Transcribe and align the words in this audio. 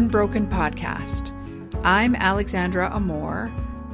Unbroken 0.00 0.46
podcast. 0.46 1.30
I'm 1.84 2.14
Alexandra 2.14 2.90
Amor, 2.90 3.52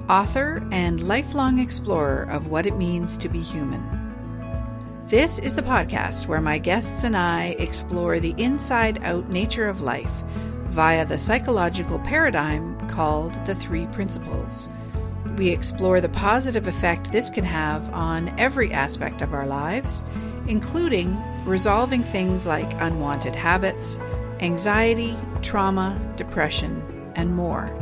author 0.08 0.64
and 0.70 1.08
lifelong 1.08 1.58
explorer 1.58 2.28
of 2.30 2.46
what 2.46 2.64
it 2.64 2.76
means 2.76 3.16
to 3.16 3.28
be 3.28 3.40
human. 3.40 3.82
This 5.08 5.40
is 5.40 5.56
the 5.56 5.62
podcast 5.62 6.28
where 6.28 6.40
my 6.40 6.58
guests 6.58 7.02
and 7.02 7.16
I 7.16 7.56
explore 7.58 8.20
the 8.20 8.36
inside 8.38 9.02
out 9.02 9.30
nature 9.30 9.66
of 9.66 9.80
life 9.80 10.22
via 10.66 11.04
the 11.04 11.18
psychological 11.18 11.98
paradigm 11.98 12.78
called 12.88 13.34
the 13.45 13.56
Three 13.56 13.86
Principles. 13.86 14.68
We 15.36 15.50
explore 15.50 16.00
the 16.00 16.09
positive 16.09 16.68
effect 16.68 17.10
this 17.10 17.30
can 17.30 17.45
have 17.45 17.92
on 17.92 18.32
every 18.38 18.70
aspect 18.70 19.23
of 19.23 19.34
our 19.34 19.48
lives, 19.48 20.04
including 20.46 21.20
resolving 21.45 22.04
things 22.04 22.46
like 22.46 22.80
unwanted 22.80 23.34
habits, 23.34 23.98
anxiety, 24.38 25.16
trauma, 25.46 25.98
depression, 26.16 26.82
and 27.14 27.34
more. 27.34 27.73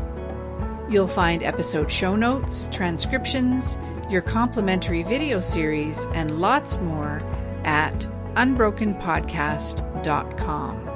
You'll 0.88 1.09
find 1.09 1.42
episode 1.42 1.90
show 1.90 2.14
notes, 2.14 2.68
transcriptions, 2.70 3.77
your 4.10 4.20
complimentary 4.20 5.02
video 5.02 5.40
series, 5.40 6.04
and 6.12 6.38
lots 6.38 6.78
more 6.78 7.23
at 7.64 8.06
unbrokenpodcast.com. 8.34 10.90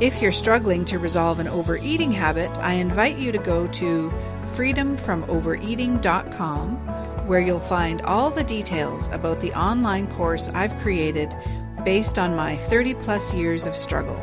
If 0.00 0.20
you're 0.20 0.32
struggling 0.32 0.84
to 0.86 0.98
resolve 0.98 1.38
an 1.38 1.46
overeating 1.48 2.10
habit, 2.12 2.50
I 2.58 2.74
invite 2.74 3.16
you 3.16 3.32
to 3.32 3.38
go 3.38 3.66
to 3.68 4.12
freedomfromovereating.com, 4.48 7.26
where 7.26 7.40
you'll 7.40 7.60
find 7.60 8.02
all 8.02 8.28
the 8.30 8.44
details 8.44 9.08
about 9.08 9.40
the 9.40 9.54
online 9.54 10.06
course 10.08 10.50
I've 10.50 10.78
created 10.80 11.34
based 11.82 12.18
on 12.18 12.36
my 12.36 12.56
30 12.56 12.92
plus 12.96 13.32
years 13.32 13.64
of 13.66 13.74
struggle, 13.74 14.20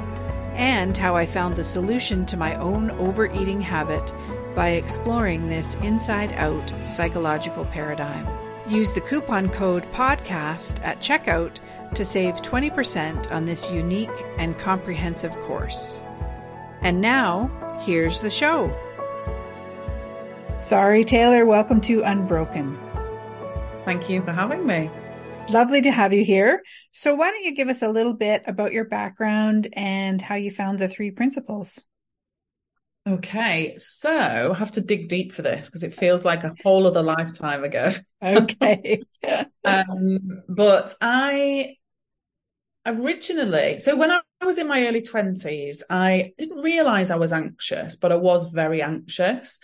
and 0.56 0.98
how 0.98 1.16
I 1.16 1.26
found 1.26 1.56
the 1.56 1.64
solution 1.64 2.26
to 2.28 2.38
my 2.38 2.56
own 2.56 2.92
overeating 2.92 3.62
habit 3.62 4.14
by 4.56 4.70
exploring 4.70 5.48
this 5.48 5.76
inside 5.76 6.34
out 6.34 6.72
psychological 6.86 7.66
paradigm. 7.66 8.28
Use 8.68 8.92
the 8.92 9.02
coupon 9.02 9.50
code 9.50 9.84
PODCAST 9.92 10.82
at 10.84 11.00
checkout 11.00 11.58
to 11.96 12.06
save 12.06 12.36
20% 12.36 13.32
on 13.32 13.46
this 13.46 13.72
unique 13.72 14.10
and 14.38 14.58
comprehensive 14.58 15.36
course. 15.42 16.02
And 16.82 17.02
now, 17.02 17.50
here's 17.82 18.22
the 18.22 18.30
show. 18.30 18.76
Sarie, 20.56 21.04
Taylor, 21.04 21.46
welcome 21.46 21.82
to 21.82 22.04
Unbroken. 22.04 22.80
Thank 23.84 24.10
you 24.10 24.22
for 24.22 24.32
having 24.32 24.66
me. 24.66 24.90
Lovely 25.52 25.82
to 25.82 25.92
have 25.92 26.14
you 26.14 26.24
here. 26.24 26.64
So, 26.92 27.14
why 27.14 27.30
don't 27.30 27.44
you 27.44 27.54
give 27.54 27.68
us 27.68 27.82
a 27.82 27.90
little 27.90 28.14
bit 28.14 28.44
about 28.48 28.72
your 28.72 28.86
background 28.86 29.68
and 29.74 30.22
how 30.22 30.36
you 30.36 30.50
found 30.50 30.80
the 30.80 30.88
three 30.88 31.12
principles? 31.12 31.84
Okay, 33.06 33.76
so 33.78 34.52
I 34.54 34.58
have 34.58 34.72
to 34.74 34.82
dig 34.82 35.10
deep 35.10 35.34
for 35.34 35.42
this 35.42 35.68
because 35.68 35.84
it 35.84 35.94
feels 35.94 36.24
like 36.24 36.46
a 36.46 36.56
whole 36.64 36.88
other 36.88 37.04
lifetime 37.04 37.64
ago. 37.64 37.92
Okay. 38.24 39.02
um, 39.66 40.44
but 40.48 40.96
I 41.02 41.78
originally, 42.86 43.78
so 43.78 43.98
when 43.98 44.12
I 44.12 44.22
was 44.46 44.58
in 44.58 44.68
my 44.68 44.88
early 44.88 45.02
20s, 45.02 45.82
I 45.90 46.34
didn't 46.38 46.62
realize 46.62 47.12
I 47.12 47.18
was 47.18 47.34
anxious, 47.34 47.96
but 47.98 48.12
I 48.12 48.16
was 48.16 48.52
very 48.52 48.82
anxious. 48.82 49.60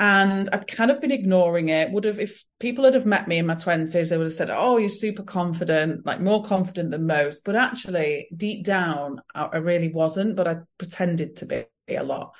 And 0.00 0.48
I'd 0.50 0.66
kind 0.66 0.90
of 0.90 0.98
been 1.02 1.12
ignoring 1.12 1.68
it. 1.68 1.92
Would 1.92 2.04
have, 2.04 2.18
if 2.18 2.42
people 2.58 2.84
had 2.84 2.94
have 2.94 3.04
met 3.04 3.28
me 3.28 3.36
in 3.36 3.44
my 3.44 3.54
20s, 3.54 4.08
they 4.08 4.16
would 4.16 4.24
have 4.24 4.32
said, 4.32 4.48
Oh, 4.50 4.78
you're 4.78 4.88
super 4.88 5.22
confident, 5.22 6.06
like 6.06 6.22
more 6.22 6.42
confident 6.42 6.90
than 6.90 7.06
most. 7.06 7.44
But 7.44 7.54
actually, 7.54 8.28
deep 8.34 8.64
down, 8.64 9.20
I, 9.34 9.44
I 9.44 9.56
really 9.58 9.92
wasn't, 9.92 10.36
but 10.36 10.48
I 10.48 10.56
pretended 10.78 11.36
to 11.36 11.46
be 11.46 11.66
a 11.94 12.02
lot. 12.02 12.32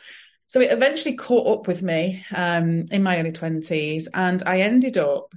So 0.46 0.62
it 0.62 0.72
eventually 0.72 1.16
caught 1.16 1.58
up 1.58 1.68
with 1.68 1.82
me 1.82 2.24
um, 2.34 2.86
in 2.90 3.02
my 3.02 3.20
early 3.20 3.30
20s. 3.30 4.08
And 4.14 4.42
I 4.46 4.62
ended 4.62 4.96
up 4.96 5.34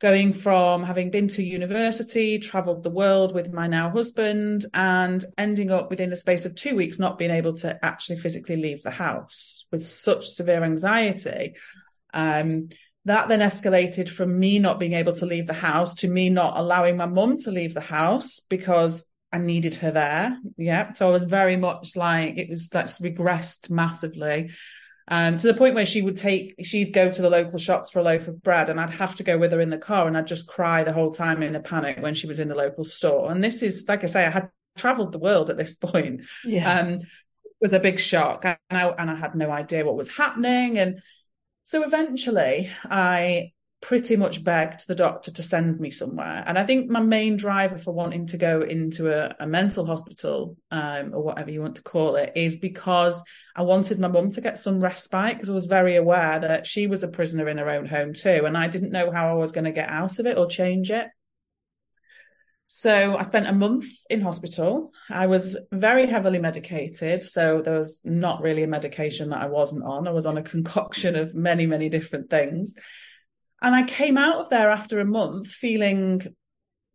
going 0.00 0.32
from 0.32 0.84
having 0.84 1.10
been 1.10 1.28
to 1.28 1.42
university, 1.42 2.38
traveled 2.38 2.82
the 2.82 2.90
world 2.90 3.34
with 3.34 3.52
my 3.52 3.66
now 3.66 3.90
husband, 3.90 4.64
and 4.72 5.24
ending 5.36 5.70
up 5.70 5.90
within 5.90 6.12
a 6.12 6.16
space 6.16 6.46
of 6.46 6.54
two 6.54 6.76
weeks 6.76 6.98
not 6.98 7.18
being 7.18 7.32
able 7.32 7.52
to 7.52 7.84
actually 7.84 8.18
physically 8.18 8.56
leave 8.56 8.82
the 8.82 8.90
house 8.90 9.66
with 9.72 9.84
such 9.84 10.28
severe 10.28 10.62
anxiety. 10.62 11.54
Um, 12.14 12.68
that 13.04 13.28
then 13.28 13.40
escalated 13.40 14.08
from 14.08 14.38
me 14.38 14.58
not 14.58 14.78
being 14.78 14.92
able 14.92 15.14
to 15.14 15.26
leave 15.26 15.46
the 15.46 15.52
house 15.52 15.94
to 15.94 16.08
me 16.08 16.30
not 16.30 16.58
allowing 16.58 16.96
my 16.96 17.06
mum 17.06 17.38
to 17.38 17.50
leave 17.50 17.74
the 17.74 17.80
house 17.80 18.40
because 18.40 19.04
I 19.32 19.38
needed 19.38 19.74
her 19.76 19.90
there. 19.90 20.38
Yeah. 20.56 20.92
So 20.92 21.08
I 21.08 21.12
was 21.12 21.24
very 21.24 21.56
much 21.56 21.96
like, 21.96 22.38
it 22.38 22.48
was 22.48 22.68
that's 22.68 23.00
regressed 23.00 23.70
massively 23.70 24.50
um, 25.08 25.38
to 25.38 25.46
the 25.46 25.54
point 25.54 25.74
where 25.74 25.86
she 25.86 26.02
would 26.02 26.16
take, 26.16 26.54
she'd 26.62 26.92
go 26.92 27.10
to 27.10 27.22
the 27.22 27.30
local 27.30 27.58
shops 27.58 27.90
for 27.90 27.98
a 27.98 28.02
loaf 28.02 28.28
of 28.28 28.42
bread 28.42 28.68
and 28.68 28.78
I'd 28.78 28.90
have 28.90 29.16
to 29.16 29.22
go 29.22 29.38
with 29.38 29.52
her 29.52 29.60
in 29.60 29.70
the 29.70 29.78
car 29.78 30.06
and 30.06 30.16
I'd 30.16 30.26
just 30.26 30.46
cry 30.46 30.84
the 30.84 30.92
whole 30.92 31.12
time 31.12 31.42
in 31.42 31.56
a 31.56 31.60
panic 31.60 31.98
when 32.00 32.14
she 32.14 32.26
was 32.26 32.38
in 32.38 32.48
the 32.48 32.54
local 32.54 32.84
store. 32.84 33.30
And 33.30 33.42
this 33.42 33.62
is, 33.62 33.86
like 33.88 34.04
I 34.04 34.06
say, 34.06 34.26
I 34.26 34.30
had 34.30 34.50
traveled 34.76 35.12
the 35.12 35.18
world 35.18 35.50
at 35.50 35.56
this 35.56 35.74
point. 35.76 36.22
Yeah. 36.44 36.80
Um, 36.80 36.88
it 36.94 37.62
was 37.62 37.72
a 37.72 37.80
big 37.80 37.98
shock 37.98 38.44
and 38.44 38.58
I, 38.70 38.88
and 38.88 39.10
I 39.10 39.16
had 39.16 39.34
no 39.34 39.50
idea 39.50 39.84
what 39.84 39.96
was 39.96 40.10
happening. 40.10 40.78
And 40.78 41.00
so 41.64 41.82
eventually 41.82 42.70
I 42.84 43.52
pretty 43.80 44.16
much 44.16 44.42
begged 44.42 44.86
the 44.88 44.94
doctor 44.94 45.30
to 45.30 45.42
send 45.42 45.78
me 45.78 45.90
somewhere. 45.90 46.42
And 46.46 46.58
I 46.58 46.66
think 46.66 46.90
my 46.90 47.00
main 47.00 47.36
driver 47.36 47.78
for 47.78 47.92
wanting 47.92 48.26
to 48.26 48.36
go 48.36 48.60
into 48.60 49.08
a, 49.08 49.36
a 49.38 49.46
mental 49.46 49.86
hospital 49.86 50.56
um, 50.70 51.14
or 51.14 51.22
whatever 51.22 51.50
you 51.50 51.62
want 51.62 51.76
to 51.76 51.82
call 51.82 52.16
it 52.16 52.32
is 52.34 52.56
because 52.56 53.22
I 53.54 53.62
wanted 53.62 54.00
my 54.00 54.08
mum 54.08 54.32
to 54.32 54.40
get 54.40 54.58
some 54.58 54.80
respite 54.80 55.34
because 55.34 55.50
I 55.50 55.54
was 55.54 55.66
very 55.66 55.94
aware 55.94 56.40
that 56.40 56.66
she 56.66 56.88
was 56.88 57.04
a 57.04 57.08
prisoner 57.08 57.48
in 57.48 57.58
her 57.58 57.70
own 57.70 57.86
home 57.86 58.14
too. 58.14 58.44
And 58.46 58.56
I 58.56 58.66
didn't 58.66 58.92
know 58.92 59.12
how 59.12 59.30
I 59.30 59.34
was 59.34 59.52
going 59.52 59.64
to 59.64 59.72
get 59.72 59.88
out 59.88 60.18
of 60.18 60.26
it 60.26 60.38
or 60.38 60.48
change 60.48 60.90
it. 60.90 61.08
So 62.70 63.16
I 63.16 63.22
spent 63.22 63.46
a 63.46 63.52
month 63.52 63.86
in 64.10 64.20
hospital. 64.20 64.92
I 65.08 65.26
was 65.26 65.56
very 65.72 66.04
heavily 66.04 66.38
medicated. 66.38 67.22
So 67.22 67.62
there 67.62 67.78
was 67.78 68.00
not 68.04 68.42
really 68.42 68.62
a 68.62 68.68
medication 68.68 69.30
that 69.30 69.40
I 69.40 69.46
wasn't 69.46 69.84
on. 69.84 70.06
I 70.06 70.10
was 70.10 70.26
on 70.26 70.36
a 70.36 70.42
concoction 70.42 71.16
of 71.16 71.34
many, 71.34 71.64
many 71.64 71.88
different 71.88 72.28
things. 72.28 72.74
And 73.60 73.74
I 73.74 73.82
came 73.82 74.16
out 74.16 74.36
of 74.36 74.50
there 74.50 74.70
after 74.70 75.00
a 75.00 75.04
month 75.04 75.48
feeling, 75.48 76.22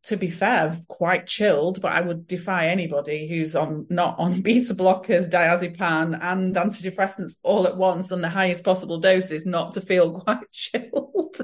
to 0.04 0.18
be 0.18 0.30
fair, 0.30 0.78
quite 0.88 1.28
chilled, 1.28 1.82
but 1.82 1.92
I 1.92 2.02
would 2.02 2.26
defy 2.26 2.68
anybody 2.68 3.28
who's 3.28 3.56
on 3.56 3.88
not 3.90 4.18
on 4.18 4.42
beta 4.44 4.74
blockers, 4.74 5.30
diazepam, 5.30 6.18
and 6.22 6.56
antidepressants 6.56 7.34
all 7.44 7.68
at 7.68 7.78
once 7.78 8.12
and 8.12 8.24
the 8.24 8.30
highest 8.30 8.64
possible 8.64 9.00
doses 9.00 9.46
not 9.46 9.74
to 9.74 9.82
feel 9.82 10.12
quite 10.22 10.50
chilled. 10.52 11.38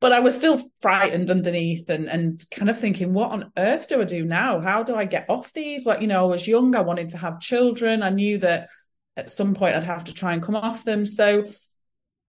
but 0.00 0.12
I 0.12 0.20
was 0.20 0.36
still 0.36 0.62
frightened 0.80 1.30
underneath 1.30 1.88
and 1.90 2.08
and 2.08 2.40
kind 2.50 2.70
of 2.70 2.78
thinking, 2.78 3.12
what 3.12 3.32
on 3.32 3.50
earth 3.56 3.88
do 3.88 4.00
I 4.00 4.04
do 4.04 4.24
now? 4.24 4.60
How 4.60 4.84
do 4.84 4.94
I 4.94 5.04
get 5.04 5.28
off 5.28 5.52
these? 5.52 5.84
Like, 5.84 6.00
you 6.00 6.06
know, 6.06 6.24
I 6.24 6.28
was 6.28 6.46
young, 6.46 6.76
I 6.76 6.82
wanted 6.82 7.10
to 7.10 7.18
have 7.18 7.40
children. 7.40 8.02
I 8.02 8.10
knew 8.10 8.38
that 8.38 8.68
at 9.16 9.30
some 9.30 9.54
point 9.54 9.74
I'd 9.76 9.84
have 9.84 10.04
to 10.04 10.14
try 10.14 10.32
and 10.32 10.42
come 10.42 10.56
off 10.56 10.84
them. 10.84 11.06
So 11.06 11.46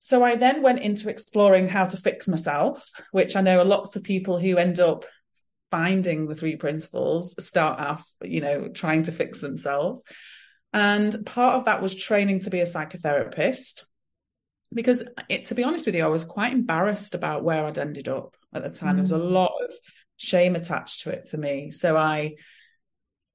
so 0.06 0.22
I 0.22 0.36
then 0.36 0.62
went 0.62 0.82
into 0.82 1.10
exploring 1.10 1.68
how 1.68 1.86
to 1.86 1.98
fix 1.98 2.28
myself, 2.28 2.92
which 3.12 3.36
I 3.36 3.42
know 3.42 3.64
lots 3.64 3.96
of 3.96 4.04
people 4.04 4.38
who 4.38 4.58
end 4.58 4.80
up 4.80 5.06
finding 5.72 6.28
the 6.28 6.36
three 6.36 6.58
principles 6.58 7.34
start 7.44 7.80
off, 7.80 8.08
you 8.22 8.40
know, 8.40 8.68
trying 8.68 9.02
to 9.02 9.12
fix 9.12 9.40
themselves. 9.40 10.04
And 10.72 11.26
part 11.26 11.56
of 11.56 11.66
that 11.66 11.82
was 11.82 11.96
training 11.96 12.42
to 12.42 12.52
be 12.52 12.60
a 12.60 12.68
psychotherapist. 12.68 13.86
Because 14.72 15.04
it, 15.28 15.48
to 15.48 15.56
be 15.56 15.64
honest 15.64 15.88
with 15.88 15.96
you, 15.96 16.06
I 16.06 16.10
was 16.10 16.24
quite 16.24 16.54
embarrassed 16.54 17.16
about 17.16 17.44
where 17.44 17.66
I'd 17.66 17.80
ended 17.80 18.08
up 18.08 18.36
at 18.54 18.62
the 18.62 18.70
time. 18.70 18.92
Mm. 18.92 18.98
There 18.98 19.04
was 19.06 19.12
a 19.12 19.18
mm. 19.18 19.32
lot 19.32 19.54
of 19.64 19.74
shame 20.18 20.56
attached 20.56 21.02
to 21.02 21.10
it 21.10 21.30
for 21.30 21.38
me. 21.38 21.72
So 21.72 21.98
I 21.98 22.36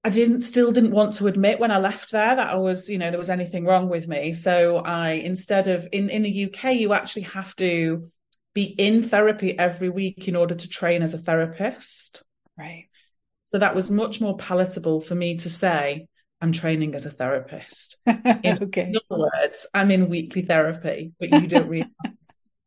I 0.03 0.11
didn't 0.11 0.41
still 0.41 0.73
didn't 0.73 0.93
want 0.93 1.15
to 1.15 1.27
admit 1.27 1.61
when 1.61 1.71
I 1.71 1.79
left 1.79 2.11
there 2.11 2.35
that 2.35 2.51
I 2.51 2.57
was, 2.57 2.89
you 2.89 2.97
know, 2.97 3.11
there 3.11 3.19
was 3.19 3.29
anything 3.29 3.67
wrong 3.67 3.89
with 3.89 4.09
me. 4.09 4.33
So 4.33 4.79
I 4.79 5.13
instead 5.13 5.69
of 5.69 5.89
in 5.93 6.09
in 6.09 6.23
the 6.23 6.47
UK, 6.47 6.75
you 6.77 6.93
actually 6.93 7.23
have 7.23 7.55
to 7.57 8.11
be 8.55 8.65
in 8.65 9.03
therapy 9.03 9.59
every 9.59 9.89
week 9.91 10.27
in 10.27 10.37
order 10.37 10.55
to 10.55 10.69
train 10.69 11.03
as 11.03 11.15
a 11.15 11.19
therapist. 11.19 12.23
Right. 12.59 12.89
So 13.45 13.59
that 13.59 13.75
was 13.75 13.91
much 13.91 14.21
more 14.21 14.37
palatable 14.37 15.01
for 15.01 15.15
me 15.15 15.37
to 15.39 15.51
say, 15.51 16.07
I'm 16.41 16.53
training 16.53 16.95
as 16.95 17.05
a 17.05 17.11
therapist. 17.11 17.97
In, 18.07 18.63
okay. 18.63 18.83
in 18.83 18.97
other 19.11 19.23
words, 19.23 19.67
I'm 19.75 19.91
in 19.91 20.09
weekly 20.09 20.43
therapy, 20.43 21.13
but 21.21 21.31
you 21.31 21.47
don't 21.47 21.69
realize 21.69 21.91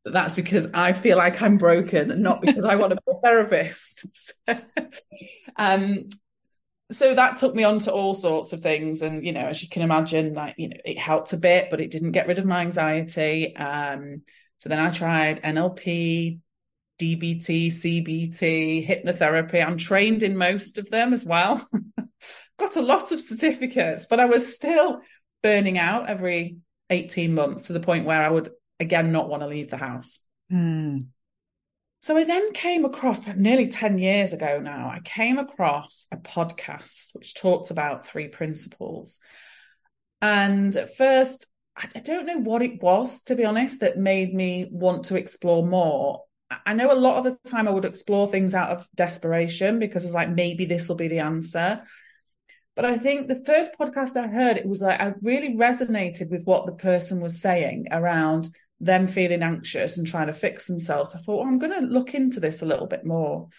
that 0.03 0.13
that's 0.13 0.35
because 0.35 0.67
I 0.73 0.93
feel 0.93 1.17
like 1.17 1.41
I'm 1.41 1.57
broken 1.57 2.11
and 2.11 2.21
not 2.21 2.41
because 2.41 2.65
I 2.65 2.75
want 2.75 2.91
to 2.91 2.97
be 2.97 3.11
a 3.11 3.21
therapist. 3.21 4.05
So, 4.47 4.55
um, 5.55 6.09
so 6.91 7.13
that 7.15 7.37
took 7.37 7.55
me 7.55 7.63
on 7.63 7.79
to 7.79 7.91
all 7.91 8.13
sorts 8.13 8.53
of 8.53 8.61
things 8.61 9.01
and 9.01 9.25
you 9.25 9.31
know 9.31 9.41
as 9.41 9.61
you 9.63 9.69
can 9.69 9.81
imagine 9.81 10.33
like 10.33 10.55
you 10.57 10.69
know 10.69 10.77
it 10.85 10.97
helped 10.97 11.33
a 11.33 11.37
bit 11.37 11.69
but 11.69 11.81
it 11.81 11.91
didn't 11.91 12.11
get 12.11 12.27
rid 12.27 12.39
of 12.39 12.45
my 12.45 12.61
anxiety 12.61 13.55
um 13.55 14.21
so 14.57 14.69
then 14.69 14.79
i 14.79 14.89
tried 14.89 15.41
nlp 15.41 16.39
dbt 16.99 17.67
cbt 17.67 18.87
hypnotherapy 18.87 19.65
i'm 19.65 19.77
trained 19.77 20.23
in 20.23 20.37
most 20.37 20.77
of 20.77 20.89
them 20.89 21.13
as 21.13 21.25
well 21.25 21.67
got 22.59 22.75
a 22.75 22.81
lot 22.81 23.11
of 23.11 23.19
certificates 23.19 24.05
but 24.05 24.19
i 24.19 24.25
was 24.25 24.53
still 24.53 25.01
burning 25.41 25.77
out 25.77 26.09
every 26.09 26.57
18 26.89 27.33
months 27.33 27.67
to 27.67 27.73
the 27.73 27.79
point 27.79 28.05
where 28.05 28.23
I 28.23 28.29
would 28.29 28.49
again 28.79 29.11
not 29.11 29.29
want 29.29 29.43
to 29.43 29.47
leave 29.47 29.69
the 29.69 29.77
house. 29.77 30.19
Mm. 30.51 31.07
So 32.03 32.17
I 32.17 32.25
then 32.25 32.51
came 32.51 32.83
across, 32.83 33.25
nearly 33.37 33.69
10 33.69 33.97
years 33.97 34.33
ago 34.33 34.59
now, 34.59 34.89
I 34.89 34.99
came 35.05 35.39
across 35.39 36.05
a 36.11 36.17
podcast 36.17 37.15
which 37.15 37.33
talked 37.33 37.71
about 37.71 38.05
three 38.05 38.27
principles. 38.27 39.19
And 40.21 40.75
at 40.75 40.97
first, 40.97 41.47
I 41.77 41.87
don't 41.87 42.25
know 42.25 42.39
what 42.39 42.61
it 42.61 42.83
was, 42.83 43.21
to 43.21 43.35
be 43.35 43.45
honest, 43.45 43.79
that 43.79 43.97
made 43.97 44.33
me 44.33 44.67
want 44.69 45.05
to 45.05 45.15
explore 45.15 45.65
more. 45.65 46.23
I 46.65 46.73
know 46.73 46.91
a 46.91 46.93
lot 46.93 47.19
of 47.19 47.23
the 47.23 47.49
time 47.49 47.69
I 47.69 47.71
would 47.71 47.85
explore 47.85 48.27
things 48.27 48.53
out 48.53 48.71
of 48.71 48.85
desperation 48.93 49.79
because 49.79 50.03
it 50.03 50.07
was 50.07 50.13
like, 50.13 50.29
maybe 50.29 50.65
this 50.65 50.89
will 50.89 50.97
be 50.97 51.07
the 51.07 51.19
answer. 51.19 51.83
But 52.75 52.83
I 52.83 52.97
think 52.97 53.29
the 53.29 53.45
first 53.45 53.79
podcast 53.79 54.17
I 54.17 54.27
heard, 54.27 54.57
it 54.57 54.67
was 54.67 54.81
like 54.81 54.99
I 54.99 55.13
really 55.21 55.55
resonated 55.55 56.29
with 56.29 56.43
what 56.43 56.65
the 56.65 56.73
person 56.73 57.21
was 57.21 57.39
saying 57.39 57.87
around 57.91 58.49
them 58.83 59.07
feeling 59.07 59.43
anxious 59.43 59.97
and 59.97 60.05
trying 60.05 60.27
to 60.27 60.33
fix 60.33 60.67
themselves. 60.67 61.15
I 61.15 61.19
thought, 61.19 61.39
well, 61.39 61.47
I'm 61.47 61.59
going 61.59 61.73
to 61.73 61.85
look 61.85 62.13
into 62.13 62.39
this 62.39 62.61
a 62.61 62.65
little 62.65 62.87
bit 62.87 63.05
more. 63.05 63.49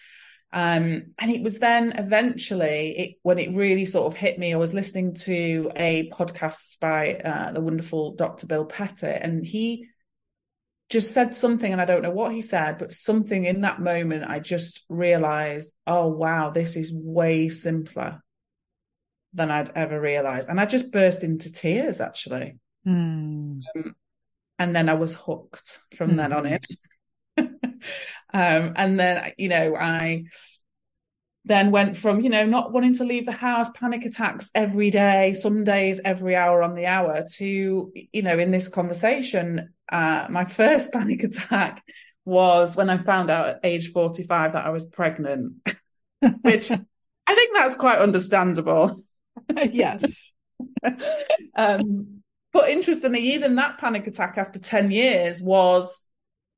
Um, 0.53 1.13
and 1.19 1.31
it 1.31 1.41
was 1.41 1.59
then 1.59 1.93
eventually 1.97 2.97
it, 2.97 3.15
when 3.23 3.39
it 3.39 3.55
really 3.55 3.85
sort 3.85 4.07
of 4.07 4.15
hit 4.15 4.39
me. 4.39 4.53
I 4.53 4.57
was 4.57 4.73
listening 4.73 5.15
to 5.15 5.71
a 5.75 6.09
podcast 6.11 6.79
by 6.79 7.15
uh, 7.15 7.51
the 7.51 7.61
wonderful 7.61 8.13
Dr. 8.13 8.47
Bill 8.47 8.65
Pettit, 8.65 9.21
and 9.21 9.45
he 9.45 9.87
just 10.89 11.13
said 11.13 11.35
something, 11.35 11.71
and 11.71 11.81
I 11.81 11.85
don't 11.85 12.03
know 12.03 12.11
what 12.11 12.31
he 12.31 12.41
said, 12.41 12.77
but 12.77 12.93
something 12.93 13.43
in 13.43 13.61
that 13.61 13.81
moment, 13.81 14.29
I 14.29 14.39
just 14.39 14.85
realized, 14.87 15.73
oh, 15.87 16.07
wow, 16.07 16.51
this 16.51 16.77
is 16.77 16.93
way 16.93 17.49
simpler 17.49 18.21
than 19.33 19.51
I'd 19.51 19.71
ever 19.75 19.99
realized. 19.99 20.47
And 20.47 20.59
I 20.59 20.65
just 20.65 20.91
burst 20.91 21.23
into 21.23 21.51
tears 21.51 21.99
actually. 21.99 22.57
Mm. 22.87 23.61
Um, 23.75 23.95
and 24.59 24.75
then 24.75 24.89
I 24.89 24.93
was 24.93 25.13
hooked 25.13 25.79
from 25.95 26.11
mm. 26.11 26.17
then 26.17 26.33
on 26.33 26.45
in. 26.45 26.59
um, 28.33 28.73
and 28.75 28.99
then, 28.99 29.33
you 29.37 29.49
know, 29.49 29.75
I 29.75 30.25
then 31.45 31.71
went 31.71 31.95
from, 31.95 32.21
you 32.21 32.29
know, 32.29 32.45
not 32.45 32.71
wanting 32.71 32.95
to 32.95 33.03
leave 33.03 33.25
the 33.25 33.31
house, 33.31 33.69
panic 33.75 34.03
attacks 34.05 34.49
every 34.55 34.89
day, 34.89 35.33
some 35.33 35.63
days 35.63 36.01
every 36.03 36.35
hour 36.35 36.63
on 36.63 36.73
the 36.73 36.87
hour, 36.87 37.25
to, 37.33 37.91
you 38.11 38.21
know, 38.21 38.37
in 38.37 38.51
this 38.51 38.67
conversation, 38.67 39.73
uh, 39.91 40.27
my 40.29 40.45
first 40.45 40.91
panic 40.91 41.23
attack 41.23 41.83
was 42.25 42.75
when 42.75 42.89
I 42.89 42.97
found 42.97 43.29
out 43.29 43.47
at 43.47 43.59
age 43.63 43.91
45 43.91 44.53
that 44.53 44.65
I 44.65 44.69
was 44.69 44.85
pregnant, 44.85 45.55
which 46.41 46.71
I 46.71 47.35
think 47.35 47.55
that's 47.55 47.75
quite 47.75 47.99
understandable. 47.99 48.99
yes. 49.71 50.31
um, 51.55 52.23
but 52.55 52.69
interestingly, 52.69 53.19
even 53.33 53.55
that 53.55 53.79
panic 53.79 54.07
attack 54.07 54.37
after 54.37 54.59
10 54.59 54.89
years 54.89 55.41
was 55.41 56.05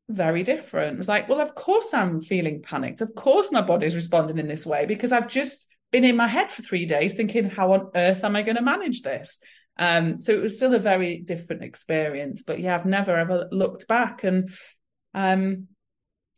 very 0.08 0.44
different. 0.44 0.94
It 0.94 0.98
was 1.00 1.08
like, 1.08 1.28
well, 1.28 1.42
of 1.42 1.56
course 1.56 1.92
I'm 1.92 2.22
feeling 2.22 2.62
panicked. 2.62 3.02
Of 3.02 3.16
course 3.16 3.52
my 3.52 3.62
body's 3.62 3.96
responding 3.96 4.38
in 4.38 4.48
this 4.48 4.64
way 4.64 4.86
because 4.86 5.12
I've 5.12 5.28
just 5.28 5.66
been 5.92 6.06
in 6.06 6.16
my 6.16 6.28
head 6.28 6.52
for 6.52 6.62
three 6.62 6.86
days 6.86 7.16
thinking, 7.16 7.50
how 7.50 7.72
on 7.72 7.90
earth 7.96 8.24
am 8.24 8.36
I 8.36 8.44
going 8.44 8.58
to 8.58 8.62
manage 8.62 9.02
this? 9.02 9.40
Um, 9.80 10.20
so 10.20 10.34
it 10.34 10.42
was 10.42 10.56
still 10.56 10.76
a 10.76 10.80
very 10.80 11.18
different 11.18 11.64
experience. 11.64 12.44
But 12.44 12.60
yeah, 12.60 12.76
I've 12.76 12.86
never 12.86 13.18
ever 13.18 13.48
looked 13.52 13.88
back. 13.88 14.24
And 14.24 14.52
um, 15.16 15.66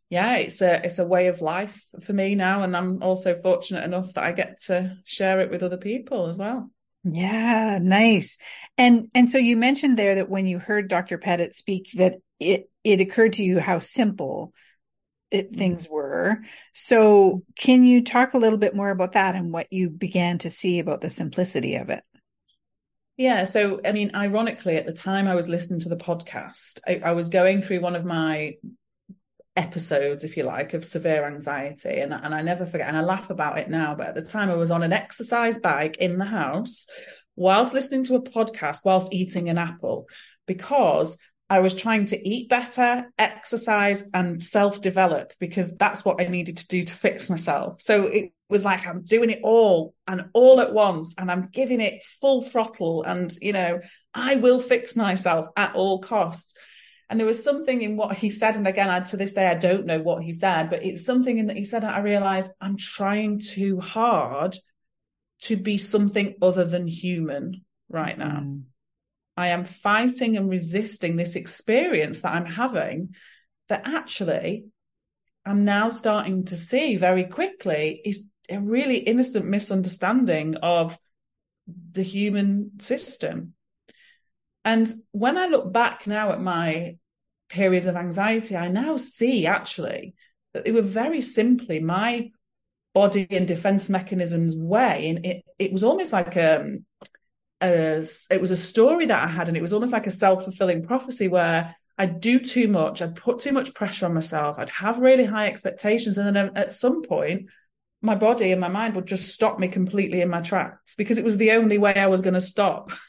yeah, 0.08 0.36
it's 0.36 0.62
a 0.62 0.86
it's 0.86 0.98
a 0.98 1.06
way 1.06 1.26
of 1.26 1.42
life 1.42 1.84
for 2.02 2.14
me 2.14 2.34
now, 2.34 2.62
and 2.62 2.74
I'm 2.74 3.02
also 3.02 3.38
fortunate 3.38 3.84
enough 3.84 4.14
that 4.14 4.24
I 4.24 4.32
get 4.32 4.62
to 4.68 4.96
share 5.04 5.42
it 5.42 5.50
with 5.50 5.62
other 5.62 5.76
people 5.76 6.28
as 6.28 6.38
well. 6.38 6.70
Yeah, 7.04 7.78
nice. 7.80 8.38
And 8.76 9.08
and 9.14 9.28
so 9.28 9.38
you 9.38 9.56
mentioned 9.56 9.98
there 9.98 10.16
that 10.16 10.28
when 10.28 10.46
you 10.46 10.58
heard 10.58 10.88
Dr. 10.88 11.18
Pettit 11.18 11.54
speak, 11.54 11.90
that 11.94 12.16
it 12.38 12.70
it 12.84 13.00
occurred 13.00 13.34
to 13.34 13.44
you 13.44 13.58
how 13.58 13.78
simple 13.78 14.52
it, 15.30 15.50
mm-hmm. 15.50 15.58
things 15.58 15.88
were. 15.88 16.42
So 16.72 17.42
can 17.56 17.84
you 17.84 18.02
talk 18.02 18.34
a 18.34 18.38
little 18.38 18.58
bit 18.58 18.74
more 18.74 18.90
about 18.90 19.12
that 19.12 19.34
and 19.34 19.52
what 19.52 19.72
you 19.72 19.88
began 19.88 20.38
to 20.38 20.50
see 20.50 20.78
about 20.78 21.00
the 21.00 21.10
simplicity 21.10 21.76
of 21.76 21.88
it? 21.88 22.02
Yeah. 23.16 23.44
So, 23.44 23.80
I 23.84 23.92
mean, 23.92 24.12
ironically, 24.14 24.76
at 24.76 24.86
the 24.86 24.94
time 24.94 25.28
I 25.28 25.34
was 25.34 25.48
listening 25.48 25.80
to 25.80 25.90
the 25.90 25.96
podcast, 25.96 26.80
I, 26.86 27.02
I 27.04 27.12
was 27.12 27.28
going 27.28 27.60
through 27.60 27.82
one 27.82 27.94
of 27.94 28.04
my 28.04 28.54
episodes, 29.56 30.24
if 30.24 30.36
you 30.36 30.44
like, 30.44 30.74
of 30.74 30.84
severe 30.84 31.26
anxiety. 31.26 32.00
And, 32.00 32.12
and 32.12 32.34
I 32.34 32.42
never 32.42 32.66
forget, 32.66 32.88
and 32.88 32.96
I 32.96 33.02
laugh 33.02 33.30
about 33.30 33.58
it 33.58 33.68
now, 33.68 33.94
but 33.94 34.08
at 34.08 34.14
the 34.14 34.22
time 34.22 34.50
I 34.50 34.56
was 34.56 34.70
on 34.70 34.82
an 34.82 34.92
exercise 34.92 35.58
bike 35.58 35.96
in 35.98 36.18
the 36.18 36.24
house 36.24 36.86
whilst 37.36 37.74
listening 37.74 38.04
to 38.04 38.16
a 38.16 38.22
podcast, 38.22 38.80
whilst 38.84 39.12
eating 39.12 39.48
an 39.48 39.58
apple, 39.58 40.06
because 40.46 41.16
I 41.48 41.60
was 41.60 41.74
trying 41.74 42.04
to 42.06 42.28
eat 42.28 42.48
better, 42.48 43.10
exercise, 43.18 44.04
and 44.14 44.40
self 44.40 44.80
develop 44.80 45.32
because 45.40 45.74
that's 45.76 46.04
what 46.04 46.20
I 46.20 46.28
needed 46.28 46.58
to 46.58 46.68
do 46.68 46.84
to 46.84 46.94
fix 46.94 47.28
myself. 47.28 47.82
So 47.82 48.04
it 48.04 48.32
was 48.48 48.64
like 48.64 48.86
I'm 48.86 49.02
doing 49.02 49.30
it 49.30 49.40
all 49.42 49.94
and 50.06 50.26
all 50.32 50.60
at 50.60 50.72
once, 50.72 51.12
and 51.18 51.28
I'm 51.28 51.48
giving 51.50 51.80
it 51.80 52.04
full 52.20 52.42
throttle. 52.42 53.02
And, 53.02 53.34
you 53.40 53.52
know, 53.52 53.80
I 54.14 54.36
will 54.36 54.60
fix 54.60 54.94
myself 54.94 55.48
at 55.56 55.74
all 55.74 56.00
costs. 56.00 56.54
And 57.10 57.18
there 57.18 57.26
was 57.26 57.42
something 57.42 57.82
in 57.82 57.96
what 57.96 58.16
he 58.16 58.30
said, 58.30 58.56
and 58.56 58.66
again, 58.66 58.88
I, 58.88 59.00
to 59.00 59.16
this 59.16 59.32
day, 59.32 59.48
I 59.48 59.56
don't 59.56 59.84
know 59.84 60.00
what 60.00 60.22
he 60.22 60.32
said, 60.32 60.70
but 60.70 60.84
it's 60.84 61.04
something 61.04 61.38
in 61.38 61.48
that 61.48 61.56
he 61.56 61.64
said. 61.64 61.82
That 61.82 61.96
I 61.96 62.00
realized 62.00 62.52
I'm 62.60 62.76
trying 62.76 63.40
too 63.40 63.80
hard 63.80 64.56
to 65.42 65.56
be 65.56 65.76
something 65.76 66.36
other 66.40 66.64
than 66.64 66.86
human 66.86 67.64
right 67.88 68.16
now. 68.16 68.40
Mm. 68.40 68.62
I 69.36 69.48
am 69.48 69.64
fighting 69.64 70.36
and 70.36 70.48
resisting 70.48 71.16
this 71.16 71.34
experience 71.34 72.20
that 72.20 72.34
I'm 72.34 72.46
having 72.46 73.14
that 73.68 73.86
actually 73.86 74.66
I'm 75.44 75.64
now 75.64 75.88
starting 75.88 76.44
to 76.46 76.56
see 76.56 76.96
very 76.96 77.24
quickly 77.24 78.00
is 78.04 78.26
a 78.48 78.60
really 78.60 78.98
innocent 78.98 79.46
misunderstanding 79.46 80.56
of 80.56 80.98
the 81.66 82.02
human 82.02 82.78
system. 82.80 83.54
And 84.64 84.92
when 85.12 85.38
I 85.38 85.46
look 85.46 85.72
back 85.72 86.06
now 86.06 86.32
at 86.32 86.40
my 86.40 86.98
periods 87.50 87.86
of 87.86 87.96
anxiety, 87.96 88.56
I 88.56 88.68
now 88.68 88.96
see 88.96 89.46
actually 89.46 90.14
that 90.54 90.64
they 90.64 90.72
were 90.72 90.82
very 90.82 91.20
simply 91.20 91.80
my 91.80 92.30
body 92.94 93.26
and 93.30 93.46
defense 93.46 93.88
mechanisms 93.88 94.56
way. 94.56 95.08
And 95.08 95.26
it, 95.26 95.44
it 95.58 95.72
was 95.72 95.84
almost 95.84 96.12
like 96.12 96.36
a, 96.36 96.60
um, 96.60 96.84
a, 97.60 98.04
it 98.30 98.40
was 98.40 98.50
a 98.50 98.56
story 98.56 99.06
that 99.06 99.22
I 99.22 99.26
had, 99.28 99.48
and 99.48 99.56
it 99.56 99.62
was 99.62 99.72
almost 99.72 99.92
like 99.92 100.06
a 100.06 100.10
self 100.10 100.44
fulfilling 100.44 100.86
prophecy 100.86 101.28
where 101.28 101.76
I'd 101.98 102.20
do 102.20 102.38
too 102.38 102.68
much, 102.68 103.02
I'd 103.02 103.16
put 103.16 103.40
too 103.40 103.52
much 103.52 103.74
pressure 103.74 104.06
on 104.06 104.14
myself, 104.14 104.58
I'd 104.58 104.70
have 104.70 105.00
really 105.00 105.24
high 105.24 105.48
expectations. 105.48 106.16
And 106.16 106.34
then 106.34 106.52
at 106.56 106.72
some 106.72 107.02
point, 107.02 107.50
my 108.00 108.14
body 108.14 108.52
and 108.52 108.60
my 108.60 108.68
mind 108.68 108.96
would 108.96 109.06
just 109.06 109.28
stop 109.28 109.58
me 109.58 109.68
completely 109.68 110.22
in 110.22 110.30
my 110.30 110.40
tracks 110.40 110.94
because 110.96 111.18
it 111.18 111.24
was 111.24 111.36
the 111.36 111.52
only 111.52 111.76
way 111.76 111.94
I 111.94 112.06
was 112.06 112.22
going 112.22 112.34
to 112.34 112.40
stop. 112.40 112.90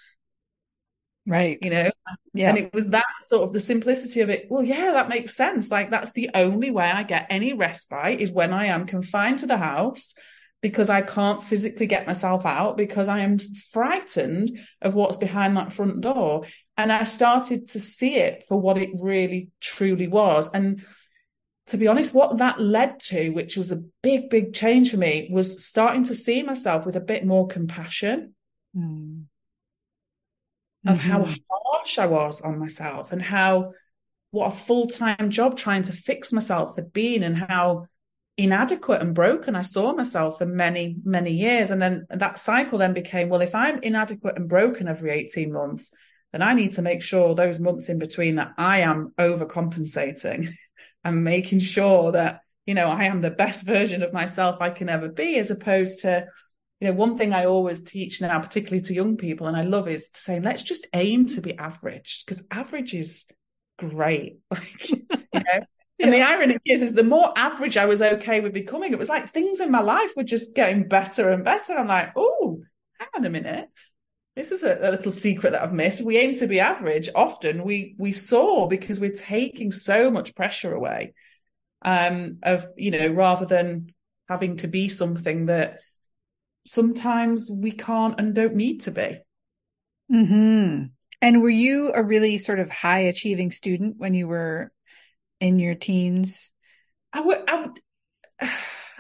Right. 1.28 1.60
You 1.62 1.70
know? 1.70 1.92
Yeah. 2.34 2.50
And 2.50 2.58
it 2.58 2.74
was 2.74 2.88
that 2.88 3.06
sort 3.22 3.44
of 3.44 3.54
the 3.54 3.60
simplicity 3.60 4.22
of 4.22 4.30
it. 4.30 4.48
Well, 4.50 4.64
yeah, 4.64 4.92
that 4.94 5.10
makes 5.10 5.36
sense. 5.36 5.70
Like 5.70 5.92
that's 5.92 6.14
the 6.14 6.32
only 6.34 6.72
way 6.72 6.86
I 6.86 7.04
get 7.04 7.28
any 7.30 7.54
respite 7.54 8.20
is 8.20 8.32
when 8.32 8.54
I 8.54 8.68
am 8.68 8.88
confined 8.88 9.40
to 9.40 9.48
the 9.48 9.58
house 9.58 10.16
because 10.62 10.90
I 10.90 11.02
can't 11.02 11.44
physically 11.44 11.88
get 11.88 12.08
myself 12.08 12.46
out 12.46 12.78
because 12.78 13.08
I 13.08 13.20
am 13.20 13.40
frightened 13.72 14.60
of 14.82 14.94
what's 14.94 15.18
behind 15.18 15.58
that 15.58 15.74
front 15.74 16.02
door. 16.02 16.46
And 16.78 16.92
I 16.92 17.04
started 17.04 17.70
to 17.70 17.80
see 17.80 18.16
it 18.16 18.44
for 18.48 18.60
what 18.60 18.78
it 18.78 18.90
really 19.00 19.50
truly 19.60 20.08
was. 20.08 20.50
And 20.54 20.84
to 21.68 21.78
be 21.78 21.88
honest, 21.88 22.14
what 22.14 22.38
that 22.38 22.60
led 22.60 23.00
to, 23.00 23.30
which 23.30 23.58
was 23.58 23.72
a 23.72 23.84
big, 24.02 24.30
big 24.30 24.54
change 24.54 24.92
for 24.92 24.98
me, 24.98 25.30
was 25.32 25.64
starting 25.64 26.04
to 26.06 26.16
see 26.16 26.44
myself 26.44 26.86
with 26.86 26.96
a 26.96 27.02
bit 27.02 27.26
more 27.26 27.48
compassion. 27.48 28.36
Mm 28.76 29.26
of 30.86 30.98
mm-hmm. 30.98 31.10
how 31.10 31.36
harsh 31.50 32.00
I 32.00 32.08
was 32.08 32.42
on 32.42 32.60
myself 32.60 33.12
and 33.12 33.22
how 33.22 33.74
what 34.32 34.48
a 34.48 34.56
full 34.56 34.88
time 34.88 35.30
job 35.30 35.58
trying 35.58 35.84
to 35.84 35.94
fix 35.94 36.32
myself 36.32 36.76
had 36.76 36.94
been 36.94 37.24
and 37.24 37.38
how 37.38 37.88
inadequate 38.38 39.02
and 39.02 39.14
broken 39.14 39.56
I 39.56 39.62
saw 39.62 39.94
myself 39.94 40.38
for 40.38 40.46
many, 40.46 40.98
many 41.04 41.32
years. 41.32 41.70
And 41.70 41.82
then 41.82 42.08
that 42.10 42.38
cycle 42.38 42.80
then 42.80 42.94
became 42.94 43.30
well, 43.30 43.42
if 43.42 43.54
I'm 43.54 43.80
inadequate 43.84 44.38
and 44.38 44.50
broken 44.50 44.88
every 44.88 45.12
18 45.12 45.52
months, 45.52 45.92
then 46.32 46.42
I 46.42 46.54
need 46.54 46.74
to 46.74 46.82
make 46.82 47.02
sure 47.02 47.36
those 47.36 47.60
months 47.60 47.90
in 47.90 48.00
between 48.00 48.36
that 48.36 48.54
I 48.58 48.80
am 48.80 49.14
overcompensating 49.18 50.50
and 51.04 51.24
making 51.24 51.60
sure 51.60 52.14
that, 52.14 52.42
you 52.66 52.74
know, 52.74 52.88
I 52.88 53.06
am 53.06 53.22
the 53.22 53.32
best 53.32 53.66
version 53.66 54.02
of 54.02 54.14
myself 54.14 54.62
I 54.62 54.70
can 54.70 54.88
ever 54.88 55.10
be, 55.10 55.38
as 55.38 55.52
opposed 55.52 56.02
to 56.02 56.28
you 56.82 56.88
know, 56.88 56.94
one 56.94 57.16
thing 57.16 57.32
I 57.32 57.46
always 57.46 57.80
teach 57.80 58.22
now, 58.22 58.40
particularly 58.40 58.82
to 58.82 58.94
young 58.96 59.16
people, 59.16 59.46
and 59.46 59.56
I 59.56 59.62
love 59.62 59.88
is 59.88 60.10
to 60.10 60.20
say, 60.20 60.40
let's 60.40 60.64
just 60.64 60.88
aim 60.94 61.28
to 61.28 61.42
be 61.42 61.56
average 61.56 62.24
because 62.26 62.44
average 62.50 62.96
is 62.96 63.26
great. 63.78 64.40
Like, 64.52 64.90
you 64.90 65.06
know, 65.40 65.62
and 66.00 66.14
the 66.14 66.22
irony 66.22 66.58
is, 66.66 66.82
is 66.82 66.94
the 66.94 67.04
more 67.04 67.32
average 67.38 67.78
I 67.78 67.86
was 67.86 68.02
okay 68.02 68.40
with 68.40 68.54
becoming, 68.54 68.92
it 68.92 69.00
was 69.00 69.08
like 69.08 69.30
things 69.30 69.60
in 69.60 69.70
my 69.72 69.82
life 69.82 70.12
were 70.18 70.24
just 70.24 70.56
getting 70.56 70.88
better 70.88 71.30
and 71.30 71.46
better. 71.46 71.78
I'm 71.78 71.88
like, 71.88 72.12
oh, 72.16 72.62
hang 73.00 73.10
on 73.16 73.26
a 73.26 73.30
minute. 73.30 73.70
this 74.36 74.52
is 74.52 74.64
a, 74.64 74.80
a, 74.82 74.92
little 74.92 75.12
secret 75.12 75.52
that 75.52 75.62
I've 75.62 75.74
missed. 75.74 76.02
We 76.02 76.18
aim 76.18 76.36
to 76.36 76.48
be 76.48 76.60
average. 76.60 77.10
Often 77.14 77.64
we 77.64 77.96
we 78.00 78.12
soar 78.12 78.68
because 78.68 79.00
we're 79.00 79.12
taking 79.12 79.72
so 79.72 80.10
much 80.10 80.36
pressure 80.36 80.74
away. 80.74 81.14
Um, 81.84 82.40
of 82.42 82.68
you 82.76 82.90
know, 82.90 83.08
rather 83.08 83.46
than 83.46 83.94
having 84.28 84.58
to 84.58 84.68
be 84.68 84.90
something 84.90 85.46
that 85.46 85.78
sometimes 86.66 87.50
we 87.52 87.72
can't 87.72 88.20
and 88.20 88.36
don't 88.36 88.56
need 88.56 88.82
to 88.82 88.92
be. 88.92 89.20
Hmm. 90.10 90.84
And 91.22 91.42
were 91.42 91.50
you 91.50 91.92
a 91.94 92.04
really 92.04 92.38
sort 92.38 92.60
of 92.60 92.70
high 92.70 93.02
achieving 93.02 93.52
student 93.52 93.98
when 93.98 94.14
you 94.14 94.28
were 94.28 94.72
in 95.40 95.60
your 95.60 95.76
teens? 95.76 96.52
I 97.14 97.22
would. 97.22 97.50
I 97.50 97.62
would. 97.62 97.80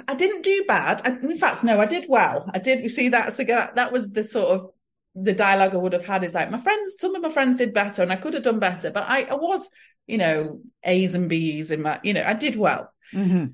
I 0.07 0.15
didn't 0.15 0.41
do 0.41 0.63
bad. 0.67 1.01
I, 1.05 1.09
in 1.09 1.37
fact, 1.37 1.63
no, 1.63 1.79
I 1.79 1.85
did 1.85 2.05
well. 2.09 2.49
I 2.53 2.57
did. 2.57 2.81
You 2.81 2.89
see, 2.89 3.09
that's 3.09 3.37
the 3.37 3.43
that 3.75 3.91
was 3.91 4.09
the 4.11 4.23
sort 4.23 4.49
of 4.49 4.71
the 5.15 5.33
dialogue 5.33 5.73
I 5.73 5.77
would 5.77 5.93
have 5.93 6.05
had 6.05 6.23
is 6.23 6.33
like 6.33 6.49
my 6.51 6.57
friends, 6.57 6.95
some 6.99 7.15
of 7.15 7.21
my 7.21 7.29
friends 7.29 7.57
did 7.57 7.73
better 7.73 8.01
and 8.01 8.11
I 8.11 8.15
could 8.15 8.33
have 8.33 8.43
done 8.43 8.59
better, 8.59 8.91
but 8.91 9.03
I, 9.07 9.23
I 9.23 9.35
was, 9.35 9.69
you 10.07 10.17
know, 10.17 10.61
A's 10.83 11.15
and 11.15 11.29
B's 11.29 11.71
in 11.71 11.81
my, 11.81 11.99
you 12.03 12.13
know, 12.13 12.23
I 12.25 12.33
did 12.33 12.55
well. 12.55 12.91
Mm-hmm. 13.13 13.47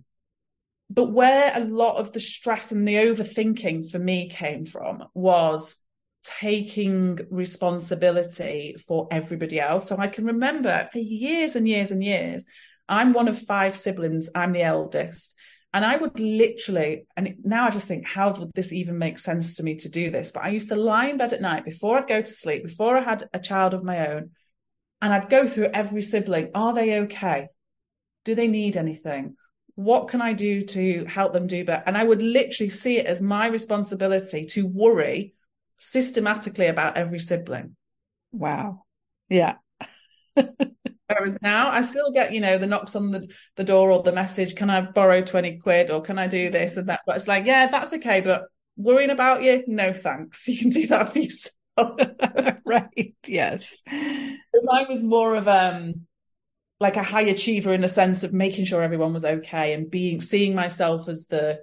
But 0.89 1.11
where 1.11 1.51
a 1.53 1.65
lot 1.65 1.97
of 1.97 2.13
the 2.13 2.19
stress 2.19 2.71
and 2.71 2.87
the 2.87 2.95
overthinking 2.95 3.91
for 3.91 3.99
me 3.99 4.29
came 4.29 4.65
from 4.65 5.03
was 5.13 5.75
taking 6.23 7.19
responsibility 7.29 8.75
for 8.87 9.07
everybody 9.11 9.59
else. 9.59 9.87
So 9.87 9.97
I 9.97 10.07
can 10.07 10.25
remember 10.25 10.89
for 10.91 10.99
years 10.99 11.55
and 11.55 11.67
years 11.67 11.91
and 11.91 12.03
years, 12.03 12.45
I'm 12.89 13.13
one 13.13 13.27
of 13.27 13.39
five 13.39 13.77
siblings, 13.77 14.29
I'm 14.33 14.53
the 14.53 14.63
eldest. 14.63 15.33
And 15.73 15.83
I 15.83 15.97
would 15.97 16.19
literally, 16.19 17.05
and 17.17 17.35
now 17.43 17.67
I 17.67 17.69
just 17.69 17.87
think, 17.87 18.07
how 18.07 18.33
would 18.33 18.51
this 18.53 18.71
even 18.71 18.97
make 18.97 19.19
sense 19.19 19.55
to 19.55 19.63
me 19.63 19.75
to 19.77 19.89
do 19.89 20.09
this? 20.09 20.31
But 20.31 20.43
I 20.43 20.49
used 20.49 20.69
to 20.69 20.75
lie 20.75 21.07
in 21.07 21.17
bed 21.17 21.33
at 21.33 21.41
night 21.41 21.65
before 21.65 21.97
I'd 21.97 22.07
go 22.07 22.21
to 22.21 22.31
sleep, 22.31 22.63
before 22.63 22.97
I 22.97 23.03
had 23.03 23.27
a 23.33 23.39
child 23.39 23.73
of 23.73 23.83
my 23.83 24.07
own, 24.07 24.31
and 25.01 25.13
I'd 25.13 25.29
go 25.29 25.47
through 25.47 25.69
every 25.73 26.01
sibling. 26.01 26.51
Are 26.55 26.73
they 26.73 27.01
okay? 27.01 27.49
Do 28.23 28.33
they 28.33 28.47
need 28.47 28.77
anything? 28.77 29.35
What 29.77 30.07
can 30.07 30.23
I 30.23 30.33
do 30.33 30.63
to 30.63 31.05
help 31.05 31.33
them 31.33 31.45
do 31.45 31.63
better? 31.63 31.83
And 31.85 31.95
I 31.95 32.03
would 32.03 32.23
literally 32.23 32.69
see 32.69 32.97
it 32.97 33.05
as 33.05 33.21
my 33.21 33.45
responsibility 33.45 34.47
to 34.47 34.65
worry 34.65 35.35
systematically 35.77 36.65
about 36.65 36.97
every 36.97 37.19
sibling. 37.19 37.75
Wow. 38.31 38.85
Yeah. 39.29 39.57
Whereas 40.33 41.37
now 41.43 41.69
I 41.69 41.83
still 41.83 42.11
get, 42.11 42.33
you 42.33 42.41
know, 42.41 42.57
the 42.57 42.65
knocks 42.65 42.95
on 42.95 43.11
the, 43.11 43.31
the 43.55 43.63
door 43.63 43.91
or 43.91 44.01
the 44.01 44.11
message, 44.11 44.55
can 44.55 44.71
I 44.71 44.81
borrow 44.81 45.21
20 45.21 45.59
quid 45.59 45.91
or 45.91 46.01
can 46.01 46.17
I 46.17 46.25
do 46.25 46.49
this 46.49 46.75
and 46.75 46.89
that? 46.89 47.01
But 47.05 47.17
it's 47.17 47.27
like, 47.27 47.45
yeah, 47.45 47.67
that's 47.67 47.93
okay. 47.93 48.21
But 48.21 48.45
worrying 48.77 49.11
about 49.11 49.43
you, 49.43 49.63
no 49.67 49.93
thanks. 49.93 50.47
You 50.47 50.57
can 50.57 50.69
do 50.69 50.87
that 50.87 51.13
for 51.13 51.19
yourself. 51.19 51.51
right. 52.65 53.15
Yes. 53.27 53.83
So 53.87 54.61
mine 54.63 54.87
was 54.89 55.03
more 55.03 55.35
of 55.35 55.47
um 55.47 56.07
like 56.79 56.95
a 56.95 57.03
high 57.03 57.23
achiever 57.23 57.73
in 57.73 57.83
a 57.83 57.87
sense 57.87 58.23
of 58.23 58.33
making 58.33 58.65
sure 58.65 58.81
everyone 58.81 59.13
was 59.13 59.25
okay 59.25 59.73
and 59.73 59.89
being 59.89 60.21
seeing 60.21 60.53
myself 60.53 61.07
as 61.07 61.27
the 61.27 61.59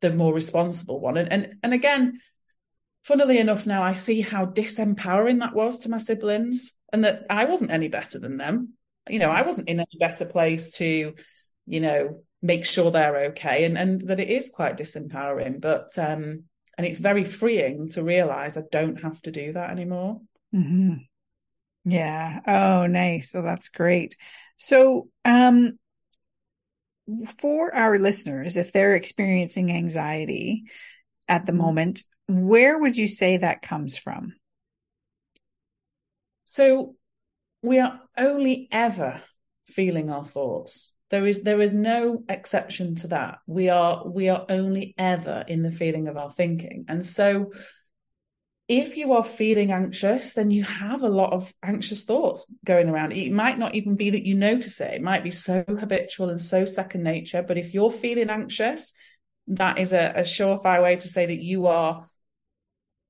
the 0.00 0.12
more 0.12 0.32
responsible 0.32 1.00
one. 1.00 1.16
And 1.16 1.32
and 1.32 1.54
and 1.62 1.74
again, 1.74 2.20
funnily 3.02 3.38
enough, 3.38 3.66
now 3.66 3.82
I 3.82 3.94
see 3.94 4.20
how 4.20 4.46
disempowering 4.46 5.40
that 5.40 5.54
was 5.54 5.80
to 5.80 5.90
my 5.90 5.98
siblings 5.98 6.72
and 6.92 7.04
that 7.04 7.26
I 7.28 7.46
wasn't 7.46 7.72
any 7.72 7.88
better 7.88 8.18
than 8.18 8.36
them. 8.36 8.74
You 9.08 9.18
know, 9.18 9.30
I 9.30 9.42
wasn't 9.42 9.68
in 9.68 9.80
any 9.80 9.98
better 9.98 10.24
place 10.24 10.72
to, 10.72 11.14
you 11.66 11.80
know, 11.80 12.22
make 12.42 12.64
sure 12.64 12.90
they're 12.90 13.26
okay 13.26 13.64
and, 13.64 13.76
and 13.76 14.00
that 14.02 14.20
it 14.20 14.28
is 14.28 14.50
quite 14.50 14.76
disempowering. 14.76 15.60
But 15.60 15.98
um 15.98 16.44
and 16.78 16.86
it's 16.86 16.98
very 16.98 17.24
freeing 17.24 17.88
to 17.90 18.02
realize 18.02 18.56
I 18.56 18.62
don't 18.70 19.00
have 19.00 19.20
to 19.22 19.30
do 19.30 19.54
that 19.54 19.70
anymore. 19.70 20.20
Mm-hmm. 20.54 20.94
Yeah. 21.86 22.40
Oh, 22.46 22.86
nice. 22.86 23.30
So 23.30 23.42
that's 23.42 23.68
great. 23.68 24.16
So 24.56 25.08
um 25.24 25.78
for 27.38 27.72
our 27.74 27.98
listeners, 27.98 28.56
if 28.56 28.72
they're 28.72 28.96
experiencing 28.96 29.70
anxiety 29.70 30.64
at 31.28 31.46
the 31.46 31.52
mm-hmm. 31.52 31.62
moment, 31.62 32.02
where 32.28 32.78
would 32.78 32.96
you 32.96 33.06
say 33.06 33.36
that 33.36 33.62
comes 33.62 33.96
from? 33.96 34.34
So 36.44 36.96
we 37.62 37.78
are 37.78 38.00
only 38.18 38.68
ever 38.72 39.22
feeling 39.68 40.10
our 40.10 40.24
thoughts. 40.24 40.92
There 41.10 41.26
is 41.26 41.42
there 41.42 41.60
is 41.60 41.72
no 41.72 42.24
exception 42.28 42.96
to 42.96 43.08
that. 43.08 43.38
We 43.46 43.68
are 43.68 44.08
we 44.08 44.28
are 44.28 44.44
only 44.48 44.94
ever 44.98 45.44
in 45.46 45.62
the 45.62 45.70
feeling 45.70 46.08
of 46.08 46.16
our 46.16 46.32
thinking. 46.32 46.86
And 46.88 47.06
so 47.06 47.52
if 48.68 48.96
you 48.96 49.12
are 49.12 49.22
feeling 49.22 49.70
anxious, 49.70 50.32
then 50.32 50.50
you 50.50 50.64
have 50.64 51.02
a 51.02 51.08
lot 51.08 51.32
of 51.32 51.54
anxious 51.62 52.02
thoughts 52.02 52.46
going 52.64 52.88
around. 52.88 53.12
It 53.12 53.32
might 53.32 53.58
not 53.58 53.76
even 53.76 53.94
be 53.94 54.10
that 54.10 54.24
you 54.24 54.34
notice 54.34 54.80
it. 54.80 54.94
It 54.94 55.02
might 55.02 55.22
be 55.22 55.30
so 55.30 55.64
habitual 55.66 56.30
and 56.30 56.40
so 56.40 56.64
second 56.64 57.04
nature. 57.04 57.44
But 57.46 57.58
if 57.58 57.74
you're 57.74 57.92
feeling 57.92 58.28
anxious, 58.28 58.92
that 59.48 59.78
is 59.78 59.92
a, 59.92 60.12
a 60.16 60.22
surefire 60.22 60.82
way 60.82 60.96
to 60.96 61.08
say 61.08 61.26
that 61.26 61.40
you 61.40 61.66
are 61.66 62.08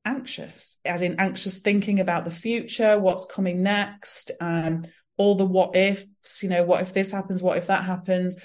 anxious, 0.05 0.77
as 0.85 1.01
in 1.01 1.19
anxious 1.19 1.59
thinking 1.59 2.01
about 2.01 2.27
the 2.27 2.31
future, 2.31 2.99
what's 2.99 3.25
coming 3.25 3.63
next, 3.63 4.33
um, 4.41 4.85
all 5.17 5.37
the 5.37 5.47
what 5.47 5.75
ifs, 5.75 6.43
you 6.43 6.51
know, 6.51 6.65
what 6.65 6.83
if 6.83 6.93
this 6.93 7.11
happens, 7.11 7.43
what 7.43 7.57
if 7.57 7.69
that 7.69 7.85
happens. 7.85 8.37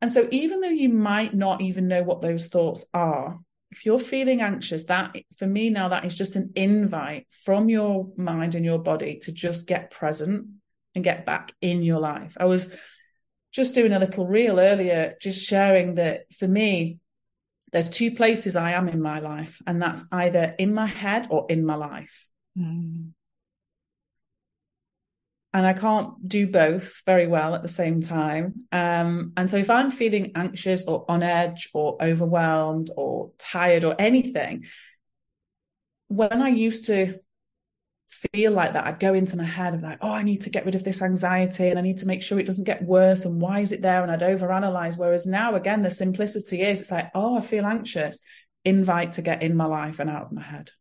And 0.00 0.10
so, 0.10 0.26
even 0.30 0.60
though 0.60 0.68
you 0.68 0.88
might 0.88 1.34
not 1.34 1.60
even 1.60 1.88
know 1.88 2.02
what 2.02 2.22
those 2.22 2.46
thoughts 2.46 2.84
are, 2.94 3.38
if 3.74 3.84
you're 3.84 3.98
feeling 3.98 4.40
anxious, 4.40 4.84
that 4.84 5.16
for 5.36 5.48
me 5.48 5.68
now, 5.68 5.88
that 5.88 6.04
is 6.04 6.14
just 6.14 6.36
an 6.36 6.52
invite 6.54 7.26
from 7.44 7.68
your 7.68 8.12
mind 8.16 8.54
and 8.54 8.64
your 8.64 8.78
body 8.78 9.18
to 9.22 9.32
just 9.32 9.66
get 9.66 9.90
present 9.90 10.46
and 10.94 11.02
get 11.02 11.26
back 11.26 11.52
in 11.60 11.82
your 11.82 11.98
life. 11.98 12.36
I 12.38 12.44
was 12.44 12.68
just 13.50 13.74
doing 13.74 13.90
a 13.90 13.98
little 13.98 14.28
reel 14.28 14.60
earlier, 14.60 15.16
just 15.20 15.44
sharing 15.44 15.96
that 15.96 16.32
for 16.38 16.46
me, 16.46 17.00
there's 17.72 17.90
two 17.90 18.12
places 18.12 18.54
I 18.54 18.74
am 18.74 18.88
in 18.88 19.02
my 19.02 19.18
life, 19.18 19.60
and 19.66 19.82
that's 19.82 20.04
either 20.12 20.54
in 20.56 20.72
my 20.72 20.86
head 20.86 21.26
or 21.28 21.46
in 21.48 21.66
my 21.66 21.74
life. 21.74 22.30
Mm. 22.56 23.10
And 25.54 25.64
I 25.64 25.72
can't 25.72 26.28
do 26.28 26.48
both 26.48 27.00
very 27.06 27.28
well 27.28 27.54
at 27.54 27.62
the 27.62 27.68
same 27.68 28.02
time. 28.02 28.66
Um, 28.72 29.32
and 29.36 29.48
so 29.48 29.56
if 29.56 29.70
I'm 29.70 29.92
feeling 29.92 30.32
anxious 30.34 30.84
or 30.84 31.04
on 31.08 31.22
edge 31.22 31.70
or 31.72 31.96
overwhelmed 32.02 32.90
or 32.96 33.30
tired 33.38 33.84
or 33.84 33.94
anything, 33.96 34.64
when 36.08 36.42
I 36.42 36.48
used 36.48 36.86
to 36.86 37.20
feel 38.08 38.50
like 38.50 38.72
that, 38.72 38.84
I'd 38.84 38.98
go 38.98 39.14
into 39.14 39.36
my 39.36 39.44
head 39.44 39.74
of 39.74 39.82
like, 39.82 39.98
oh, 40.00 40.10
I 40.10 40.24
need 40.24 40.42
to 40.42 40.50
get 40.50 40.64
rid 40.64 40.74
of 40.74 40.82
this 40.82 41.02
anxiety 41.02 41.68
and 41.68 41.78
I 41.78 41.82
need 41.82 41.98
to 41.98 42.06
make 42.06 42.22
sure 42.22 42.40
it 42.40 42.46
doesn't 42.46 42.64
get 42.64 42.82
worse. 42.82 43.24
And 43.24 43.40
why 43.40 43.60
is 43.60 43.70
it 43.70 43.80
there? 43.80 44.02
And 44.02 44.10
I'd 44.10 44.20
overanalyze. 44.22 44.98
Whereas 44.98 45.24
now, 45.24 45.54
again, 45.54 45.82
the 45.82 45.90
simplicity 45.90 46.62
is 46.62 46.80
it's 46.80 46.90
like, 46.90 47.12
oh, 47.14 47.38
I 47.38 47.40
feel 47.40 47.64
anxious. 47.64 48.18
Invite 48.64 49.14
to 49.14 49.22
get 49.22 49.42
in 49.42 49.56
my 49.56 49.66
life 49.66 50.00
and 50.00 50.10
out 50.10 50.26
of 50.26 50.32
my 50.32 50.42
head. 50.42 50.72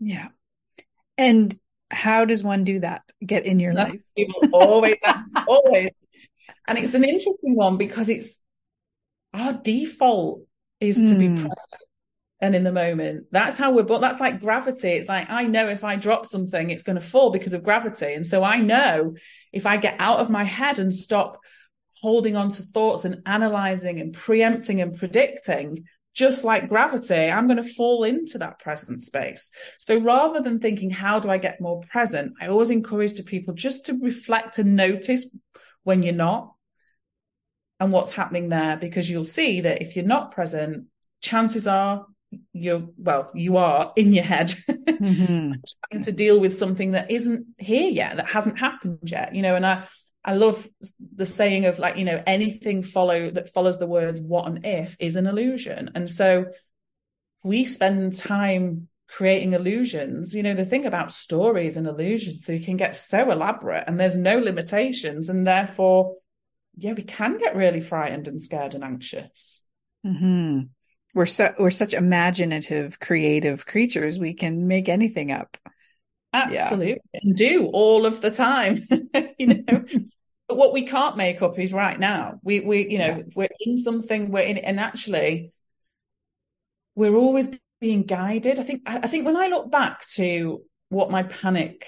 Yeah. 0.00 0.28
And 1.18 1.54
how 1.94 2.24
does 2.24 2.42
one 2.42 2.64
do 2.64 2.80
that? 2.80 3.02
Get 3.24 3.46
in 3.46 3.58
your 3.58 3.72
life? 3.72 3.96
People 4.16 4.42
always, 4.52 5.00
always. 5.48 5.90
And 6.66 6.78
it's 6.78 6.94
an 6.94 7.04
interesting 7.04 7.56
one 7.56 7.76
because 7.76 8.08
it's 8.08 8.38
our 9.32 9.52
default 9.52 10.42
is 10.80 10.96
to 10.96 11.02
mm. 11.02 11.18
be 11.18 11.28
hmm. 11.28 11.34
present 11.36 11.82
and 12.40 12.54
in 12.54 12.64
the 12.64 12.72
moment. 12.72 13.26
That's 13.30 13.56
how 13.56 13.72
we're 13.72 13.84
but 13.84 14.00
that's 14.00 14.20
like 14.20 14.40
gravity. 14.40 14.88
It's 14.90 15.08
like 15.08 15.30
I 15.30 15.44
know 15.44 15.68
if 15.68 15.84
I 15.84 15.96
drop 15.96 16.26
something, 16.26 16.70
it's 16.70 16.82
going 16.82 16.98
to 16.98 17.04
fall 17.04 17.30
because 17.30 17.52
of 17.52 17.64
gravity. 17.64 18.12
And 18.12 18.26
so 18.26 18.44
I 18.44 18.58
know 18.58 19.14
if 19.52 19.66
I 19.66 19.76
get 19.76 19.96
out 19.98 20.18
of 20.18 20.30
my 20.30 20.44
head 20.44 20.78
and 20.78 20.94
stop 20.94 21.40
holding 22.00 22.36
on 22.36 22.50
to 22.50 22.62
thoughts 22.62 23.04
and 23.04 23.22
analyzing 23.24 23.98
and 24.00 24.12
preempting 24.12 24.80
and 24.80 24.96
predicting, 24.96 25.84
just 26.14 26.44
like 26.44 26.68
gravity, 26.68 27.30
I'm 27.30 27.46
going 27.46 27.62
to 27.62 27.74
fall 27.74 28.04
into 28.04 28.38
that 28.38 28.60
present 28.60 29.02
space. 29.02 29.50
So 29.78 29.98
rather 29.98 30.40
than 30.40 30.60
thinking, 30.60 30.90
how 30.90 31.18
do 31.20 31.28
I 31.28 31.38
get 31.38 31.60
more 31.60 31.80
present? 31.80 32.34
I 32.40 32.48
always 32.48 32.70
encourage 32.70 33.14
to 33.14 33.22
people 33.22 33.54
just 33.54 33.86
to 33.86 33.98
reflect 34.00 34.58
and 34.58 34.76
notice 34.76 35.26
when 35.82 36.02
you're 36.02 36.14
not 36.14 36.54
and 37.80 37.92
what's 37.92 38.12
happening 38.12 38.48
there, 38.48 38.76
because 38.76 39.10
you'll 39.10 39.24
see 39.24 39.62
that 39.62 39.82
if 39.82 39.96
you're 39.96 40.04
not 40.04 40.30
present, 40.30 40.86
chances 41.20 41.66
are 41.66 42.06
you're 42.52 42.88
well 42.96 43.30
you 43.34 43.56
are 43.56 43.92
in 43.96 44.12
your 44.12 44.24
head 44.24 44.56
mm-hmm. 44.68 45.52
trying 45.90 46.02
to 46.02 46.10
deal 46.10 46.40
with 46.40 46.56
something 46.56 46.92
that 46.92 47.10
isn't 47.10 47.46
here 47.58 47.90
yet 47.90 48.16
that 48.16 48.26
hasn't 48.26 48.58
happened 48.58 48.98
yet 49.04 49.34
you 49.34 49.40
know 49.42 49.54
and 49.54 49.64
i 49.64 49.84
i 50.24 50.34
love 50.34 50.68
the 51.14 51.26
saying 51.26 51.66
of 51.66 51.78
like 51.78 51.96
you 51.96 52.04
know 52.04 52.22
anything 52.26 52.82
follow 52.82 53.30
that 53.30 53.52
follows 53.52 53.78
the 53.78 53.86
words 53.86 54.20
what 54.20 54.46
and 54.46 54.64
if 54.64 54.96
is 54.98 55.16
an 55.16 55.26
illusion 55.26 55.90
and 55.94 56.10
so 56.10 56.46
we 57.42 57.64
spend 57.64 58.16
time 58.16 58.88
creating 59.08 59.52
illusions 59.52 60.34
you 60.34 60.42
know 60.42 60.54
the 60.54 60.64
thing 60.64 60.86
about 60.86 61.12
stories 61.12 61.76
and 61.76 61.86
illusions 61.86 62.46
they 62.46 62.58
can 62.58 62.76
get 62.76 62.96
so 62.96 63.30
elaborate 63.30 63.84
and 63.86 64.00
there's 64.00 64.16
no 64.16 64.38
limitations 64.38 65.28
and 65.28 65.46
therefore 65.46 66.16
yeah 66.76 66.92
we 66.92 67.02
can 67.02 67.36
get 67.36 67.54
really 67.54 67.80
frightened 67.80 68.26
and 68.26 68.42
scared 68.42 68.74
and 68.74 68.82
anxious 68.82 69.62
mm-hmm. 70.04 70.60
we're 71.14 71.26
so 71.26 71.52
we're 71.58 71.70
such 71.70 71.94
imaginative, 71.94 72.98
creative 73.00 73.66
creatures. 73.66 74.18
We 74.18 74.34
can 74.34 74.66
make 74.66 74.88
anything 74.88 75.32
up. 75.32 75.56
Absolutely, 76.32 77.00
yeah. 77.12 77.20
and 77.22 77.36
do 77.36 77.66
all 77.72 78.06
of 78.06 78.20
the 78.20 78.30
time. 78.30 78.82
you 79.38 79.46
know, 79.46 79.84
but 80.54 80.60
what 80.60 80.72
we 80.72 80.82
can't 80.82 81.16
make 81.16 81.42
up 81.42 81.58
is 81.58 81.72
right 81.72 81.98
now. 81.98 82.38
We 82.44 82.60
we 82.60 82.88
you 82.88 82.98
know 82.98 83.16
yeah. 83.16 83.22
we're 83.34 83.48
in 83.58 83.76
something. 83.76 84.30
We're 84.30 84.42
in, 84.42 84.58
and 84.58 84.78
actually, 84.78 85.52
we're 86.94 87.16
always 87.16 87.48
being 87.80 88.04
guided. 88.04 88.60
I 88.60 88.62
think 88.62 88.82
I 88.86 89.08
think 89.08 89.26
when 89.26 89.36
I 89.36 89.48
look 89.48 89.68
back 89.72 90.06
to 90.10 90.62
what 90.90 91.10
my 91.10 91.24
panic 91.24 91.86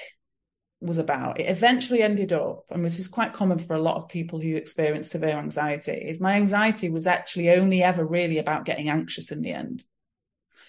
was 0.81 0.99
about. 0.99 1.41
It 1.41 1.49
eventually 1.49 2.03
ended 2.03 2.33
up, 2.33 2.65
and 2.71 2.85
this 2.85 2.99
is 2.99 3.09
quite 3.09 3.33
common 3.33 3.59
for 3.59 3.75
a 3.75 3.81
lot 3.81 3.97
of 3.97 4.11
people 4.11 4.41
who 4.41 4.57
experience 4.57 5.09
severe 5.09 5.37
anxiety, 5.37 5.93
is 5.93 6.21
my 6.21 6.35
anxiety 6.35 6.91
was 6.91 7.07
actually 7.07 7.51
only 7.51 7.83
ever 7.83 8.05
really 8.05 8.37
about 8.37 8.67
getting 8.67 8.91
anxious 8.91 9.33
in 9.33 9.41
the 9.41 9.53
end. 9.53 9.85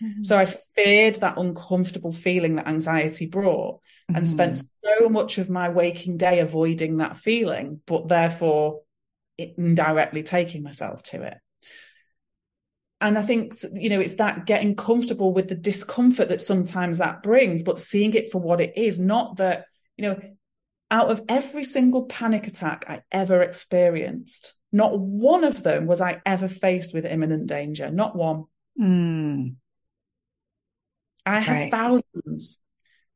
Mm-hmm. 0.01 0.23
So 0.23 0.37
I 0.37 0.45
feared 0.45 1.15
that 1.15 1.37
uncomfortable 1.37 2.11
feeling 2.11 2.55
that 2.55 2.67
anxiety 2.67 3.27
brought 3.27 3.79
and 4.07 4.17
mm-hmm. 4.17 4.25
spent 4.25 4.63
so 4.83 5.09
much 5.09 5.37
of 5.37 5.49
my 5.49 5.69
waking 5.69 6.17
day 6.17 6.39
avoiding 6.39 6.97
that 6.97 7.17
feeling, 7.17 7.81
but 7.85 8.07
therefore 8.07 8.81
indirectly 9.37 10.23
taking 10.23 10.63
myself 10.63 11.03
to 11.03 11.23
it. 11.23 11.37
And 12.99 13.17
I 13.17 13.21
think, 13.21 13.53
you 13.75 13.89
know, 13.89 13.99
it's 13.99 14.15
that 14.15 14.45
getting 14.45 14.75
comfortable 14.75 15.31
with 15.31 15.49
the 15.49 15.55
discomfort 15.55 16.29
that 16.29 16.41
sometimes 16.41 16.97
that 16.97 17.21
brings, 17.21 17.61
but 17.61 17.79
seeing 17.79 18.13
it 18.15 18.31
for 18.31 18.39
what 18.39 18.59
it 18.59 18.75
is, 18.75 18.97
not 18.97 19.37
that 19.37 19.65
you 19.97 20.03
know, 20.03 20.19
out 20.89 21.09
of 21.09 21.23
every 21.27 21.63
single 21.63 22.05
panic 22.05 22.47
attack 22.47 22.85
I 22.87 23.01
ever 23.11 23.41
experienced, 23.41 24.53
not 24.71 24.97
one 24.97 25.43
of 25.43 25.63
them 25.63 25.87
was 25.87 26.01
I 26.01 26.21
ever 26.25 26.47
faced 26.47 26.93
with 26.93 27.05
imminent 27.05 27.47
danger. 27.47 27.89
Not 27.89 28.15
one. 28.15 28.45
Mm. 28.79 29.55
I 31.27 31.39
had 31.39 31.53
right. 31.53 31.71
thousands. 31.71 32.59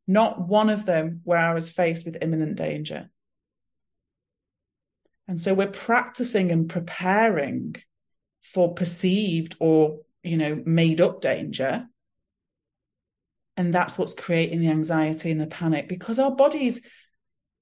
Not 0.08 0.48
one 0.48 0.70
of 0.70 0.86
them 0.86 1.22
where 1.24 1.40
I 1.40 1.54
was 1.54 1.70
faced 1.70 2.06
with 2.06 2.18
imminent 2.22 2.58
danger. 2.58 3.10
And 5.28 5.40
so 5.40 5.54
we're 5.54 5.68
practicing 5.68 6.52
and 6.52 6.70
preparing 6.70 7.76
for 8.44 8.74
perceived 8.74 9.56
or, 9.60 10.00
you 10.24 10.38
know, 10.38 10.62
made 10.66 11.00
up 11.00 11.22
danger 11.22 11.88
and 13.58 13.74
that's 13.74 13.98
what's 13.98 14.14
creating 14.14 14.60
the 14.60 14.70
anxiety 14.70 15.30
and 15.30 15.40
the 15.40 15.48
panic 15.48 15.88
because 15.88 16.20
our 16.20 16.32
body's 16.32 16.82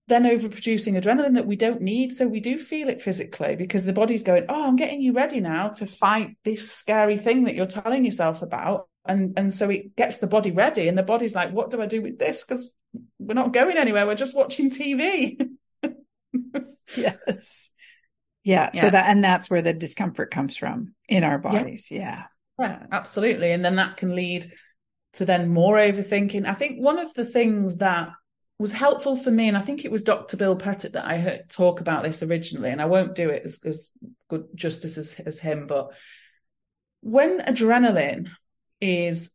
then 0.10 0.24
overproducing 0.24 1.01
adrenaline 1.01 1.36
that 1.36 1.48
we 1.48 1.56
don't 1.56 1.82
need. 1.82 2.12
So 2.12 2.28
we 2.28 2.39
do 2.39 2.58
feel 2.58 2.89
it 2.89 3.01
physically 3.01 3.56
because 3.56 3.86
the 3.86 3.94
body's 3.94 4.24
going, 4.24 4.46
Oh, 4.50 4.68
I'm 4.68 4.75
getting 4.75 5.01
you 5.01 5.13
ready 5.13 5.39
now 5.39 5.70
to 5.70 5.86
fight 5.86 6.38
this 6.44 6.72
scary 6.72 7.18
thing 7.18 7.46
that 7.46 7.56
you're 7.56 7.66
telling 7.66 8.04
yourself 8.04 8.42
about. 8.42 8.88
And, 9.06 9.34
and 9.38 9.54
so 9.54 9.70
it 9.70 9.96
gets 9.96 10.18
the 10.18 10.28
body 10.28 10.51
ready. 10.51 10.88
And 10.88 10.98
the 10.98 11.04
body's 11.04 11.36
like, 11.36 11.51
What 11.51 11.70
do 11.70 11.82
I 11.82 11.86
do 11.86 12.01
with 12.01 12.20
this? 12.20 12.44
Because 12.44 12.72
we're 13.20 13.36
not 13.36 13.54
going 13.54 13.78
anywhere. 13.78 14.06
We're 14.06 14.16
just 14.16 14.36
watching 14.36 14.70
TV. 14.70 15.39
yes. 16.96 17.72
Yeah, 18.44 18.72
yeah. 18.74 18.82
So 18.82 18.89
that, 18.89 19.10
and 19.10 19.24
that's 19.24 19.50
where 19.50 19.62
the 19.62 19.74
discomfort 19.74 20.32
comes 20.32 20.58
from 20.58 20.96
in 21.08 21.24
our 21.24 21.38
bodies. 21.38 21.89
Yeah. 21.92 22.00
yeah. 22.00 22.24
Yeah, 22.60 22.86
absolutely. 22.92 23.51
And 23.54 23.63
then 23.63 23.78
that 23.78 23.98
can 23.98 24.16
lead 24.16 24.46
to 25.13 25.25
then 25.25 25.50
more 25.50 25.78
overthinking. 25.78 26.46
I 26.46 26.54
think 26.54 26.80
one 26.80 27.00
of 27.00 27.13
the 27.13 27.25
things 27.25 27.78
that 27.78 28.12
was 28.60 28.72
helpful 28.72 29.16
for 29.16 29.32
me, 29.32 29.48
and 29.48 29.58
I 29.58 29.62
think 29.62 29.86
it 29.86 29.92
was 29.92 30.04
Dr. 30.04 30.38
Bill 30.38 30.56
Pettit 30.56 30.94
that 30.94 31.06
I 31.06 31.18
heard 31.18 31.50
talk 31.50 31.80
about 31.82 32.04
this 32.04 32.22
originally, 32.22 32.70
and 32.70 32.82
I 32.82 32.86
won't 32.86 33.16
do 33.16 33.30
it 33.30 33.44
as, 33.44 33.60
as 33.63 33.92
good 34.30 34.46
justice 34.54 34.98
as, 34.98 35.19
as 35.26 35.39
him, 35.39 35.65
but 35.65 35.89
when 37.02 37.39
adrenaline 37.39 38.30
is 38.82 39.32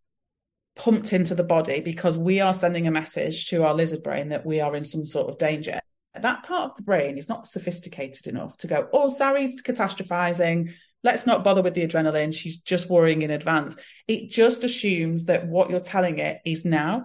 pumped 0.77 1.13
into 1.13 1.35
the 1.35 1.45
body 1.45 1.81
because 1.81 2.19
we 2.19 2.41
are 2.41 2.53
sending 2.53 2.87
a 2.87 2.91
message 2.91 3.49
to 3.49 3.63
our 3.63 3.75
lizard 3.75 4.03
brain 4.03 4.31
that 4.31 4.45
we 4.45 4.61
are 4.61 4.75
in 4.75 4.85
some 4.85 5.07
sort 5.07 5.31
of 5.31 5.39
danger. 5.39 5.79
That 6.21 6.43
part 6.43 6.71
of 6.71 6.77
the 6.77 6.83
brain 6.83 7.17
is 7.17 7.29
not 7.29 7.47
sophisticated 7.47 8.27
enough 8.27 8.57
to 8.59 8.67
go, 8.67 8.89
oh, 8.93 9.09
Sarie's 9.09 9.63
catastrophizing 9.63 10.75
let's 11.05 11.27
not 11.27 11.45
bother 11.45 11.63
with 11.63 11.75
the 11.75 11.87
adrenaline. 11.87 12.35
She's 12.35 12.57
just 12.57 12.91
worrying 12.91 13.23
in 13.23 13.31
advance. 13.31 13.77
It 14.09 14.31
just 14.31 14.65
assumes 14.65 15.27
that 15.27 15.47
what 15.47 15.71
you're 15.71 15.79
telling 15.79 16.19
it 16.19 16.41
is 16.45 16.65
now. 16.65 17.05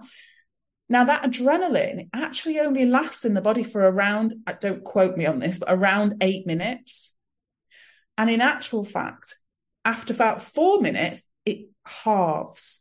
Now, 0.90 1.04
that 1.04 1.22
adrenaline 1.22 2.08
actually 2.12 2.58
only 2.58 2.84
lasts 2.84 3.24
in 3.24 3.34
the 3.34 3.40
body 3.40 3.62
for 3.62 3.80
around, 3.80 4.34
uh, 4.48 4.54
don't 4.60 4.82
quote 4.82 5.16
me 5.16 5.24
on 5.24 5.38
this, 5.38 5.56
but 5.56 5.70
around 5.70 6.16
eight 6.20 6.48
minutes. 6.48 7.14
And 8.18 8.28
in 8.28 8.40
actual 8.40 8.84
fact, 8.84 9.36
after 9.84 10.12
about 10.12 10.42
four 10.42 10.80
minutes, 10.80 11.22
it 11.46 11.68
halves. 11.86 12.80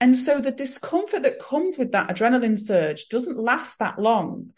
And 0.00 0.18
so 0.18 0.40
the 0.40 0.50
discomfort 0.50 1.22
that 1.22 1.38
comes 1.38 1.78
with 1.78 1.92
that 1.92 2.08
adrenaline 2.08 2.58
surge 2.58 3.08
doesn't 3.08 3.38
last 3.38 3.78
that 3.78 4.00
long. 4.00 4.50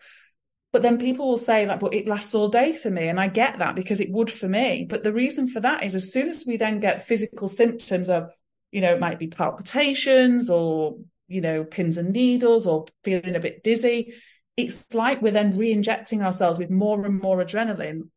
But 0.72 0.80
then 0.80 0.96
people 0.98 1.28
will 1.28 1.36
say 1.36 1.66
like, 1.66 1.80
but 1.80 1.92
it 1.92 2.08
lasts 2.08 2.34
all 2.34 2.48
day 2.48 2.72
for 2.72 2.90
me. 2.90 3.08
And 3.08 3.20
I 3.20 3.28
get 3.28 3.58
that 3.58 3.76
because 3.76 4.00
it 4.00 4.10
would 4.10 4.30
for 4.30 4.48
me. 4.48 4.86
But 4.88 5.04
the 5.04 5.12
reason 5.12 5.46
for 5.46 5.60
that 5.60 5.84
is 5.84 5.94
as 5.94 6.10
soon 6.10 6.30
as 6.30 6.44
we 6.46 6.56
then 6.56 6.80
get 6.80 7.06
physical 7.06 7.48
symptoms 7.48 8.08
of, 8.08 8.30
you 8.72 8.80
know, 8.80 8.94
it 8.94 9.00
might 9.00 9.18
be 9.18 9.28
palpitations 9.28 10.48
or, 10.48 10.96
you 11.28 11.40
know, 11.40 11.64
pins 11.64 11.98
and 11.98 12.12
needles 12.12 12.66
or 12.66 12.86
feeling 13.04 13.36
a 13.36 13.40
bit 13.40 13.62
dizzy. 13.62 14.14
It's 14.56 14.94
like 14.94 15.20
we're 15.20 15.32
then 15.32 15.58
re-injecting 15.58 16.22
ourselves 16.22 16.58
with 16.58 16.70
more 16.70 17.04
and 17.04 17.20
more 17.20 17.38
adrenaline, 17.38 18.08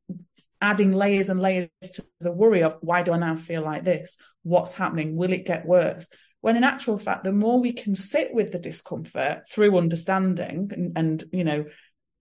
adding 0.62 0.94
layers 0.94 1.30
and 1.30 1.42
layers 1.42 1.70
to 1.94 2.06
the 2.20 2.32
worry 2.32 2.64
of 2.64 2.78
why 2.82 3.04
do 3.04 3.12
I 3.12 3.18
now 3.18 3.36
feel 3.36 3.62
like 3.62 3.84
this? 3.84 4.18
What's 4.44 4.74
happening? 4.74 5.16
Will 5.16 5.34
it 5.34 5.46
get 5.46 5.66
worse? 5.66 6.10
When 6.42 6.56
in 6.56 6.64
actual 6.64 6.98
fact, 6.98 7.26
the 7.26 7.34
more 7.34 7.60
we 7.60 7.74
can 7.74 7.96
sit 7.96 8.34
with 8.34 8.52
the 8.52 8.60
discomfort 8.60 9.50
through 9.50 9.78
understanding 9.78 10.72
and, 10.72 10.98
and 10.98 11.24
you 11.34 11.44
know, 11.44 11.66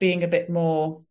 being 0.00 0.24
a 0.24 0.28
bit 0.28 0.50
more 0.50 1.02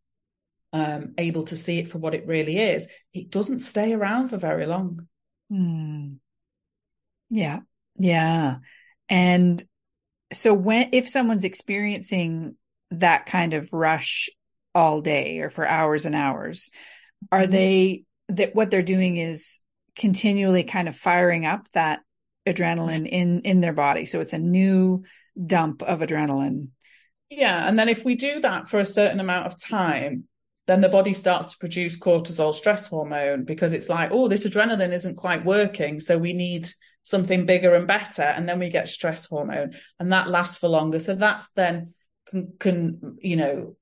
um, 0.73 1.13
able 1.17 1.43
to 1.45 1.55
see 1.55 1.79
it 1.79 1.89
for 1.89 1.97
what 1.99 2.13
it 2.13 2.27
really 2.27 2.57
is, 2.57 2.87
it 3.13 3.29
doesn't 3.29 3.59
stay 3.59 3.93
around 3.93 4.29
for 4.29 4.37
very 4.37 4.65
long. 4.65 5.07
Mm. 5.51 6.17
Yeah. 7.29 7.61
Yeah. 7.95 8.57
And 9.09 9.63
so 10.33 10.53
when 10.53 10.89
if 10.91 11.07
someone's 11.07 11.43
experiencing 11.43 12.55
that 12.91 13.25
kind 13.25 13.53
of 13.53 13.71
rush 13.73 14.29
all 14.75 15.01
day 15.01 15.39
or 15.39 15.49
for 15.49 15.67
hours 15.67 16.05
and 16.05 16.15
hours, 16.15 16.69
are 17.31 17.41
mm-hmm. 17.41 17.51
they 17.51 18.03
that 18.29 18.55
what 18.55 18.69
they're 18.69 18.81
doing 18.81 19.17
is 19.17 19.59
continually 19.95 20.63
kind 20.63 20.87
of 20.87 20.95
firing 20.95 21.45
up 21.45 21.67
that 21.73 22.01
adrenaline 22.45 23.07
in 23.07 23.41
in 23.41 23.61
their 23.61 23.73
body. 23.73 24.05
So 24.05 24.19
it's 24.19 24.33
a 24.33 24.39
new 24.39 25.03
dump 25.45 25.81
of 25.83 25.99
adrenaline 25.99 26.69
yeah. 27.29 27.67
And 27.67 27.77
then 27.77 27.89
if 27.89 28.05
we 28.05 28.15
do 28.15 28.39
that 28.41 28.67
for 28.67 28.79
a 28.79 28.85
certain 28.85 29.19
amount 29.19 29.47
of 29.47 29.59
time, 29.59 30.25
then 30.65 30.81
the 30.81 30.89
body 30.89 31.13
starts 31.13 31.53
to 31.53 31.57
produce 31.57 31.97
cortisol 31.97 32.53
stress 32.53 32.87
hormone 32.87 33.43
because 33.43 33.73
it's 33.73 33.89
like, 33.89 34.09
oh, 34.11 34.27
this 34.27 34.45
adrenaline 34.45 34.93
isn't 34.93 35.15
quite 35.15 35.45
working. 35.45 35.99
So 35.99 36.17
we 36.17 36.33
need 36.33 36.69
something 37.07 37.45
bigger 37.45 37.73
and 37.73 37.87
better. 37.87 38.21
And 38.21 38.49
then 38.49 38.59
we 38.59 38.67
get 38.67 38.89
stress 38.89 39.25
hormone 39.27 39.75
and 39.97 40.11
that 40.11 40.27
lasts 40.27 40.57
for 40.57 40.67
longer. 40.67 40.99
So 40.99 41.15
that's 41.15 41.51
then 41.51 41.93
can, 42.27 42.53
can 42.59 43.17
you 43.21 43.37
know, 43.37 43.77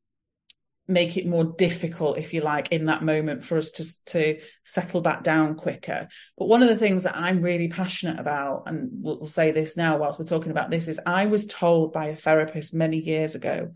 make 0.88 1.18
it 1.18 1.26
more 1.26 1.44
difficult, 1.44 2.20
if 2.20 2.36
you 2.36 2.42
like, 2.42 2.72
in 2.72 2.86
that 2.86 3.02
moment 3.02 3.44
for 3.44 3.58
us 3.58 3.72
to, 3.72 4.06
to 4.06 4.40
settle 4.64 5.02
back 5.02 5.24
down 5.24 5.56
quicker. 5.56 6.08
But 6.38 6.50
one 6.50 6.62
of 6.62 6.70
the 6.70 6.76
things 6.76 7.02
that 7.02 7.18
I'm 7.18 7.42
really 7.42 7.68
passionate 7.68 8.20
about, 8.20 8.66
and 8.68 8.90
we'll, 8.92 9.18
we'll 9.18 9.26
say 9.26 9.50
this 9.50 9.76
now 9.76 9.98
whilst 9.98 10.20
we're 10.20 10.26
talking 10.26 10.52
about 10.52 10.70
this, 10.70 10.88
is 10.88 11.00
I 11.04 11.26
was 11.26 11.48
told 11.48 11.94
by 11.94 12.10
a 12.10 12.16
therapist 12.16 12.76
many 12.76 13.00
years 13.00 13.34
ago 13.34 13.72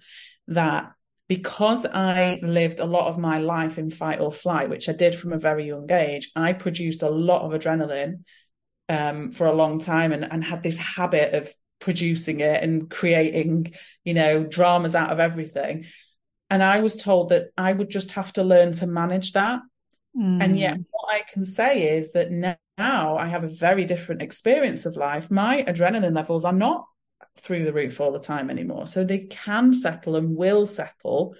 that 0.49 0.91
because 1.27 1.87
I 1.87 2.39
lived 2.43 2.79
a 2.79 2.85
lot 2.85 3.07
of 3.07 3.17
my 3.17 3.39
life 3.39 3.79
in 3.79 3.89
fight 3.89 4.19
or 4.19 4.31
flight, 4.31 4.69
which 4.69 4.87
I 4.89 4.93
did 4.93 5.15
from 5.15 5.33
a 5.33 5.39
very 5.39 5.65
young 5.65 5.91
age, 5.91 6.31
I 6.35 6.53
produced 6.53 7.01
a 7.01 7.09
lot 7.09 7.41
of 7.41 7.59
adrenaline 7.59 8.25
um, 8.89 9.31
for 9.31 9.47
a 9.47 9.53
long 9.53 9.79
time 9.79 10.11
and, 10.11 10.25
and 10.25 10.43
had 10.43 10.63
this 10.63 10.77
habit 10.77 11.33
of 11.33 11.53
producing 11.79 12.41
it 12.41 12.61
and 12.63 12.89
creating, 12.89 13.73
you 14.03 14.13
know, 14.13 14.43
dramas 14.43 14.95
out 14.95 15.11
of 15.11 15.19
everything. 15.19 15.85
And 16.49 16.63
I 16.63 16.79
was 16.79 16.95
told 16.95 17.29
that 17.29 17.49
I 17.57 17.71
would 17.71 17.89
just 17.89 18.11
have 18.11 18.33
to 18.33 18.43
learn 18.43 18.73
to 18.73 18.87
manage 18.87 19.33
that. 19.33 19.61
Mm. 20.17 20.43
And 20.43 20.59
yet, 20.59 20.77
what 20.89 21.13
I 21.13 21.21
can 21.31 21.45
say 21.45 21.95
is 21.95 22.11
that 22.13 22.31
now 22.31 22.57
I 23.17 23.27
have 23.27 23.43
a 23.43 23.49
very 23.49 23.85
different 23.85 24.23
experience 24.23 24.87
of 24.87 24.97
life. 24.97 25.29
My 25.29 25.63
adrenaline 25.63 26.15
levels 26.15 26.45
are 26.45 26.53
not 26.53 26.85
through 27.37 27.65
the 27.65 27.73
roof 27.73 28.01
all 28.01 28.11
the 28.11 28.19
time 28.19 28.49
anymore. 28.49 28.87
So 28.87 29.03
they 29.03 29.19
can 29.19 29.73
settle 29.73 30.15
and 30.15 30.35
will 30.35 30.65
settle 30.65 31.35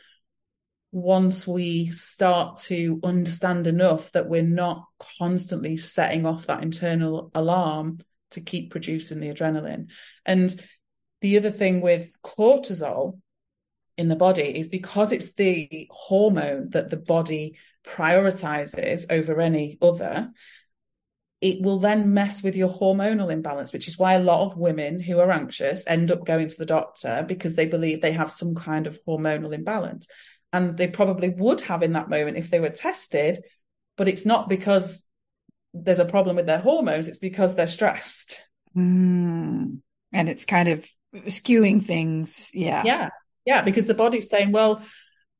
once 0.91 1.45
we 1.47 1.89
start 1.91 2.57
to 2.57 2.99
understand 3.03 3.67
enough 3.67 4.11
that 4.11 4.27
we're 4.27 4.41
not 4.41 4.85
constantly 5.19 5.77
setting 5.77 6.25
off 6.25 6.47
that 6.47 6.63
internal 6.63 7.29
alarm 7.35 7.99
to 8.31 8.41
keep 8.41 8.71
producing 8.71 9.19
the 9.19 9.31
adrenaline. 9.31 9.87
And 10.25 10.53
the 11.21 11.37
other 11.37 11.51
thing 11.51 11.81
with 11.81 12.15
cortisol 12.23 13.19
in 13.97 14.07
the 14.07 14.15
body 14.15 14.57
is 14.57 14.69
because 14.69 15.11
it's 15.11 15.33
the 15.33 15.87
hormone 15.91 16.69
that 16.69 16.89
the 16.89 16.97
body 16.97 17.57
prioritizes 17.83 19.05
over 19.09 19.39
any 19.41 19.77
other 19.81 20.31
it 21.41 21.61
will 21.61 21.79
then 21.79 22.13
mess 22.13 22.43
with 22.43 22.55
your 22.55 22.69
hormonal 22.69 23.31
imbalance, 23.31 23.71
which 23.71 23.87
is 23.87 23.97
why 23.97 24.13
a 24.13 24.19
lot 24.19 24.43
of 24.43 24.57
women 24.57 24.99
who 24.99 25.19
are 25.19 25.31
anxious 25.31 25.85
end 25.87 26.11
up 26.11 26.25
going 26.25 26.49
to 26.49 26.57
the 26.57 26.65
doctor 26.65 27.23
because 27.25 27.55
they 27.55 27.65
believe 27.65 28.01
they 28.01 28.11
have 28.11 28.31
some 28.31 28.55
kind 28.55 28.87
of 28.87 28.99
hormonal 29.07 29.53
imbalance. 29.53 30.07
And 30.51 30.77
they 30.77 30.87
probably 30.87 31.29
would 31.29 31.61
have 31.61 31.83
in 31.83 31.93
that 31.93 32.09
moment 32.09 32.37
if 32.37 32.49
they 32.49 32.59
were 32.59 32.69
tested, 32.69 33.39
but 33.97 34.07
it's 34.07 34.25
not 34.25 34.49
because 34.49 35.03
there's 35.73 35.99
a 35.99 36.05
problem 36.05 36.35
with 36.35 36.45
their 36.45 36.59
hormones, 36.59 37.07
it's 37.07 37.19
because 37.19 37.55
they're 37.55 37.67
stressed. 37.67 38.39
Mm. 38.75 39.79
And 40.11 40.29
it's 40.29 40.45
kind 40.45 40.67
of 40.67 40.85
skewing 41.27 41.83
things. 41.83 42.51
Yeah. 42.53 42.83
Yeah. 42.83 43.09
Yeah. 43.45 43.61
Because 43.61 43.85
the 43.85 43.93
body's 43.93 44.29
saying, 44.29 44.51
well, 44.51 44.81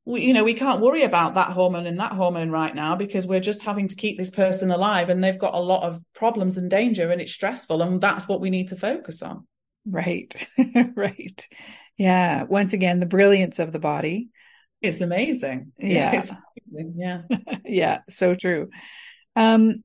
we, 0.04 0.22
you 0.22 0.32
know, 0.32 0.44
we 0.44 0.54
can't 0.54 0.80
worry 0.80 1.02
about 1.02 1.34
that 1.34 1.52
hormone 1.52 1.86
and 1.86 1.98
that 2.00 2.12
hormone 2.12 2.50
right 2.50 2.74
now 2.74 2.96
because 2.96 3.26
we're 3.26 3.40
just 3.40 3.62
having 3.62 3.88
to 3.88 3.96
keep 3.96 4.18
this 4.18 4.30
person 4.30 4.70
alive 4.70 5.08
and 5.08 5.22
they've 5.22 5.38
got 5.38 5.54
a 5.54 5.60
lot 5.60 5.82
of 5.82 6.02
problems 6.14 6.56
and 6.56 6.70
danger 6.70 7.10
and 7.10 7.20
it's 7.20 7.32
stressful. 7.32 7.82
And 7.82 8.00
that's 8.00 8.28
what 8.28 8.40
we 8.40 8.50
need 8.50 8.68
to 8.68 8.76
focus 8.76 9.22
on. 9.22 9.46
Right. 9.84 10.48
right. 10.94 11.48
Yeah. 11.96 12.44
Once 12.44 12.72
again, 12.72 13.00
the 13.00 13.06
brilliance 13.06 13.58
of 13.58 13.72
the 13.72 13.78
body. 13.78 14.30
It's 14.82 15.00
amazing. 15.00 15.72
Yeah. 15.78 16.12
It's 16.12 16.30
amazing. 16.70 16.94
Yeah. 16.96 17.22
yeah. 17.64 17.98
So 18.08 18.34
true. 18.34 18.70
Um, 19.36 19.84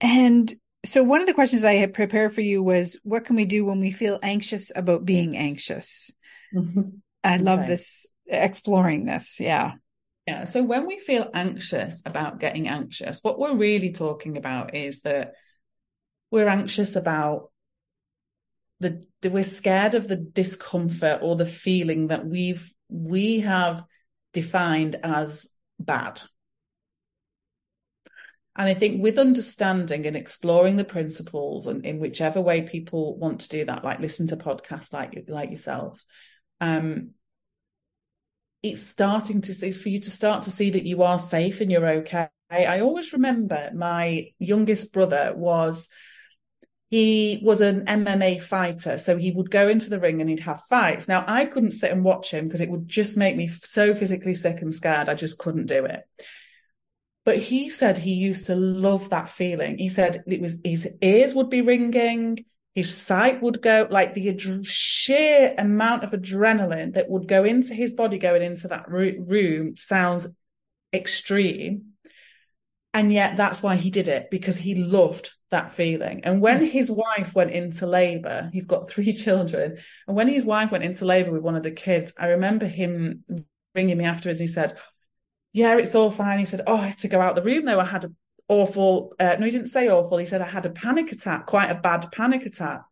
and 0.00 0.52
so 0.84 1.02
one 1.02 1.20
of 1.20 1.26
the 1.26 1.34
questions 1.34 1.64
I 1.64 1.74
had 1.74 1.94
prepared 1.94 2.34
for 2.34 2.40
you 2.40 2.62
was 2.62 2.98
what 3.02 3.24
can 3.24 3.36
we 3.36 3.44
do 3.46 3.64
when 3.64 3.80
we 3.80 3.90
feel 3.90 4.18
anxious 4.22 4.70
about 4.74 5.04
being 5.04 5.36
anxious? 5.36 6.10
Mm-hmm. 6.54 6.98
I 7.22 7.38
love 7.38 7.60
okay. 7.60 7.68
this 7.68 8.10
exploring 8.26 9.06
this. 9.06 9.40
Yeah. 9.40 9.72
Yeah. 10.26 10.44
So 10.44 10.62
when 10.62 10.86
we 10.86 10.98
feel 10.98 11.30
anxious 11.32 12.02
about 12.04 12.40
getting 12.40 12.68
anxious, 12.68 13.20
what 13.22 13.38
we're 13.38 13.56
really 13.56 13.92
talking 13.92 14.36
about 14.36 14.74
is 14.74 15.00
that 15.00 15.32
we're 16.30 16.48
anxious 16.48 16.96
about 16.96 17.50
the, 18.80 19.06
the 19.22 19.30
we're 19.30 19.44
scared 19.44 19.94
of 19.94 20.08
the 20.08 20.16
discomfort 20.16 21.20
or 21.22 21.36
the 21.36 21.46
feeling 21.46 22.08
that 22.08 22.26
we've 22.26 22.73
we 22.94 23.40
have 23.40 23.84
defined 24.32 24.96
as 25.02 25.48
bad. 25.80 26.22
And 28.56 28.68
I 28.68 28.74
think 28.74 29.02
with 29.02 29.18
understanding 29.18 30.06
and 30.06 30.14
exploring 30.14 30.76
the 30.76 30.84
principles 30.84 31.66
and 31.66 31.84
in 31.84 31.98
whichever 31.98 32.40
way 32.40 32.62
people 32.62 33.18
want 33.18 33.40
to 33.40 33.48
do 33.48 33.64
that, 33.64 33.82
like 33.82 33.98
listen 33.98 34.28
to 34.28 34.36
podcasts 34.36 34.92
like 34.92 35.24
like 35.26 35.48
yourselves, 35.48 36.06
um, 36.60 37.10
it's 38.62 38.86
starting 38.86 39.40
to 39.42 39.52
see 39.52 39.72
for 39.72 39.88
you 39.88 39.98
to 40.00 40.10
start 40.10 40.44
to 40.44 40.52
see 40.52 40.70
that 40.70 40.86
you 40.86 41.02
are 41.02 41.18
safe 41.18 41.60
and 41.60 41.70
you're 41.70 41.86
okay. 41.86 42.28
I 42.48 42.80
always 42.80 43.12
remember 43.12 43.72
my 43.74 44.28
youngest 44.38 44.92
brother 44.92 45.32
was 45.34 45.88
he 46.94 47.40
was 47.42 47.60
an 47.60 47.84
MMA 47.86 48.40
fighter, 48.40 48.98
so 48.98 49.16
he 49.16 49.32
would 49.32 49.50
go 49.50 49.66
into 49.66 49.90
the 49.90 49.98
ring 49.98 50.20
and 50.20 50.30
he'd 50.30 50.38
have 50.38 50.62
fights. 50.70 51.08
Now 51.08 51.24
I 51.26 51.44
couldn't 51.44 51.72
sit 51.72 51.90
and 51.90 52.04
watch 52.04 52.30
him 52.30 52.46
because 52.46 52.60
it 52.60 52.70
would 52.70 52.86
just 52.86 53.16
make 53.16 53.34
me 53.34 53.48
so 53.48 53.96
physically 53.96 54.32
sick 54.32 54.62
and 54.62 54.72
scared. 54.72 55.08
I 55.08 55.14
just 55.14 55.36
couldn't 55.36 55.66
do 55.66 55.86
it. 55.86 56.08
But 57.24 57.38
he 57.38 57.68
said 57.68 57.98
he 57.98 58.12
used 58.12 58.46
to 58.46 58.54
love 58.54 59.10
that 59.10 59.28
feeling. 59.28 59.76
He 59.76 59.88
said 59.88 60.22
it 60.28 60.40
was 60.40 60.60
his 60.62 60.88
ears 61.00 61.34
would 61.34 61.50
be 61.50 61.62
ringing, 61.62 62.44
his 62.76 62.96
sight 62.96 63.42
would 63.42 63.60
go 63.60 63.88
like 63.90 64.14
the 64.14 64.28
ad- 64.28 64.64
sheer 64.64 65.52
amount 65.58 66.04
of 66.04 66.12
adrenaline 66.12 66.94
that 66.94 67.10
would 67.10 67.26
go 67.26 67.42
into 67.42 67.74
his 67.74 67.92
body 67.92 68.18
going 68.18 68.42
into 68.42 68.68
that 68.68 68.88
room 68.88 69.76
sounds 69.76 70.28
extreme. 70.92 71.93
And 72.94 73.12
yet 73.12 73.36
that's 73.36 73.60
why 73.60 73.74
he 73.74 73.90
did 73.90 74.06
it 74.06 74.30
because 74.30 74.56
he 74.56 74.76
loved 74.76 75.32
that 75.50 75.72
feeling. 75.72 76.20
And 76.22 76.40
when 76.40 76.60
hmm. 76.60 76.64
his 76.66 76.90
wife 76.90 77.34
went 77.34 77.50
into 77.50 77.86
labor, 77.86 78.48
he's 78.52 78.66
got 78.66 78.88
three 78.88 79.12
children. 79.12 79.78
And 80.06 80.16
when 80.16 80.28
his 80.28 80.44
wife 80.44 80.70
went 80.70 80.84
into 80.84 81.04
labor 81.04 81.32
with 81.32 81.42
one 81.42 81.56
of 81.56 81.64
the 81.64 81.72
kids, 81.72 82.14
I 82.16 82.28
remember 82.28 82.66
him 82.66 83.24
ringing 83.74 83.98
me 83.98 84.04
afterwards. 84.04 84.38
and 84.38 84.48
He 84.48 84.54
said, 84.54 84.78
yeah, 85.52 85.76
it's 85.76 85.94
all 85.94 86.12
fine. 86.12 86.38
He 86.38 86.44
said, 86.44 86.62
oh, 86.66 86.76
I 86.76 86.88
had 86.88 86.98
to 86.98 87.08
go 87.08 87.20
out 87.20 87.34
the 87.34 87.42
room 87.42 87.64
though. 87.64 87.80
I 87.80 87.84
had 87.84 88.04
an 88.04 88.16
awful, 88.48 89.14
uh, 89.18 89.36
no, 89.38 89.44
he 89.44 89.50
didn't 89.50 89.68
say 89.68 89.88
awful. 89.88 90.18
He 90.18 90.26
said, 90.26 90.40
I 90.40 90.48
had 90.48 90.66
a 90.66 90.70
panic 90.70 91.10
attack, 91.10 91.46
quite 91.46 91.70
a 91.70 91.74
bad 91.74 92.10
panic 92.12 92.46
attack. 92.46 92.82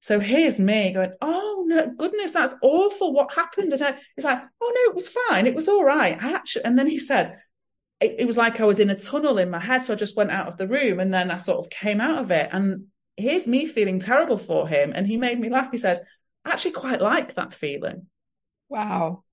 So 0.00 0.20
here's 0.20 0.60
me 0.60 0.92
going, 0.92 1.12
oh 1.20 1.64
no, 1.66 1.90
goodness, 1.96 2.32
that's 2.32 2.54
awful. 2.62 3.12
What 3.12 3.34
happened? 3.34 3.72
And 3.72 3.82
I, 3.82 3.96
he's 4.16 4.24
like, 4.24 4.40
oh 4.60 4.72
no, 4.74 4.90
it 4.90 4.94
was 4.94 5.08
fine. 5.08 5.46
It 5.46 5.54
was 5.54 5.68
all 5.68 5.84
right. 5.84 6.20
I 6.20 6.34
actually, 6.34 6.64
and 6.64 6.78
then 6.78 6.86
he 6.86 6.98
said, 6.98 7.36
it, 8.00 8.16
it 8.20 8.26
was 8.26 8.36
like 8.36 8.60
I 8.60 8.64
was 8.64 8.80
in 8.80 8.90
a 8.90 8.98
tunnel 8.98 9.38
in 9.38 9.50
my 9.50 9.58
head. 9.58 9.82
So 9.82 9.92
I 9.92 9.96
just 9.96 10.16
went 10.16 10.30
out 10.30 10.48
of 10.48 10.56
the 10.56 10.68
room 10.68 11.00
and 11.00 11.12
then 11.12 11.30
I 11.30 11.38
sort 11.38 11.58
of 11.58 11.70
came 11.70 12.00
out 12.00 12.18
of 12.18 12.30
it. 12.30 12.48
And 12.52 12.86
here's 13.16 13.46
me 13.46 13.66
feeling 13.66 14.00
terrible 14.00 14.38
for 14.38 14.68
him. 14.68 14.92
And 14.94 15.06
he 15.06 15.16
made 15.16 15.38
me 15.38 15.48
laugh. 15.48 15.70
He 15.70 15.78
said, 15.78 16.04
I 16.44 16.52
actually 16.52 16.72
quite 16.72 17.00
like 17.00 17.34
that 17.34 17.54
feeling. 17.54 18.06
Wow. 18.68 19.24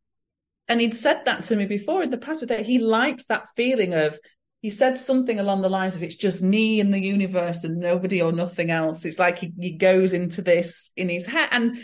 And 0.68 0.82
he'd 0.82 0.96
said 0.96 1.26
that 1.26 1.44
to 1.44 1.56
me 1.56 1.66
before 1.66 2.02
in 2.02 2.10
the 2.10 2.18
past, 2.18 2.40
but 2.40 2.50
that 2.50 2.66
he 2.66 2.80
likes 2.80 3.26
that 3.26 3.48
feeling 3.56 3.94
of, 3.94 4.20
he 4.62 4.72
said 4.72 4.98
something 4.98 5.40
along 5.40 5.62
the 5.62 5.70
lines 5.70 5.96
of 5.96 6.02
it's 6.02 6.16
just 6.16 6.42
me 6.42 6.80
and 6.80 6.92
the 6.92 7.00
universe 7.00 7.64
and 7.64 7.80
nobody 7.80 8.20
or 8.20 8.32
nothing 8.32 8.72
else. 8.72 9.06
It's 9.06 9.20
like 9.20 9.38
he, 9.38 9.54
he 9.60 9.72
goes 9.74 10.14
into 10.14 10.42
this 10.42 10.90
in 10.96 11.08
his 11.08 11.28
head. 11.28 11.50
And 11.52 11.78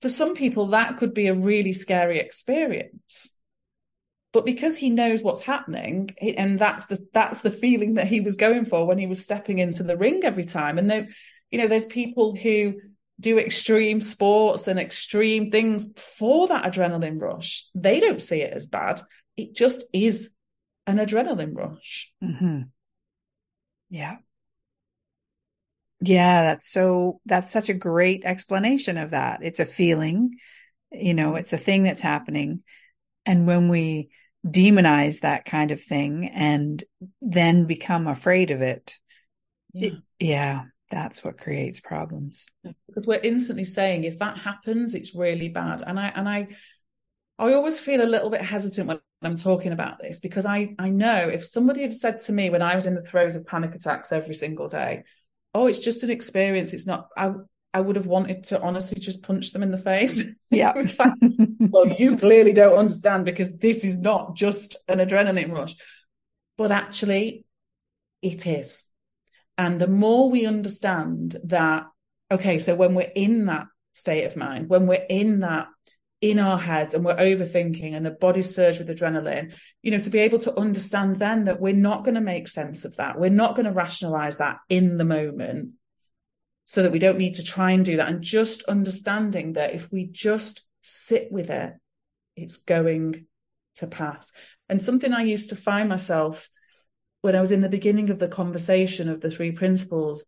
for 0.00 0.08
some 0.08 0.36
people, 0.36 0.66
that 0.66 0.96
could 0.96 1.12
be 1.12 1.26
a 1.26 1.34
really 1.34 1.72
scary 1.72 2.20
experience. 2.20 3.34
But 4.32 4.44
because 4.44 4.76
he 4.76 4.90
knows 4.90 5.22
what's 5.22 5.40
happening, 5.40 6.10
and 6.20 6.58
that's 6.58 6.86
the 6.86 7.04
that's 7.12 7.40
the 7.40 7.50
feeling 7.50 7.94
that 7.94 8.06
he 8.06 8.20
was 8.20 8.36
going 8.36 8.64
for 8.64 8.86
when 8.86 8.98
he 8.98 9.06
was 9.08 9.22
stepping 9.22 9.58
into 9.58 9.82
the 9.82 9.96
ring 9.96 10.20
every 10.22 10.44
time. 10.44 10.78
And 10.78 10.88
then, 10.88 11.12
you 11.50 11.58
know, 11.58 11.66
there's 11.66 11.86
people 11.86 12.36
who 12.36 12.74
do 13.18 13.38
extreme 13.38 14.00
sports 14.00 14.68
and 14.68 14.78
extreme 14.78 15.50
things 15.50 15.86
for 15.96 16.48
that 16.48 16.64
adrenaline 16.64 17.20
rush. 17.20 17.66
They 17.74 18.00
don't 18.00 18.22
see 18.22 18.40
it 18.40 18.52
as 18.52 18.66
bad. 18.66 19.02
It 19.36 19.54
just 19.54 19.84
is 19.92 20.30
an 20.86 20.98
adrenaline 20.98 21.54
rush. 21.54 22.12
Mm-hmm. 22.22 22.62
Yeah. 23.90 24.16
Yeah, 26.00 26.42
that's 26.44 26.70
so, 26.70 27.20
that's 27.26 27.50
such 27.50 27.68
a 27.68 27.74
great 27.74 28.24
explanation 28.24 28.96
of 28.96 29.10
that. 29.10 29.40
It's 29.42 29.60
a 29.60 29.66
feeling, 29.66 30.38
you 30.90 31.12
know, 31.12 31.34
it's 31.34 31.52
a 31.52 31.58
thing 31.58 31.82
that's 31.82 32.00
happening. 32.00 32.62
And 33.26 33.46
when 33.46 33.68
we 33.68 34.08
demonize 34.46 35.20
that 35.20 35.44
kind 35.44 35.70
of 35.70 35.80
thing 35.80 36.28
and 36.28 36.82
then 37.20 37.66
become 37.66 38.06
afraid 38.06 38.50
of 38.50 38.62
it, 38.62 38.96
yeah. 39.72 39.86
It, 39.88 39.94
yeah. 40.18 40.62
that's 40.90 41.22
what 41.22 41.38
creates 41.38 41.80
problems. 41.80 42.46
Because 42.86 43.06
we're 43.06 43.20
instantly 43.22 43.64
saying 43.64 44.04
if 44.04 44.18
that 44.18 44.38
happens 44.38 44.94
it's 44.94 45.14
really 45.14 45.48
bad. 45.48 45.82
And 45.86 45.98
i 45.98 46.08
and 46.08 46.28
i 46.28 46.48
i 47.38 47.52
always 47.52 47.78
feel 47.78 48.02
a 48.02 48.04
little 48.04 48.30
bit 48.30 48.40
hesitant 48.40 48.88
when 48.88 49.00
i'm 49.22 49.36
talking 49.36 49.72
about 49.72 49.98
this 49.98 50.20
because 50.20 50.44
i 50.46 50.74
i 50.78 50.88
know 50.88 51.28
if 51.28 51.44
somebody 51.44 51.82
had 51.82 51.92
said 51.92 52.20
to 52.22 52.32
me 52.32 52.50
when 52.50 52.62
i 52.62 52.74
was 52.74 52.86
in 52.86 52.94
the 52.94 53.02
throes 53.02 53.36
of 53.36 53.46
panic 53.46 53.74
attacks 53.74 54.12
every 54.12 54.34
single 54.34 54.68
day 54.68 55.04
oh 55.54 55.66
it's 55.66 55.78
just 55.78 56.02
an 56.02 56.10
experience. 56.10 56.72
It's 56.72 56.86
not 56.86 57.08
i 57.16 57.32
I 57.72 57.80
would 57.80 57.96
have 57.96 58.06
wanted 58.06 58.44
to 58.44 58.60
honestly 58.60 59.00
just 59.00 59.22
punch 59.22 59.52
them 59.52 59.62
in 59.62 59.70
the 59.70 59.78
face. 59.78 60.24
Yeah. 60.50 60.72
well, 61.60 61.86
you 61.86 62.16
clearly 62.16 62.52
don't 62.52 62.76
understand 62.76 63.24
because 63.24 63.52
this 63.52 63.84
is 63.84 63.96
not 63.96 64.34
just 64.34 64.74
an 64.88 64.98
adrenaline 64.98 65.52
rush. 65.52 65.76
But 66.58 66.72
actually, 66.72 67.44
it 68.20 68.46
is. 68.46 68.84
And 69.56 69.80
the 69.80 69.86
more 69.86 70.28
we 70.28 70.46
understand 70.46 71.36
that, 71.44 71.86
okay, 72.30 72.58
so 72.58 72.74
when 72.74 72.94
we're 72.94 73.12
in 73.14 73.46
that 73.46 73.66
state 73.94 74.24
of 74.24 74.36
mind, 74.36 74.68
when 74.68 74.88
we're 74.88 75.06
in 75.08 75.40
that 75.40 75.68
in 76.20 76.38
our 76.38 76.58
heads 76.58 76.94
and 76.94 77.04
we're 77.04 77.16
overthinking 77.16 77.94
and 77.94 78.04
the 78.04 78.10
body 78.10 78.42
surge 78.42 78.78
with 78.78 78.88
adrenaline, 78.88 79.54
you 79.82 79.90
know, 79.90 79.98
to 79.98 80.10
be 80.10 80.18
able 80.18 80.38
to 80.40 80.58
understand 80.58 81.16
then 81.16 81.46
that 81.46 81.60
we're 81.60 81.72
not 81.72 82.04
going 82.04 82.14
to 82.14 82.20
make 82.20 82.48
sense 82.48 82.84
of 82.84 82.96
that. 82.96 83.18
We're 83.18 83.30
not 83.30 83.54
going 83.54 83.66
to 83.66 83.72
rationalize 83.72 84.36
that 84.36 84.58
in 84.68 84.98
the 84.98 85.04
moment 85.04 85.74
so 86.70 86.84
that 86.84 86.92
we 86.92 87.00
don't 87.00 87.18
need 87.18 87.34
to 87.34 87.42
try 87.42 87.72
and 87.72 87.84
do 87.84 87.96
that. 87.96 88.08
And 88.08 88.22
just 88.22 88.62
understanding 88.62 89.54
that 89.54 89.74
if 89.74 89.90
we 89.90 90.04
just 90.04 90.62
sit 90.82 91.26
with 91.32 91.50
it, 91.50 91.74
it's 92.36 92.58
going 92.58 93.26
to 93.78 93.88
pass. 93.88 94.30
And 94.68 94.80
something 94.80 95.12
I 95.12 95.24
used 95.24 95.48
to 95.48 95.56
find 95.56 95.88
myself 95.88 96.48
when 97.22 97.34
I 97.34 97.40
was 97.40 97.50
in 97.50 97.60
the 97.60 97.68
beginning 97.68 98.10
of 98.10 98.20
the 98.20 98.28
conversation 98.28 99.08
of 99.08 99.20
the 99.20 99.32
three 99.32 99.50
principles, 99.50 100.26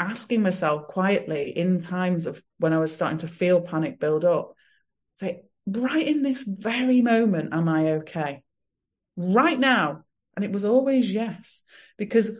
asking 0.00 0.42
myself 0.42 0.88
quietly 0.88 1.56
in 1.56 1.78
times 1.78 2.26
of 2.26 2.42
when 2.58 2.72
I 2.72 2.78
was 2.78 2.92
starting 2.92 3.18
to 3.18 3.28
feel 3.28 3.60
panic 3.60 4.00
build 4.00 4.24
up, 4.24 4.56
say, 5.14 5.42
right 5.68 6.04
in 6.04 6.24
this 6.24 6.42
very 6.42 7.00
moment, 7.00 7.54
am 7.54 7.68
I 7.68 7.92
okay? 7.98 8.42
Right 9.16 9.60
now. 9.60 10.02
And 10.34 10.44
it 10.44 10.50
was 10.50 10.64
always 10.64 11.12
yes, 11.12 11.62
because 11.96 12.32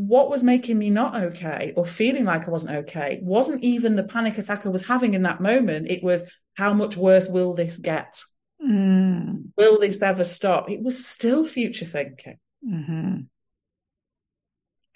what 0.00 0.30
was 0.30 0.42
making 0.42 0.78
me 0.78 0.88
not 0.88 1.14
okay 1.14 1.74
or 1.76 1.84
feeling 1.84 2.24
like 2.24 2.48
I 2.48 2.50
wasn't 2.50 2.76
okay 2.76 3.20
wasn't 3.22 3.62
even 3.62 3.96
the 3.96 4.02
panic 4.02 4.38
attack 4.38 4.64
I 4.64 4.70
was 4.70 4.86
having 4.86 5.12
in 5.12 5.24
that 5.24 5.42
moment. 5.42 5.90
It 5.90 6.02
was 6.02 6.24
how 6.54 6.72
much 6.72 6.96
worse 6.96 7.28
will 7.28 7.52
this 7.52 7.76
get? 7.76 8.22
Mm. 8.64 9.50
Will 9.58 9.78
this 9.78 10.00
ever 10.00 10.24
stop? 10.24 10.70
It 10.70 10.82
was 10.82 11.06
still 11.06 11.44
future 11.44 11.84
thinking. 11.84 12.38
Mm-hmm. 12.66 13.16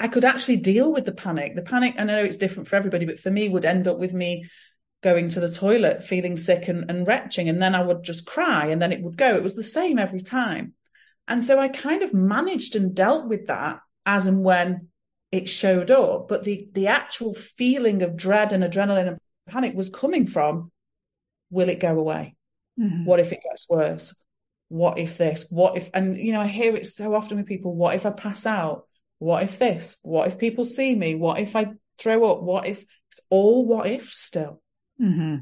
I 0.00 0.08
could 0.08 0.24
actually 0.24 0.56
deal 0.56 0.90
with 0.90 1.04
the 1.04 1.12
panic. 1.12 1.54
The 1.54 1.62
panic, 1.62 1.96
I 1.98 2.04
know 2.04 2.24
it's 2.24 2.38
different 2.38 2.68
for 2.68 2.76
everybody, 2.76 3.04
but 3.04 3.20
for 3.20 3.30
me, 3.30 3.48
would 3.50 3.66
end 3.66 3.86
up 3.86 3.98
with 3.98 4.14
me 4.14 4.48
going 5.02 5.28
to 5.28 5.40
the 5.40 5.52
toilet, 5.52 6.00
feeling 6.00 6.36
sick 6.36 6.66
and, 6.68 6.90
and 6.90 7.06
retching, 7.06 7.50
and 7.50 7.60
then 7.60 7.74
I 7.74 7.82
would 7.82 8.02
just 8.02 8.24
cry 8.24 8.68
and 8.68 8.80
then 8.80 8.90
it 8.90 9.02
would 9.02 9.18
go. 9.18 9.36
It 9.36 9.42
was 9.42 9.54
the 9.54 9.62
same 9.62 9.98
every 9.98 10.22
time. 10.22 10.72
And 11.28 11.44
so 11.44 11.58
I 11.58 11.68
kind 11.68 12.02
of 12.02 12.14
managed 12.14 12.74
and 12.74 12.94
dealt 12.94 13.26
with 13.26 13.48
that 13.48 13.80
as 14.06 14.26
and 14.26 14.42
when 14.42 14.88
it 15.34 15.48
showed 15.48 15.90
up. 15.90 16.28
But 16.28 16.44
the 16.44 16.68
the 16.72 16.86
actual 16.86 17.34
feeling 17.34 18.02
of 18.02 18.16
dread 18.16 18.52
and 18.52 18.62
adrenaline 18.62 19.08
and 19.08 19.18
panic 19.48 19.74
was 19.74 19.90
coming 19.90 20.26
from 20.26 20.70
will 21.50 21.68
it 21.68 21.80
go 21.80 21.98
away? 21.98 22.36
Mm-hmm. 22.80 23.04
What 23.04 23.20
if 23.20 23.32
it 23.32 23.42
gets 23.42 23.68
worse? 23.68 24.14
What 24.68 24.98
if 24.98 25.18
this? 25.18 25.44
What 25.50 25.76
if 25.76 25.90
and 25.92 26.16
you 26.16 26.32
know, 26.32 26.40
I 26.40 26.46
hear 26.46 26.76
it 26.76 26.86
so 26.86 27.14
often 27.14 27.36
with 27.36 27.46
people, 27.46 27.74
what 27.74 27.96
if 27.96 28.06
I 28.06 28.10
pass 28.10 28.46
out? 28.46 28.86
What 29.18 29.42
if 29.42 29.58
this? 29.58 29.96
What 30.02 30.28
if 30.28 30.38
people 30.38 30.64
see 30.64 30.94
me? 30.94 31.16
What 31.16 31.40
if 31.40 31.56
I 31.56 31.72
throw 31.98 32.30
up? 32.30 32.42
What 32.42 32.66
if 32.66 32.84
it's 33.10 33.20
all 33.28 33.66
what 33.66 33.86
if 33.86 34.12
still? 34.12 34.62
Mm-hmm. 35.00 35.38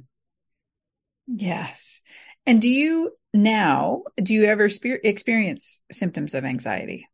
Yes. 1.26 2.00
And 2.46 2.62
do 2.62 2.70
you 2.70 3.12
now, 3.34 4.02
do 4.16 4.34
you 4.34 4.44
ever 4.44 4.64
experience 4.64 5.80
symptoms 5.90 6.34
of 6.34 6.44
anxiety? 6.44 7.08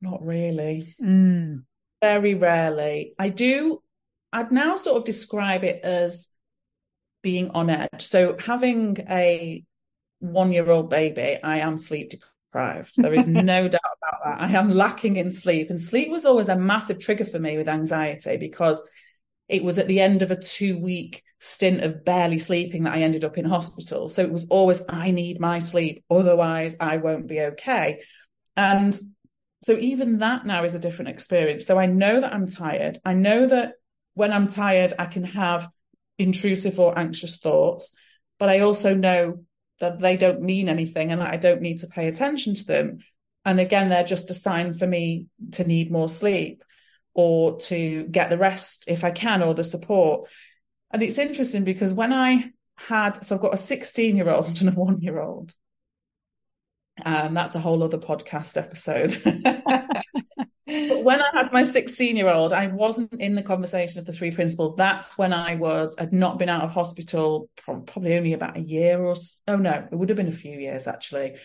Not 0.00 0.24
really. 0.24 0.94
Mm. 1.02 1.64
Very 2.02 2.34
rarely. 2.34 3.14
I 3.18 3.28
do, 3.30 3.82
I'd 4.32 4.52
now 4.52 4.76
sort 4.76 4.98
of 4.98 5.04
describe 5.04 5.64
it 5.64 5.82
as 5.82 6.28
being 7.22 7.50
on 7.50 7.70
edge. 7.70 7.88
So 8.00 8.36
having 8.38 8.98
a 9.08 9.64
one 10.18 10.52
year 10.52 10.70
old 10.70 10.90
baby, 10.90 11.38
I 11.42 11.58
am 11.58 11.78
sleep 11.78 12.10
deprived. 12.10 12.92
There 12.96 13.14
is 13.14 13.28
no 13.28 13.68
doubt 13.68 13.80
about 13.80 14.24
that. 14.24 14.42
I 14.42 14.52
am 14.52 14.70
lacking 14.70 15.16
in 15.16 15.30
sleep. 15.30 15.70
And 15.70 15.80
sleep 15.80 16.10
was 16.10 16.24
always 16.24 16.48
a 16.48 16.56
massive 16.56 17.00
trigger 17.00 17.24
for 17.24 17.38
me 17.38 17.56
with 17.56 17.68
anxiety 17.68 18.36
because 18.36 18.82
it 19.48 19.62
was 19.62 19.78
at 19.78 19.88
the 19.88 20.00
end 20.00 20.22
of 20.22 20.30
a 20.30 20.40
two 20.40 20.78
week 20.78 21.22
stint 21.38 21.82
of 21.82 22.04
barely 22.04 22.38
sleeping 22.38 22.84
that 22.84 22.94
I 22.94 23.02
ended 23.02 23.24
up 23.24 23.36
in 23.36 23.44
hospital. 23.44 24.08
So 24.08 24.22
it 24.22 24.32
was 24.32 24.46
always, 24.48 24.80
I 24.88 25.10
need 25.10 25.40
my 25.40 25.58
sleep, 25.58 26.04
otherwise, 26.10 26.76
I 26.80 26.96
won't 26.96 27.26
be 27.26 27.40
okay. 27.40 28.00
And 28.56 28.98
so 29.64 29.78
even 29.78 30.18
that 30.18 30.44
now 30.44 30.64
is 30.64 30.74
a 30.74 30.78
different 30.78 31.08
experience. 31.08 31.66
So 31.66 31.78
I 31.78 31.86
know 31.86 32.20
that 32.20 32.34
I'm 32.34 32.46
tired. 32.46 32.98
I 33.02 33.14
know 33.14 33.46
that 33.46 33.76
when 34.12 34.30
I'm 34.30 34.46
tired, 34.46 34.92
I 34.98 35.06
can 35.06 35.24
have 35.24 35.70
intrusive 36.18 36.78
or 36.78 36.98
anxious 36.98 37.38
thoughts, 37.38 37.92
but 38.38 38.50
I 38.50 38.60
also 38.60 38.94
know 38.94 39.44
that 39.80 39.98
they 40.00 40.18
don't 40.18 40.42
mean 40.42 40.68
anything 40.68 41.12
and 41.12 41.22
I 41.22 41.38
don't 41.38 41.62
need 41.62 41.80
to 41.80 41.86
pay 41.86 42.08
attention 42.08 42.54
to 42.56 42.64
them. 42.66 42.98
And 43.46 43.58
again, 43.58 43.88
they're 43.88 44.04
just 44.04 44.28
a 44.28 44.34
sign 44.34 44.74
for 44.74 44.86
me 44.86 45.28
to 45.52 45.66
need 45.66 45.90
more 45.90 46.10
sleep 46.10 46.62
or 47.14 47.58
to 47.60 48.04
get 48.04 48.28
the 48.28 48.38
rest 48.38 48.84
if 48.86 49.02
I 49.02 49.12
can 49.12 49.42
or 49.42 49.54
the 49.54 49.64
support. 49.64 50.28
And 50.90 51.02
it's 51.02 51.18
interesting 51.18 51.64
because 51.64 51.92
when 51.92 52.12
I 52.12 52.52
had, 52.76 53.24
so 53.24 53.34
I've 53.34 53.42
got 53.42 53.54
a 53.54 53.58
16 53.58 54.14
year 54.14 54.28
old 54.28 54.60
and 54.60 54.68
a 54.68 54.72
one 54.72 55.00
year 55.00 55.20
old. 55.20 55.54
And 57.02 57.36
that's 57.36 57.54
a 57.54 57.60
whole 57.60 57.82
other 57.82 57.98
podcast 57.98 58.56
episode. 58.56 59.20
but 59.64 60.04
when 61.04 61.20
I 61.20 61.30
had 61.32 61.52
my 61.52 61.62
16 61.62 62.16
year 62.16 62.28
old, 62.28 62.52
I 62.52 62.68
wasn't 62.68 63.12
in 63.14 63.34
the 63.34 63.42
conversation 63.42 63.98
of 63.98 64.06
the 64.06 64.12
three 64.12 64.30
principles. 64.30 64.76
That's 64.76 65.18
when 65.18 65.32
I 65.32 65.56
was, 65.56 65.94
had 65.98 66.12
not 66.12 66.38
been 66.38 66.48
out 66.48 66.62
of 66.62 66.70
hospital, 66.70 67.48
probably 67.56 68.16
only 68.16 68.32
about 68.32 68.56
a 68.56 68.62
year 68.62 69.02
or 69.02 69.16
so. 69.16 69.40
Oh, 69.48 69.56
no, 69.56 69.86
it 69.90 69.94
would 69.94 70.08
have 70.08 70.16
been 70.16 70.28
a 70.28 70.32
few 70.32 70.58
years 70.58 70.86
actually. 70.86 71.36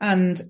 And 0.00 0.40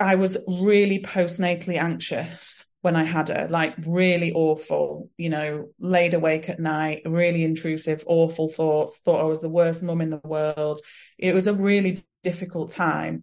I 0.00 0.14
was 0.14 0.38
really 0.46 1.00
postnatally 1.00 1.76
anxious 1.76 2.66
when 2.82 2.96
I 2.96 3.04
had 3.04 3.28
her, 3.30 3.48
like 3.48 3.74
really 3.86 4.32
awful, 4.32 5.10
you 5.16 5.30
know, 5.30 5.70
laid 5.78 6.12
awake 6.12 6.50
at 6.50 6.60
night, 6.60 7.02
really 7.06 7.42
intrusive, 7.42 8.04
awful 8.06 8.48
thoughts, 8.48 8.98
thought 8.98 9.22
I 9.22 9.24
was 9.24 9.40
the 9.40 9.48
worst 9.48 9.82
mum 9.82 10.02
in 10.02 10.10
the 10.10 10.20
world. 10.22 10.82
It 11.18 11.34
was 11.34 11.46
a 11.46 11.54
really 11.54 12.04
difficult 12.24 12.72
time. 12.72 13.22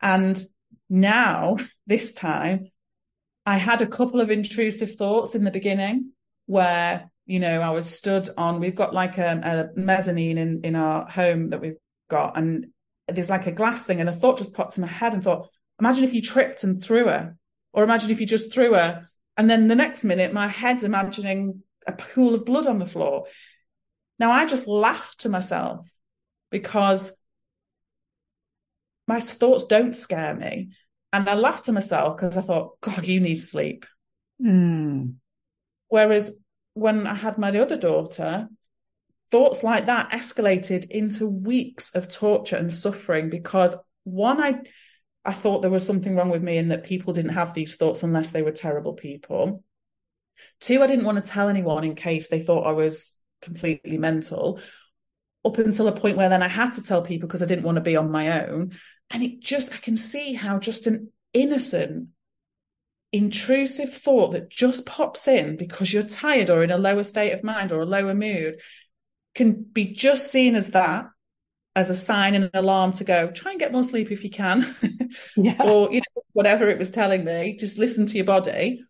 And 0.00 0.42
now, 0.88 1.58
this 1.86 2.12
time, 2.12 2.70
I 3.44 3.58
had 3.58 3.82
a 3.82 3.86
couple 3.86 4.20
of 4.20 4.30
intrusive 4.30 4.94
thoughts 4.94 5.34
in 5.34 5.44
the 5.44 5.50
beginning 5.50 6.12
where, 6.46 7.10
you 7.26 7.40
know, 7.40 7.60
I 7.60 7.70
was 7.70 7.86
stood 7.86 8.28
on, 8.36 8.60
we've 8.60 8.74
got 8.74 8.94
like 8.94 9.18
a, 9.18 9.70
a 9.76 9.78
mezzanine 9.78 10.38
in, 10.38 10.60
in 10.64 10.76
our 10.76 11.08
home 11.08 11.50
that 11.50 11.60
we've 11.60 11.76
got, 12.08 12.38
and 12.38 12.68
there's 13.06 13.30
like 13.30 13.46
a 13.46 13.52
glass 13.52 13.84
thing, 13.84 14.00
and 14.00 14.08
a 14.08 14.12
thought 14.12 14.38
just 14.38 14.54
popped 14.54 14.78
in 14.78 14.82
my 14.82 14.88
head 14.88 15.12
and 15.12 15.22
thought, 15.22 15.48
imagine 15.80 16.04
if 16.04 16.14
you 16.14 16.22
tripped 16.22 16.64
and 16.64 16.82
threw 16.82 17.06
her 17.06 17.36
or 17.72 17.84
imagine 17.84 18.10
if 18.10 18.20
you 18.20 18.26
just 18.26 18.52
threw 18.52 18.74
her, 18.74 19.06
and 19.36 19.48
then 19.48 19.68
the 19.68 19.74
next 19.74 20.04
minute 20.04 20.32
my 20.32 20.48
head's 20.48 20.84
imagining 20.84 21.62
a 21.86 21.92
pool 21.92 22.34
of 22.34 22.44
blood 22.44 22.66
on 22.66 22.78
the 22.78 22.86
floor. 22.86 23.26
Now 24.18 24.30
I 24.30 24.46
just 24.46 24.66
laughed 24.66 25.20
to 25.20 25.28
myself 25.28 25.90
because 26.50 27.12
my 29.08 29.18
thoughts 29.18 29.64
don't 29.64 29.96
scare 29.96 30.34
me. 30.34 30.70
And 31.12 31.28
I 31.28 31.34
laughed 31.34 31.64
to 31.64 31.72
myself 31.72 32.16
because 32.16 32.36
I 32.36 32.42
thought, 32.42 32.80
God, 32.80 33.06
you 33.06 33.18
need 33.20 33.36
sleep. 33.36 33.86
Mm. 34.40 35.14
Whereas 35.88 36.36
when 36.74 37.06
I 37.06 37.14
had 37.14 37.38
my 37.38 37.56
other 37.58 37.78
daughter, 37.78 38.48
thoughts 39.30 39.64
like 39.64 39.86
that 39.86 40.10
escalated 40.10 40.90
into 40.90 41.26
weeks 41.26 41.94
of 41.94 42.08
torture 42.08 42.56
and 42.56 42.72
suffering 42.72 43.30
because 43.30 43.74
one, 44.04 44.40
I 44.40 44.60
I 45.24 45.32
thought 45.32 45.60
there 45.60 45.70
was 45.70 45.84
something 45.84 46.14
wrong 46.14 46.30
with 46.30 46.42
me 46.42 46.56
and 46.56 46.70
that 46.70 46.84
people 46.84 47.12
didn't 47.12 47.34
have 47.34 47.52
these 47.52 47.74
thoughts 47.74 48.02
unless 48.02 48.30
they 48.30 48.42
were 48.42 48.52
terrible 48.52 48.94
people. 48.94 49.64
Two, 50.60 50.82
I 50.82 50.86
didn't 50.86 51.04
want 51.04 51.22
to 51.22 51.30
tell 51.30 51.48
anyone 51.48 51.84
in 51.84 51.94
case 51.94 52.28
they 52.28 52.40
thought 52.40 52.66
I 52.66 52.72
was 52.72 53.14
completely 53.42 53.98
mental. 53.98 54.60
Up 55.44 55.58
until 55.58 55.88
a 55.88 55.92
point 55.92 56.16
where 56.16 56.28
then 56.28 56.42
I 56.42 56.48
had 56.48 56.74
to 56.74 56.82
tell 56.82 57.02
people 57.02 57.28
because 57.28 57.42
I 57.42 57.46
didn't 57.46 57.64
want 57.64 57.76
to 57.76 57.82
be 57.82 57.96
on 57.96 58.10
my 58.10 58.46
own. 58.46 58.72
And 59.10 59.22
it 59.22 59.40
just, 59.40 59.72
I 59.72 59.78
can 59.78 59.96
see 59.96 60.34
how 60.34 60.58
just 60.58 60.86
an 60.86 61.10
innocent, 61.32 62.08
intrusive 63.12 63.92
thought 63.92 64.32
that 64.32 64.50
just 64.50 64.84
pops 64.84 65.26
in 65.26 65.56
because 65.56 65.92
you're 65.92 66.02
tired 66.02 66.50
or 66.50 66.62
in 66.62 66.70
a 66.70 66.76
lower 66.76 67.02
state 67.02 67.32
of 67.32 67.42
mind 67.42 67.72
or 67.72 67.80
a 67.80 67.86
lower 67.86 68.14
mood 68.14 68.60
can 69.34 69.52
be 69.52 69.86
just 69.86 70.30
seen 70.30 70.54
as 70.54 70.70
that 70.72 71.06
as 71.74 71.90
a 71.90 71.96
sign 71.96 72.34
and 72.34 72.44
an 72.44 72.50
alarm 72.54 72.92
to 72.92 73.04
go 73.04 73.30
try 73.30 73.52
and 73.52 73.60
get 73.60 73.72
more 73.72 73.84
sleep 73.84 74.10
if 74.10 74.24
you 74.24 74.30
can 74.30 74.74
yeah. 75.36 75.62
or 75.62 75.90
you 75.92 76.00
know 76.00 76.22
whatever 76.32 76.68
it 76.68 76.78
was 76.78 76.90
telling 76.90 77.24
me 77.24 77.56
just 77.56 77.78
listen 77.78 78.04
to 78.04 78.16
your 78.16 78.24
body 78.24 78.82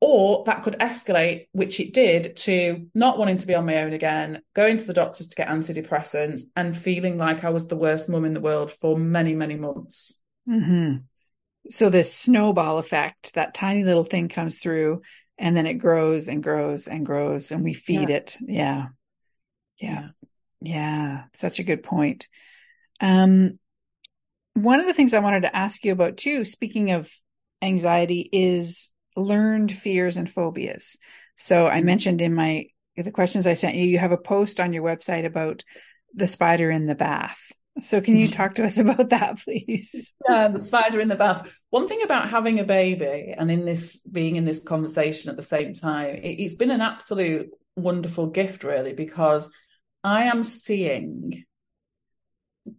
or 0.00 0.44
that 0.44 0.62
could 0.62 0.74
escalate 0.78 1.46
which 1.52 1.80
it 1.80 1.94
did 1.94 2.36
to 2.36 2.86
not 2.94 3.18
wanting 3.18 3.36
to 3.38 3.46
be 3.46 3.54
on 3.54 3.66
my 3.66 3.78
own 3.78 3.92
again 3.92 4.42
going 4.54 4.76
to 4.76 4.86
the 4.86 4.92
doctors 4.92 5.28
to 5.28 5.36
get 5.36 5.48
antidepressants 5.48 6.42
and 6.54 6.76
feeling 6.76 7.16
like 7.16 7.44
i 7.44 7.50
was 7.50 7.66
the 7.66 7.76
worst 7.76 8.08
mum 8.08 8.24
in 8.24 8.34
the 8.34 8.40
world 8.40 8.70
for 8.80 8.98
many 8.98 9.34
many 9.34 9.56
months 9.56 10.14
mm-hmm. 10.48 10.96
so 11.70 11.88
this 11.88 12.14
snowball 12.14 12.78
effect 12.78 13.34
that 13.34 13.54
tiny 13.54 13.84
little 13.84 14.04
thing 14.04 14.28
comes 14.28 14.58
through 14.58 15.00
and 15.38 15.56
then 15.56 15.66
it 15.66 15.74
grows 15.74 16.28
and 16.28 16.42
grows 16.42 16.88
and 16.88 17.06
grows 17.06 17.50
and 17.50 17.64
we 17.64 17.72
feed 17.72 18.10
yeah. 18.10 18.16
it 18.16 18.36
yeah 18.46 18.86
yeah 19.78 20.08
yeah, 20.60 21.24
such 21.34 21.58
a 21.58 21.64
good 21.64 21.82
point. 21.82 22.28
Um, 23.00 23.58
one 24.54 24.80
of 24.80 24.86
the 24.86 24.94
things 24.94 25.14
I 25.14 25.20
wanted 25.20 25.42
to 25.42 25.54
ask 25.54 25.84
you 25.84 25.92
about 25.92 26.16
too, 26.16 26.44
speaking 26.44 26.90
of 26.90 27.10
anxiety, 27.60 28.28
is 28.32 28.90
learned 29.16 29.72
fears 29.72 30.16
and 30.16 30.30
phobias. 30.30 30.96
So 31.36 31.66
I 31.66 31.78
mm-hmm. 31.78 31.86
mentioned 31.86 32.22
in 32.22 32.34
my 32.34 32.66
the 32.96 33.12
questions 33.12 33.46
I 33.46 33.54
sent 33.54 33.76
you, 33.76 33.84
you 33.84 33.98
have 33.98 34.12
a 34.12 34.18
post 34.18 34.58
on 34.58 34.72
your 34.72 34.82
website 34.82 35.26
about 35.26 35.62
the 36.14 36.26
spider 36.26 36.70
in 36.70 36.86
the 36.86 36.94
bath. 36.94 37.52
So 37.82 38.00
can 38.00 38.16
you 38.16 38.26
talk 38.26 38.54
to 38.54 38.64
us 38.64 38.78
about 38.78 39.10
that, 39.10 39.38
please? 39.40 40.14
Yeah, 40.26 40.48
the 40.48 40.64
spider 40.64 40.98
in 41.00 41.08
the 41.08 41.14
bath. 41.14 41.50
One 41.70 41.88
thing 41.88 42.02
about 42.02 42.30
having 42.30 42.58
a 42.58 42.64
baby 42.64 43.34
and 43.36 43.50
in 43.50 43.66
this 43.66 44.00
being 44.00 44.36
in 44.36 44.44
this 44.44 44.60
conversation 44.60 45.30
at 45.30 45.36
the 45.36 45.42
same 45.42 45.74
time, 45.74 46.16
it, 46.16 46.40
it's 46.40 46.54
been 46.54 46.70
an 46.70 46.80
absolute 46.80 47.50
wonderful 47.76 48.28
gift, 48.28 48.64
really, 48.64 48.94
because 48.94 49.50
I 50.02 50.24
am 50.24 50.42
seeing 50.42 51.44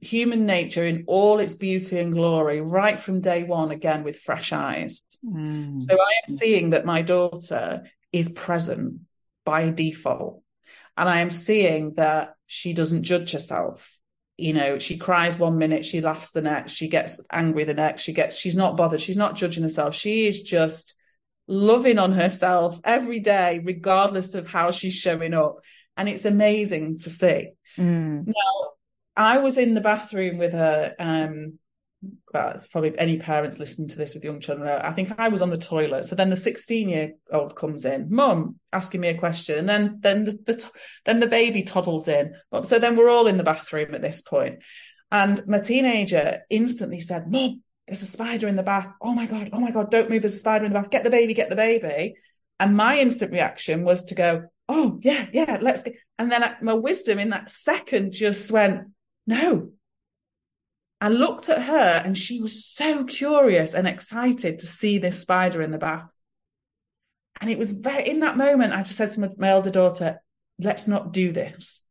human 0.02 0.46
nature 0.46 0.86
in 0.86 1.04
all 1.08 1.40
its 1.40 1.54
beauty 1.54 2.00
and 2.00 2.14
glory 2.14 2.62
right 2.62 3.00
from 3.00 3.22
day 3.22 3.44
one 3.44 3.72
again 3.72 4.04
with 4.04 4.20
fresh 4.20 4.54
eyes. 4.54 5.02
Mm. 5.26 5.82
So 5.82 5.94
I 5.94 6.12
am 6.28 6.36
seeing 6.36 6.72
that 6.72 6.86
my 6.86 7.02
daughter 7.02 7.84
is 8.12 8.30
present 8.30 9.02
by 9.46 9.70
default. 9.70 10.42
And 10.96 11.08
I 11.08 11.22
am 11.22 11.30
seeing 11.30 11.94
that 11.96 12.36
she 12.48 12.74
doesn't 12.74 13.04
judge 13.04 13.32
herself. 13.32 14.00
You 14.38 14.54
know, 14.54 14.78
she 14.78 14.98
cries 14.98 15.38
one 15.38 15.58
minute, 15.58 15.86
she 15.86 16.02
laughs 16.02 16.32
the 16.32 16.42
next, 16.42 16.74
she 16.74 16.90
gets 16.90 17.20
angry 17.32 17.64
the 17.64 17.74
next, 17.74 18.04
she 18.04 18.14
gets, 18.14 18.36
she's 18.36 18.56
not 18.56 18.78
bothered, 18.78 19.02
she's 19.02 19.18
not 19.18 19.36
judging 19.36 19.64
herself. 19.64 19.96
She 19.96 20.28
is 20.28 20.42
just 20.42 20.94
loving 21.48 21.98
on 21.98 22.12
herself 22.12 22.80
every 22.84 23.20
day, 23.20 23.62
regardless 23.64 24.36
of 24.36 24.48
how 24.48 24.72
she's 24.72 24.94
showing 24.94 25.34
up 25.34 25.60
and 25.98 26.08
it's 26.08 26.26
amazing 26.26 27.00
to 27.00 27.10
see. 27.10 27.50
Mm. 27.78 28.28
Now, 28.28 28.72
I 29.18 29.40
was 29.40 29.58
in 29.58 29.74
the 29.74 29.82
bathroom 29.82 30.38
with 30.38 30.54
her 30.54 30.96
um, 31.00 31.60
well, 32.34 32.50
it's 32.50 32.68
probably 32.68 32.98
any 32.98 33.18
parents 33.18 33.60
listening 33.60 33.88
to 33.90 33.98
this 33.98 34.14
with 34.14 34.24
young 34.24 34.40
children. 34.40 34.68
I 34.68 34.92
think 34.92 35.18
I 35.18 35.30
was 35.30 35.42
on 35.42 35.50
the 35.50 35.58
toilet. 35.58 36.06
So 36.06 36.16
then 36.16 36.30
the 36.30 36.38
16 36.38 36.90
year 36.90 37.14
old 37.32 37.56
comes 37.56 37.86
in, 37.86 38.08
mum 38.10 38.60
asking 38.72 39.02
me 39.02 39.08
a 39.08 39.18
question. 39.18 39.58
And 39.58 39.70
then, 39.70 39.98
then 40.02 40.26
the, 40.26 40.32
the, 40.46 40.72
then 41.06 41.20
the 41.20 41.28
baby 41.28 41.64
toddles 41.64 42.08
in. 42.08 42.36
So 42.64 42.80
then 42.80 42.96
we're 42.96 43.10
all 43.10 43.28
in 43.28 43.38
the 43.38 43.44
bathroom 43.44 43.96
at 43.96 44.02
this 44.02 44.22
point. 44.22 44.60
And 45.12 45.42
my 45.48 45.60
teenager 45.60 46.42
instantly 46.50 47.00
said, 47.00 47.32
mum, 47.32 47.64
there's 47.88 48.02
a 48.02 48.08
spider 48.08 48.48
in 48.48 48.58
the 48.58 48.64
bath. 48.64 48.90
Oh 49.02 49.14
my 49.14 49.26
God. 49.26 49.50
Oh 49.54 49.60
my 49.60 49.72
God. 49.72 49.90
Don't 49.90 50.10
move. 50.10 50.22
There's 50.22 50.34
a 50.34 50.38
spider 50.38 50.66
in 50.66 50.74
the 50.74 50.80
bath. 50.80 50.92
Get 50.92 51.04
the 51.04 51.10
baby, 51.10 51.34
get 51.34 51.50
the 51.50 51.56
baby. 51.56 52.16
And 52.60 52.76
my 52.76 53.00
instant 53.00 53.32
reaction 53.32 53.84
was 53.84 54.06
to 54.06 54.16
go, 54.16 54.44
oh 54.70 55.00
yeah, 55.02 55.28
yeah, 55.32 55.58
let's 55.62 55.84
get. 55.84 55.96
And 56.20 56.32
then 56.32 56.58
my 56.62 56.74
wisdom 56.74 57.18
in 57.20 57.30
that 57.30 57.50
second 57.50 58.12
just 58.12 58.52
went, 58.52 58.88
no, 59.28 59.72
I 61.00 61.10
looked 61.10 61.50
at 61.50 61.62
her 61.64 62.02
and 62.04 62.18
she 62.18 62.42
was 62.42 62.66
so 62.66 63.04
curious 63.04 63.76
and 63.76 63.88
excited 63.88 64.60
to 64.60 64.66
see 64.66 64.98
this 64.98 65.20
spider 65.20 65.62
in 65.62 65.72
the 65.72 65.78
bath. 65.78 66.10
And 67.40 67.52
it 67.52 67.60
was 67.60 67.72
very, 67.72 68.08
in 68.08 68.22
that 68.22 68.38
moment, 68.38 68.74
I 68.74 68.82
just 68.82 68.96
said 68.96 69.12
to 69.12 69.20
my, 69.20 69.30
my 69.38 69.50
elder 69.50 69.70
daughter, 69.70 70.22
let's 70.58 70.88
not 70.88 71.14
do 71.14 71.32
this. 71.32 71.84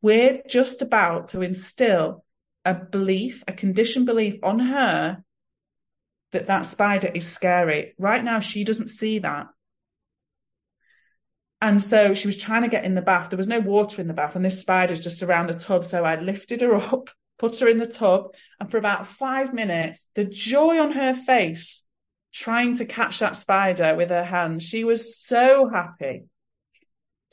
We're 0.00 0.40
just 0.48 0.80
about 0.80 1.28
to 1.28 1.42
instill 1.42 2.24
a 2.64 2.74
belief, 2.74 3.44
a 3.46 3.52
conditioned 3.52 4.06
belief 4.06 4.38
on 4.42 4.58
her 4.60 5.22
that 6.32 6.46
that 6.46 6.62
spider 6.66 7.08
is 7.08 7.30
scary. 7.30 7.94
Right 7.98 8.24
now, 8.24 8.38
she 8.38 8.64
doesn't 8.64 8.88
see 8.88 9.18
that. 9.18 9.48
And 11.60 11.82
so 11.82 12.14
she 12.14 12.28
was 12.28 12.36
trying 12.36 12.62
to 12.62 12.68
get 12.68 12.84
in 12.84 12.94
the 12.94 13.02
bath. 13.02 13.30
There 13.30 13.36
was 13.36 13.48
no 13.48 13.60
water 13.60 14.02
in 14.02 14.08
the 14.08 14.14
bath, 14.14 14.36
and 14.36 14.44
this 14.44 14.60
spider's 14.60 15.00
just 15.00 15.22
around 15.22 15.46
the 15.46 15.54
tub. 15.54 15.86
So 15.86 16.04
I 16.04 16.20
lifted 16.20 16.60
her 16.60 16.74
up 16.94 17.10
put 17.38 17.58
her 17.58 17.68
in 17.68 17.78
the 17.78 17.86
tub, 17.86 18.34
and 18.60 18.70
for 18.70 18.78
about 18.78 19.06
five 19.06 19.52
minutes, 19.52 20.06
the 20.14 20.24
joy 20.24 20.78
on 20.78 20.92
her 20.92 21.14
face 21.14 21.84
trying 22.32 22.76
to 22.76 22.84
catch 22.84 23.20
that 23.20 23.36
spider 23.36 23.94
with 23.94 24.10
her 24.10 24.24
hand, 24.24 24.62
she 24.62 24.84
was 24.84 25.18
so 25.18 25.68
happy. 25.68 26.24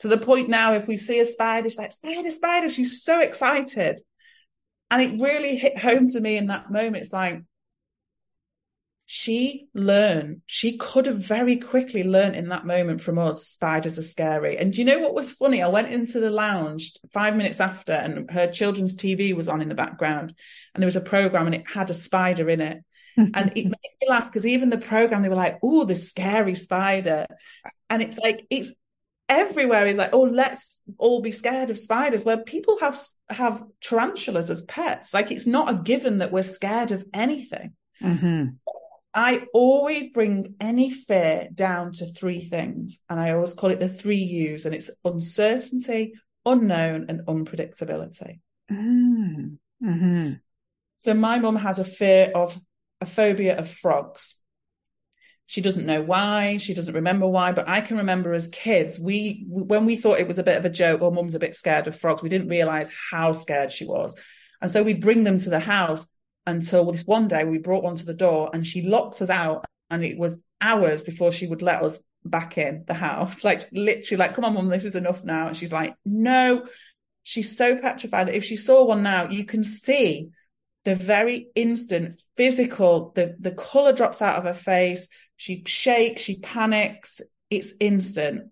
To 0.00 0.08
the 0.08 0.18
point 0.18 0.48
now, 0.48 0.74
if 0.74 0.86
we 0.86 0.96
see 0.96 1.20
a 1.20 1.24
spider, 1.24 1.68
she's 1.68 1.78
like, 1.78 1.92
Spider, 1.92 2.30
spider, 2.30 2.68
she's 2.68 3.02
so 3.02 3.20
excited. 3.20 4.00
And 4.90 5.00
it 5.00 5.22
really 5.22 5.56
hit 5.56 5.78
home 5.78 6.08
to 6.08 6.20
me 6.20 6.36
in 6.36 6.48
that 6.48 6.70
moment. 6.70 6.96
It's 6.96 7.12
like, 7.12 7.42
she 9.06 9.68
learned, 9.74 10.42
she 10.46 10.78
could 10.78 11.06
have 11.06 11.18
very 11.18 11.56
quickly 11.56 12.02
learned 12.02 12.36
in 12.36 12.48
that 12.48 12.64
moment 12.64 13.00
from 13.00 13.18
us, 13.18 13.46
spiders 13.46 13.98
are 13.98 14.02
scary. 14.02 14.56
And 14.56 14.72
do 14.72 14.80
you 14.80 14.84
know 14.84 15.00
what 15.00 15.14
was 15.14 15.32
funny? 15.32 15.62
I 15.62 15.68
went 15.68 15.92
into 15.92 16.20
the 16.20 16.30
lounge 16.30 16.94
five 17.12 17.36
minutes 17.36 17.60
after 17.60 17.92
and 17.92 18.30
her 18.30 18.50
children's 18.50 18.96
TV 18.96 19.34
was 19.34 19.48
on 19.48 19.60
in 19.60 19.68
the 19.68 19.74
background 19.74 20.34
and 20.74 20.82
there 20.82 20.86
was 20.86 20.96
a 20.96 21.00
program 21.00 21.46
and 21.46 21.54
it 21.54 21.68
had 21.68 21.90
a 21.90 21.94
spider 21.94 22.48
in 22.48 22.60
it. 22.60 22.84
and 23.16 23.52
it 23.54 23.64
made 23.64 23.96
me 24.00 24.08
laugh 24.08 24.24
because 24.24 24.46
even 24.46 24.70
the 24.70 24.78
program, 24.78 25.22
they 25.22 25.28
were 25.28 25.34
like, 25.34 25.58
oh, 25.62 25.84
the 25.84 25.94
scary 25.94 26.54
spider. 26.54 27.26
And 27.90 28.02
it's 28.02 28.16
like, 28.16 28.46
it's 28.48 28.72
everywhere 29.28 29.86
is 29.86 29.98
like, 29.98 30.14
oh, 30.14 30.22
let's 30.22 30.82
all 30.96 31.20
be 31.20 31.32
scared 31.32 31.68
of 31.68 31.76
spiders. 31.76 32.24
Where 32.24 32.38
people 32.38 32.78
have 32.80 32.98
have 33.28 33.62
tarantulas 33.82 34.50
as 34.50 34.62
pets. 34.62 35.12
Like 35.12 35.30
it's 35.30 35.46
not 35.46 35.70
a 35.70 35.82
given 35.82 36.18
that 36.18 36.32
we're 36.32 36.42
scared 36.42 36.92
of 36.92 37.04
anything. 37.12 37.74
Mm-hmm. 38.02 38.46
I 39.14 39.42
always 39.52 40.08
bring 40.10 40.54
any 40.60 40.90
fear 40.90 41.48
down 41.52 41.92
to 41.92 42.06
three 42.06 42.44
things, 42.44 43.00
and 43.10 43.20
I 43.20 43.32
always 43.32 43.54
call 43.54 43.70
it 43.70 43.80
the 43.80 43.88
three 43.88 44.16
U's, 44.16 44.64
and 44.64 44.74
it's 44.74 44.90
uncertainty, 45.04 46.14
unknown, 46.46 47.06
and 47.08 47.26
unpredictability. 47.26 48.40
Mm. 48.70 49.58
Mm-hmm. 49.84 50.32
So 51.04 51.14
my 51.14 51.38
mum 51.38 51.56
has 51.56 51.78
a 51.78 51.84
fear 51.84 52.30
of 52.34 52.58
a 53.00 53.06
phobia 53.06 53.58
of 53.58 53.68
frogs. 53.68 54.36
She 55.46 55.60
doesn't 55.60 55.84
know 55.84 56.00
why, 56.00 56.56
she 56.56 56.72
doesn't 56.72 56.94
remember 56.94 57.26
why, 57.26 57.52
but 57.52 57.68
I 57.68 57.82
can 57.82 57.98
remember 57.98 58.32
as 58.32 58.46
kids, 58.46 58.98
we 58.98 59.44
when 59.46 59.84
we 59.84 59.96
thought 59.96 60.20
it 60.20 60.28
was 60.28 60.38
a 60.38 60.44
bit 60.44 60.56
of 60.56 60.64
a 60.64 60.70
joke, 60.70 61.02
or 61.02 61.08
oh, 61.08 61.10
mum's 61.10 61.34
a 61.34 61.40
bit 61.40 61.54
scared 61.54 61.86
of 61.86 61.98
frogs, 61.98 62.22
we 62.22 62.30
didn't 62.30 62.48
realize 62.48 62.90
how 63.10 63.32
scared 63.32 63.72
she 63.72 63.84
was. 63.84 64.14
And 64.62 64.70
so 64.70 64.82
we 64.82 64.94
bring 64.94 65.24
them 65.24 65.38
to 65.38 65.50
the 65.50 65.60
house 65.60 66.06
until 66.46 66.90
this 66.90 67.06
one 67.06 67.28
day 67.28 67.44
we 67.44 67.58
brought 67.58 67.84
one 67.84 67.96
to 67.96 68.04
the 68.04 68.14
door 68.14 68.50
and 68.52 68.66
she 68.66 68.82
locked 68.82 69.22
us 69.22 69.30
out 69.30 69.64
and 69.90 70.04
it 70.04 70.18
was 70.18 70.38
hours 70.60 71.02
before 71.02 71.30
she 71.32 71.46
would 71.46 71.62
let 71.62 71.82
us 71.82 72.02
back 72.24 72.58
in 72.58 72.84
the 72.86 72.94
house 72.94 73.44
like 73.44 73.68
literally 73.72 74.18
like 74.18 74.34
come 74.34 74.44
on 74.44 74.54
mum 74.54 74.68
this 74.68 74.84
is 74.84 74.94
enough 74.94 75.24
now 75.24 75.48
and 75.48 75.56
she's 75.56 75.72
like 75.72 75.94
no 76.04 76.64
she's 77.22 77.56
so 77.56 77.76
petrified 77.76 78.28
that 78.28 78.36
if 78.36 78.44
she 78.44 78.56
saw 78.56 78.84
one 78.84 79.02
now 79.02 79.28
you 79.28 79.44
can 79.44 79.64
see 79.64 80.28
the 80.84 80.94
very 80.94 81.48
instant 81.54 82.14
physical 82.36 83.12
the 83.14 83.36
the 83.38 83.52
color 83.52 83.92
drops 83.92 84.20
out 84.20 84.36
of 84.36 84.44
her 84.44 84.54
face 84.54 85.08
she 85.36 85.62
shakes 85.66 86.22
she 86.22 86.38
panics 86.38 87.20
it's 87.50 87.74
instant 87.78 88.50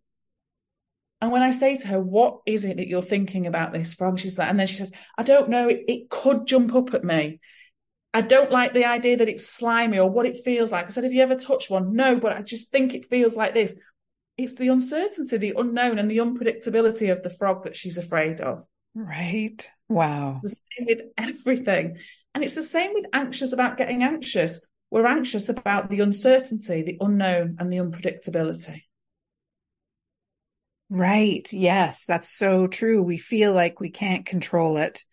and 1.20 1.30
when 1.30 1.42
I 1.42 1.50
say 1.50 1.76
to 1.76 1.88
her, 1.88 2.00
what 2.00 2.40
is 2.46 2.64
it 2.64 2.78
that 2.78 2.88
you're 2.88 3.02
thinking 3.02 3.46
about 3.46 3.72
this 3.72 3.92
frog? 3.92 4.18
She's 4.18 4.38
like, 4.38 4.48
and 4.48 4.58
then 4.58 4.66
she 4.66 4.76
says, 4.76 4.92
I 5.18 5.22
don't 5.22 5.50
know. 5.50 5.68
It, 5.68 5.84
it 5.86 6.10
could 6.10 6.46
jump 6.46 6.74
up 6.74 6.94
at 6.94 7.04
me. 7.04 7.40
I 8.12 8.22
don't 8.22 8.50
like 8.50 8.74
the 8.74 8.86
idea 8.86 9.16
that 9.16 9.28
it's 9.28 9.46
slimy 9.46 9.98
or 9.98 10.10
what 10.10 10.26
it 10.26 10.44
feels 10.44 10.72
like. 10.72 10.86
I 10.86 10.88
said, 10.88 11.04
Have 11.04 11.12
you 11.12 11.22
ever 11.22 11.36
touched 11.36 11.70
one? 11.70 11.94
No, 11.94 12.16
but 12.16 12.32
I 12.32 12.42
just 12.42 12.72
think 12.72 12.92
it 12.92 13.06
feels 13.06 13.36
like 13.36 13.54
this. 13.54 13.74
It's 14.36 14.54
the 14.54 14.68
uncertainty, 14.68 15.36
the 15.36 15.54
unknown, 15.56 15.98
and 15.98 16.10
the 16.10 16.18
unpredictability 16.18 17.12
of 17.12 17.22
the 17.22 17.30
frog 17.30 17.64
that 17.64 17.76
she's 17.76 17.98
afraid 17.98 18.40
of. 18.40 18.64
Right. 18.94 19.68
Wow. 19.88 20.38
It's 20.42 20.42
the 20.42 20.60
same 20.76 20.86
with 20.86 21.02
everything. 21.18 21.98
And 22.34 22.42
it's 22.42 22.54
the 22.54 22.62
same 22.62 22.94
with 22.94 23.06
anxious 23.12 23.52
about 23.52 23.76
getting 23.76 24.02
anxious. 24.02 24.60
We're 24.90 25.06
anxious 25.06 25.48
about 25.48 25.88
the 25.88 26.00
uncertainty, 26.00 26.82
the 26.82 26.96
unknown, 27.00 27.56
and 27.60 27.72
the 27.72 27.78
unpredictability. 27.78 28.82
Right. 30.90 31.50
Yes, 31.52 32.06
that's 32.06 32.36
so 32.36 32.66
true. 32.66 33.02
We 33.02 33.16
feel 33.16 33.52
like 33.52 33.78
we 33.78 33.90
can't 33.90 34.26
control 34.26 34.78
it. 34.78 35.04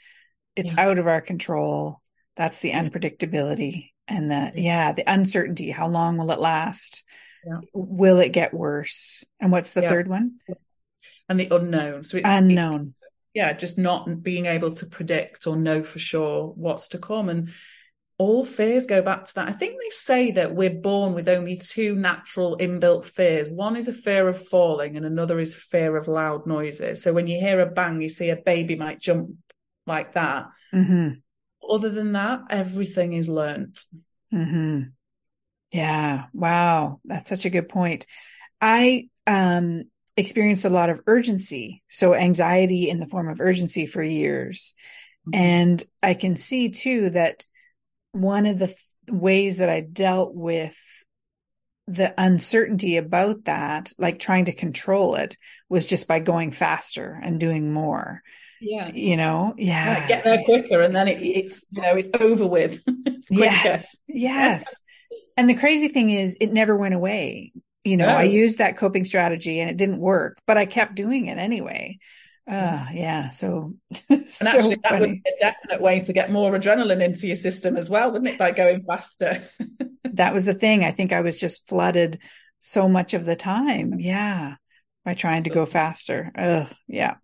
It's 0.55 0.73
yeah. 0.73 0.87
out 0.87 0.97
of 0.97 1.07
our 1.07 1.21
control. 1.21 2.01
That's 2.37 2.59
the 2.59 2.71
unpredictability 2.71 3.89
and 4.07 4.31
the 4.31 4.51
yeah, 4.55 4.93
the 4.93 5.03
uncertainty. 5.11 5.71
How 5.71 5.87
long 5.87 6.17
will 6.17 6.31
it 6.31 6.39
last? 6.39 7.03
Yeah. 7.45 7.59
Will 7.73 8.19
it 8.19 8.29
get 8.29 8.53
worse? 8.53 9.25
And 9.39 9.51
what's 9.51 9.73
the 9.73 9.81
yeah. 9.81 9.89
third 9.89 10.07
one? 10.07 10.35
And 11.27 11.39
the 11.39 11.47
unknown. 11.51 12.03
So 12.03 12.17
it's 12.17 12.29
unknown. 12.29 12.93
It's, 13.01 13.11
yeah, 13.33 13.53
just 13.53 13.77
not 13.77 14.21
being 14.21 14.45
able 14.45 14.71
to 14.75 14.85
predict 14.85 15.47
or 15.47 15.55
know 15.55 15.83
for 15.83 15.99
sure 15.99 16.53
what's 16.55 16.89
to 16.89 16.99
come. 16.99 17.29
And 17.29 17.49
all 18.19 18.45
fears 18.45 18.85
go 18.85 19.01
back 19.01 19.25
to 19.25 19.35
that. 19.35 19.49
I 19.49 19.51
think 19.51 19.73
they 19.73 19.89
say 19.89 20.31
that 20.31 20.55
we're 20.55 20.69
born 20.69 21.13
with 21.13 21.27
only 21.27 21.57
two 21.57 21.95
natural 21.95 22.57
inbuilt 22.57 23.05
fears. 23.05 23.49
One 23.49 23.75
is 23.75 23.87
a 23.87 23.93
fear 23.93 24.27
of 24.27 24.47
falling, 24.47 24.95
and 24.95 25.05
another 25.05 25.39
is 25.39 25.53
fear 25.53 25.97
of 25.97 26.07
loud 26.07 26.47
noises. 26.47 27.03
So 27.03 27.13
when 27.13 27.27
you 27.27 27.39
hear 27.39 27.59
a 27.61 27.65
bang, 27.65 28.01
you 28.01 28.09
see 28.09 28.29
a 28.29 28.35
baby 28.35 28.75
might 28.75 28.99
jump 28.99 29.31
like 29.85 30.13
that. 30.13 30.47
Mm-hmm 30.73 31.19
other 31.69 31.89
than 31.89 32.13
that, 32.13 32.41
everything 32.49 33.13
is 33.13 33.29
learnt. 33.29 33.79
Mm-hmm. 34.33 34.83
Yeah. 35.71 36.25
Wow. 36.33 36.99
That's 37.05 37.29
such 37.29 37.45
a 37.45 37.49
good 37.49 37.69
point. 37.69 38.05
I 38.61 39.09
um, 39.25 39.83
experienced 40.15 40.65
a 40.65 40.69
lot 40.69 40.89
of 40.89 41.01
urgency. 41.07 41.83
So 41.89 42.15
anxiety 42.15 42.89
in 42.89 42.99
the 42.99 43.05
form 43.05 43.29
of 43.29 43.41
urgency 43.41 43.85
for 43.85 44.01
years. 44.01 44.73
Mm-hmm. 45.27 45.39
And 45.39 45.83
I 46.01 46.13
can 46.13 46.37
see 46.37 46.69
too 46.69 47.11
that 47.11 47.45
one 48.11 48.45
of 48.45 48.59
the 48.59 48.67
th- 48.67 48.79
ways 49.09 49.57
that 49.57 49.69
I 49.69 49.81
dealt 49.81 50.35
with 50.35 50.77
the 51.87 52.13
uncertainty 52.17 52.97
about 52.97 53.45
that, 53.45 53.91
like 53.97 54.19
trying 54.19 54.45
to 54.45 54.53
control 54.53 55.15
it, 55.15 55.37
was 55.69 55.85
just 55.85 56.07
by 56.07 56.19
going 56.19 56.51
faster 56.51 57.19
and 57.21 57.39
doing 57.39 57.71
more 57.71 58.21
yeah. 58.61 58.91
You 58.93 59.17
know? 59.17 59.53
Yeah. 59.57 60.07
get 60.07 60.23
there 60.23 60.43
quicker 60.43 60.81
and 60.81 60.95
then 60.95 61.07
it's 61.07 61.23
it's 61.23 61.65
you 61.71 61.81
know 61.81 61.95
it's 61.95 62.09
over 62.19 62.45
with. 62.45 62.83
It's 63.07 63.31
yes. 63.31 63.97
Yes. 64.07 64.79
And 65.37 65.49
the 65.49 65.55
crazy 65.55 65.87
thing 65.87 66.11
is 66.11 66.37
it 66.39 66.53
never 66.53 66.75
went 66.75 66.93
away. 66.93 67.51
You 67.83 67.97
know 67.97 68.05
no. 68.05 68.15
i 68.15 68.23
used 68.23 68.57
that 68.57 68.75
coping 68.75 69.05
strategy 69.05 69.59
and 69.61 69.69
it 69.69 69.77
didn't 69.77 69.99
work 69.99 70.37
but 70.45 70.57
i 70.57 70.65
kept 70.65 70.95
doing 70.95 71.27
it 71.27 71.37
anyway. 71.37 71.97
Uh 72.47 72.85
yeah. 72.93 73.29
So 73.29 73.73
and 74.09 74.25
so 74.29 74.47
actually 74.47 74.75
that 74.75 74.89
funny. 74.89 75.07
would 75.07 75.23
be 75.23 75.31
a 75.35 75.39
definite 75.39 75.81
way 75.81 76.01
to 76.01 76.13
get 76.13 76.31
more 76.31 76.51
adrenaline 76.51 77.01
into 77.01 77.27
your 77.27 77.35
system 77.35 77.75
as 77.77 77.89
well 77.89 78.11
wouldn't 78.11 78.29
it 78.29 78.37
by 78.37 78.51
going 78.51 78.83
faster? 78.83 79.43
That 80.13 80.33
was 80.33 80.45
the 80.45 80.55
thing. 80.55 80.83
I 80.83 80.91
think 80.91 81.13
i 81.13 81.21
was 81.21 81.39
just 81.39 81.67
flooded 81.67 82.19
so 82.57 82.89
much 82.89 83.13
of 83.13 83.23
the 83.23 83.35
time. 83.35 83.95
Yeah. 83.99 84.55
By 85.05 85.13
trying 85.13 85.43
to 85.43 85.51
go 85.51 85.65
faster. 85.65 86.31
Ugh, 86.35 86.67
yeah 86.87 87.15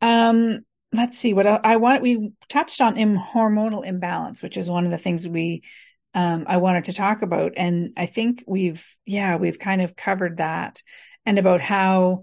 um, 0.00 0.60
let's 0.92 1.18
see 1.18 1.32
what 1.32 1.46
I 1.46 1.76
want. 1.76 2.02
We 2.02 2.32
touched 2.48 2.80
on 2.80 2.96
Im- 2.96 3.18
hormonal 3.18 3.84
imbalance, 3.84 4.42
which 4.42 4.56
is 4.56 4.70
one 4.70 4.84
of 4.84 4.90
the 4.90 4.98
things 4.98 5.28
we 5.28 5.62
um, 6.14 6.44
I 6.48 6.56
wanted 6.56 6.86
to 6.86 6.92
talk 6.92 7.22
about, 7.22 7.52
and 7.56 7.92
I 7.96 8.06
think 8.06 8.42
we've 8.46 8.84
yeah 9.04 9.36
we've 9.36 9.58
kind 9.58 9.82
of 9.82 9.94
covered 9.96 10.38
that 10.38 10.82
and 11.26 11.38
about 11.38 11.60
how 11.60 12.22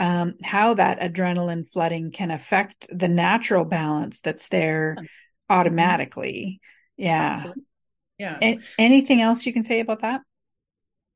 um, 0.00 0.34
how 0.42 0.74
that 0.74 1.00
adrenaline 1.00 1.70
flooding 1.70 2.10
can 2.10 2.30
affect 2.30 2.86
the 2.90 3.08
natural 3.08 3.64
balance 3.64 4.20
that's 4.20 4.48
there 4.48 4.96
automatically. 5.50 6.60
Yeah. 6.96 7.32
Absolutely. 7.34 7.62
Yeah. 8.18 8.38
A- 8.42 8.60
anything 8.78 9.20
else 9.20 9.46
you 9.46 9.52
can 9.52 9.64
say 9.64 9.80
about 9.80 10.00
that? 10.00 10.22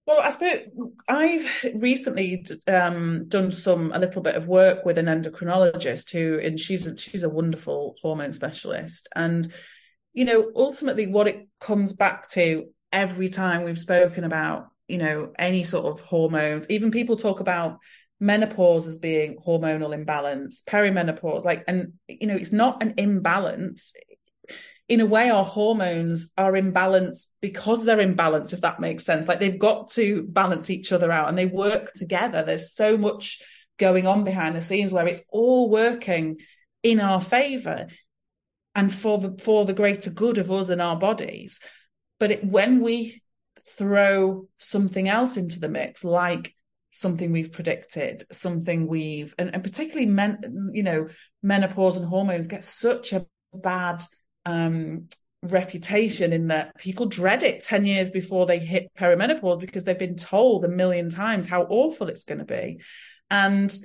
Well, 0.06 0.20
I 0.20 0.30
suppose 0.30 0.62
I've 1.08 1.48
recently 1.74 2.44
um, 2.66 3.26
done 3.28 3.52
some 3.52 3.92
a 3.94 4.00
little 4.00 4.20
bit 4.20 4.34
of 4.34 4.48
work 4.48 4.84
with 4.84 4.98
an 4.98 5.06
endocrinologist 5.06 6.10
who, 6.10 6.40
and 6.44 6.58
she's 6.58 6.86
a, 6.88 6.96
she's 6.96 7.22
a 7.22 7.28
wonderful 7.28 7.94
hormone 8.02 8.32
specialist, 8.32 9.08
and 9.14 9.52
you 10.12 10.24
know, 10.24 10.50
ultimately, 10.56 11.06
what 11.06 11.28
it 11.28 11.48
comes 11.60 11.92
back 11.92 12.28
to 12.30 12.66
every 12.92 13.28
time 13.28 13.62
we've 13.62 13.78
spoken 13.78 14.24
about, 14.24 14.66
you 14.88 14.98
know, 14.98 15.32
any 15.38 15.62
sort 15.64 15.86
of 15.86 16.00
hormones, 16.00 16.68
even 16.68 16.90
people 16.90 17.16
talk 17.16 17.40
about 17.40 17.78
menopause 18.20 18.86
as 18.86 18.98
being 18.98 19.36
hormonal 19.38 19.94
imbalance, 19.94 20.62
perimenopause, 20.66 21.44
like, 21.44 21.64
and 21.68 21.92
you 22.08 22.26
know, 22.26 22.36
it's 22.36 22.52
not 22.52 22.82
an 22.82 22.94
imbalance 22.98 23.92
in 24.92 25.00
a 25.00 25.06
way 25.06 25.30
our 25.30 25.46
hormones 25.46 26.30
are 26.36 26.54
in 26.54 26.70
balance 26.70 27.26
because 27.40 27.82
they're 27.82 27.98
in 27.98 28.12
balance 28.12 28.52
if 28.52 28.60
that 28.60 28.78
makes 28.78 29.06
sense. 29.06 29.26
Like 29.26 29.40
they've 29.40 29.58
got 29.58 29.90
to 29.92 30.24
balance 30.24 30.68
each 30.68 30.92
other 30.92 31.10
out 31.10 31.30
and 31.30 31.38
they 31.38 31.46
work 31.46 31.94
together. 31.94 32.42
There's 32.42 32.74
so 32.74 32.98
much 32.98 33.40
going 33.78 34.06
on 34.06 34.22
behind 34.22 34.54
the 34.54 34.60
scenes 34.60 34.92
where 34.92 35.06
it's 35.06 35.24
all 35.30 35.70
working 35.70 36.40
in 36.82 37.00
our 37.00 37.22
favor 37.22 37.86
and 38.74 38.94
for 38.94 39.16
the 39.16 39.38
for 39.42 39.64
the 39.64 39.72
greater 39.72 40.10
good 40.10 40.36
of 40.36 40.52
us 40.52 40.68
and 40.68 40.82
our 40.82 40.96
bodies. 40.96 41.58
But 42.20 42.30
it, 42.30 42.44
when 42.44 42.82
we 42.82 43.22
throw 43.66 44.46
something 44.58 45.08
else 45.08 45.38
into 45.38 45.58
the 45.58 45.70
mix 45.70 46.04
like 46.04 46.54
something 46.90 47.32
we've 47.32 47.52
predicted 47.52 48.24
something 48.30 48.86
we've 48.86 49.34
and, 49.38 49.54
and 49.54 49.64
particularly 49.64 50.04
men 50.04 50.70
you 50.74 50.82
know 50.82 51.08
menopause 51.42 51.96
and 51.96 52.04
hormones 52.04 52.48
get 52.48 52.64
such 52.64 53.12
a 53.14 53.24
bad 53.54 54.02
um, 54.44 55.08
reputation 55.42 56.32
in 56.32 56.48
that 56.48 56.76
people 56.78 57.06
dread 57.06 57.42
it 57.42 57.62
10 57.62 57.84
years 57.84 58.10
before 58.10 58.46
they 58.46 58.58
hit 58.58 58.92
perimenopause 58.96 59.60
because 59.60 59.84
they've 59.84 59.98
been 59.98 60.16
told 60.16 60.64
a 60.64 60.68
million 60.68 61.10
times 61.10 61.48
how 61.48 61.62
awful 61.64 62.08
it's 62.08 62.24
going 62.24 62.38
to 62.38 62.44
be. 62.44 62.80
And 63.30 63.76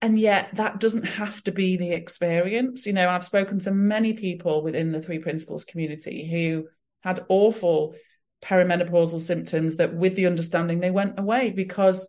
and 0.00 0.16
yet 0.16 0.50
that 0.54 0.78
doesn't 0.78 1.04
have 1.04 1.42
to 1.42 1.50
be 1.50 1.76
the 1.76 1.90
experience. 1.90 2.86
You 2.86 2.92
know 2.92 3.08
i've 3.08 3.24
spoken 3.24 3.58
to 3.60 3.72
many 3.72 4.12
people 4.12 4.62
within 4.62 4.92
the 4.92 5.02
three 5.02 5.18
principles 5.18 5.64
community 5.64 6.28
who 6.30 6.68
had 7.02 7.24
awful 7.28 7.94
perimenopausal 8.42 9.20
symptoms 9.20 9.76
that 9.76 9.94
with 9.94 10.14
the 10.14 10.26
understanding 10.26 10.78
they 10.78 10.90
went 10.90 11.18
away 11.18 11.50
because 11.50 12.06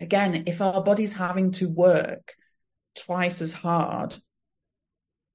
again 0.00 0.44
if 0.46 0.62
our 0.62 0.82
body's 0.82 1.12
having 1.12 1.52
to 1.52 1.68
work 1.68 2.34
twice 2.96 3.42
as 3.42 3.52
hard 3.52 4.14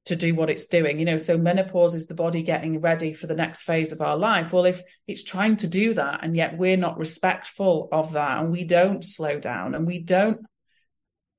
to 0.06 0.16
do 0.16 0.36
what 0.36 0.50
it's 0.50 0.66
doing 0.66 1.00
you 1.00 1.06
know 1.06 1.18
so 1.18 1.38
menopause 1.38 1.96
is 1.96 2.08
the 2.08 2.14
body 2.14 2.44
getting 2.44 2.82
ready 2.82 3.14
for 3.14 3.28
the 3.28 3.36
next 3.36 3.64
phase 3.64 3.92
of 3.92 4.02
our 4.02 4.18
life. 4.18 4.52
Well 4.52 4.66
if 4.66 4.84
it's 5.08 5.24
trying 5.24 5.58
to 5.58 5.68
do 5.68 5.94
that 5.94 6.24
and 6.24 6.36
yet 6.36 6.58
we're 6.58 6.78
not 6.78 6.98
respectful 6.98 7.88
of 7.92 8.14
that 8.14 8.40
and 8.42 8.52
we 8.52 8.64
don't 8.64 9.04
slow 9.04 9.40
down 9.40 9.76
and 9.76 9.88
we 9.88 10.00
don't 10.00 10.42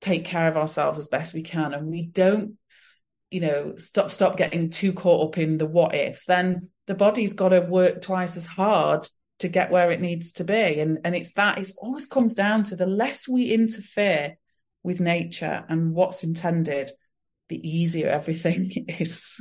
take 0.01 0.25
care 0.25 0.49
of 0.49 0.57
ourselves 0.57 0.99
as 0.99 1.09
best 1.09 1.35
we 1.35 1.43
can 1.43 1.75
and 1.75 1.87
we 1.89 2.03
don't 2.03 2.57
you 3.31 3.41
know 3.41 3.77
stop 3.77 4.11
stop 4.11 4.37
getting 4.37 4.71
too 4.71 4.93
caught 4.93 5.29
up 5.29 5.39
in 5.39 5.59
the 5.59 5.67
what 5.67 5.95
ifs 5.95 6.25
then 6.25 6.69
the 6.87 6.95
body's 6.95 7.33
got 7.33 7.49
to 7.51 7.61
work 7.61 8.03
twice 8.03 8.37
as 8.37 8.47
hard 8.47 9.09
to 9.39 9.49
get 9.49 9.71
where 9.71 9.91
it 9.91 10.01
needs 10.01 10.33
to 10.33 10.45
be. 10.45 10.81
And 10.81 10.99
and 11.05 11.15
it's 11.15 11.33
that 11.33 11.59
it 11.59 11.71
always 11.79 12.07
comes 12.07 12.35
down 12.35 12.65
to 12.65 12.77
the 12.77 12.87
less 12.87 13.29
we 13.29 13.53
interfere 13.53 14.37
with 14.83 15.01
nature 15.01 15.65
and 15.69 15.95
what's 15.95 16.25
intended 16.25 16.91
the 17.49 17.69
easier 17.69 18.09
everything 18.09 18.71
is. 18.89 19.41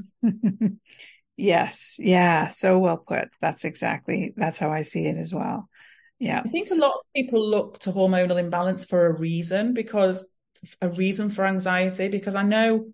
yes. 1.37 1.95
Yeah. 1.99 2.47
So 2.47 2.79
well 2.79 2.97
put. 2.97 3.29
That's 3.41 3.65
exactly, 3.65 4.33
that's 4.35 4.59
how 4.59 4.71
I 4.71 4.81
see 4.81 5.05
it 5.05 5.17
as 5.17 5.33
well. 5.33 5.69
Yeah. 6.19 6.41
I 6.45 6.49
think 6.49 6.67
a 6.71 6.75
lot 6.75 6.93
of 6.93 7.01
people 7.15 7.49
look 7.49 7.79
to 7.79 7.91
hormonal 7.91 8.39
imbalance 8.39 8.85
for 8.85 9.05
a 9.05 9.13
reason 9.13 9.73
because 9.73 10.25
a 10.81 10.89
reason 10.89 11.29
for 11.29 11.45
anxiety, 11.45 12.07
because 12.07 12.35
I 12.35 12.43
know, 12.43 12.91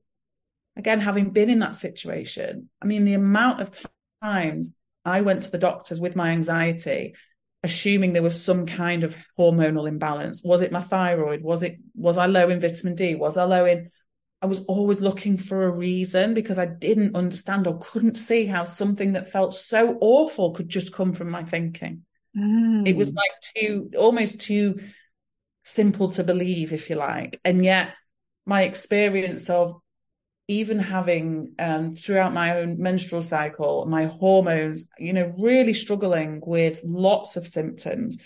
again, 0.75 0.99
having 0.99 1.31
been 1.31 1.49
in 1.49 1.59
that 1.59 1.75
situation, 1.75 2.69
I 2.81 2.85
mean, 2.85 3.05
the 3.05 3.13
amount 3.13 3.61
of 3.61 3.71
times 4.23 4.75
I 5.05 5.21
went 5.21 5.43
to 5.43 5.51
the 5.51 5.57
doctors 5.57 5.99
with 5.99 6.15
my 6.15 6.31
anxiety 6.31 7.13
assuming 7.63 8.13
there 8.13 8.23
was 8.23 8.41
some 8.41 8.65
kind 8.65 9.03
of 9.03 9.15
hormonal 9.37 9.87
imbalance 9.87 10.41
was 10.43 10.61
it 10.61 10.71
my 10.71 10.81
thyroid 10.81 11.41
was 11.41 11.61
it 11.63 11.77
was 11.95 12.17
i 12.17 12.25
low 12.25 12.49
in 12.49 12.59
vitamin 12.59 12.95
d 12.95 13.15
was 13.15 13.37
i 13.37 13.43
low 13.43 13.65
in 13.65 13.89
I 14.41 14.45
was 14.45 14.63
always 14.65 15.01
looking 15.01 15.37
for 15.37 15.65
a 15.65 15.71
reason 15.71 16.33
because 16.33 16.57
I 16.57 16.65
didn't 16.65 17.15
understand 17.15 17.67
or 17.67 17.77
couldn't 17.79 18.15
see 18.15 18.45
how 18.45 18.63
something 18.63 19.13
that 19.13 19.31
felt 19.31 19.53
so 19.53 19.97
awful 19.99 20.51
could 20.51 20.69
just 20.69 20.93
come 20.93 21.13
from 21.13 21.29
my 21.29 21.43
thinking. 21.43 22.05
Mm. 22.37 22.87
It 22.87 22.95
was 22.95 23.13
like 23.13 23.31
too, 23.55 23.91
almost 23.97 24.39
too 24.39 24.79
simple 25.63 26.11
to 26.11 26.23
believe, 26.23 26.71
if 26.71 26.89
you 26.89 26.95
like. 26.95 27.39
And 27.43 27.65
yet, 27.65 27.93
my 28.45 28.63
experience 28.63 29.49
of 29.49 29.79
even 30.47 30.79
having 30.79 31.53
um, 31.59 31.95
throughout 31.95 32.33
my 32.33 32.57
own 32.59 32.81
menstrual 32.81 33.21
cycle, 33.21 33.85
my 33.85 34.05
hormones, 34.05 34.85
you 34.97 35.13
know, 35.13 35.33
really 35.37 35.73
struggling 35.73 36.41
with 36.43 36.81
lots 36.83 37.37
of 37.37 37.47
symptoms 37.47 38.17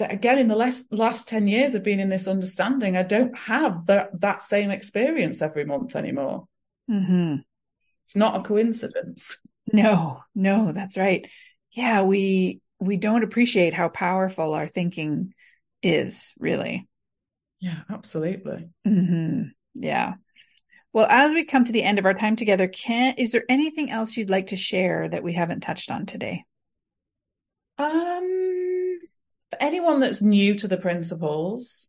that 0.00 0.12
again 0.12 0.38
in 0.38 0.48
the 0.48 0.56
last 0.56 0.84
last 0.90 1.28
10 1.28 1.46
years 1.46 1.74
of 1.74 1.84
being 1.84 2.00
in 2.00 2.08
this 2.08 2.26
understanding 2.26 2.96
i 2.96 3.02
don't 3.02 3.36
have 3.36 3.86
that 3.86 4.08
that 4.20 4.42
same 4.42 4.70
experience 4.70 5.40
every 5.40 5.64
month 5.64 5.94
anymore. 5.94 6.46
Mm-hmm. 6.90 7.36
it's 8.04 8.16
not 8.16 8.40
a 8.40 8.42
coincidence. 8.42 9.38
No 9.72 10.20
no 10.34 10.72
that's 10.72 10.98
right. 10.98 11.28
Yeah 11.70 12.02
we 12.02 12.60
we 12.80 12.96
don't 12.96 13.22
appreciate 13.22 13.72
how 13.74 13.88
powerful 13.88 14.54
our 14.54 14.66
thinking 14.66 15.32
is 15.82 16.34
really. 16.40 16.88
Yeah 17.60 17.80
absolutely. 17.88 18.68
Mm-hmm. 18.86 19.42
yeah. 19.74 20.14
Well 20.92 21.06
as 21.08 21.32
we 21.32 21.44
come 21.44 21.64
to 21.66 21.72
the 21.72 21.84
end 21.84 22.00
of 22.00 22.06
our 22.06 22.14
time 22.14 22.34
together 22.34 22.66
can 22.66 23.14
is 23.16 23.30
there 23.30 23.44
anything 23.48 23.92
else 23.92 24.16
you'd 24.16 24.30
like 24.30 24.48
to 24.48 24.56
share 24.56 25.08
that 25.08 25.22
we 25.22 25.34
haven't 25.34 25.60
touched 25.60 25.92
on 25.92 26.06
today? 26.06 26.44
Um 27.78 28.69
anyone 29.60 30.00
that's 30.00 30.22
new 30.22 30.54
to 30.56 30.68
the 30.68 30.76
principles, 30.78 31.88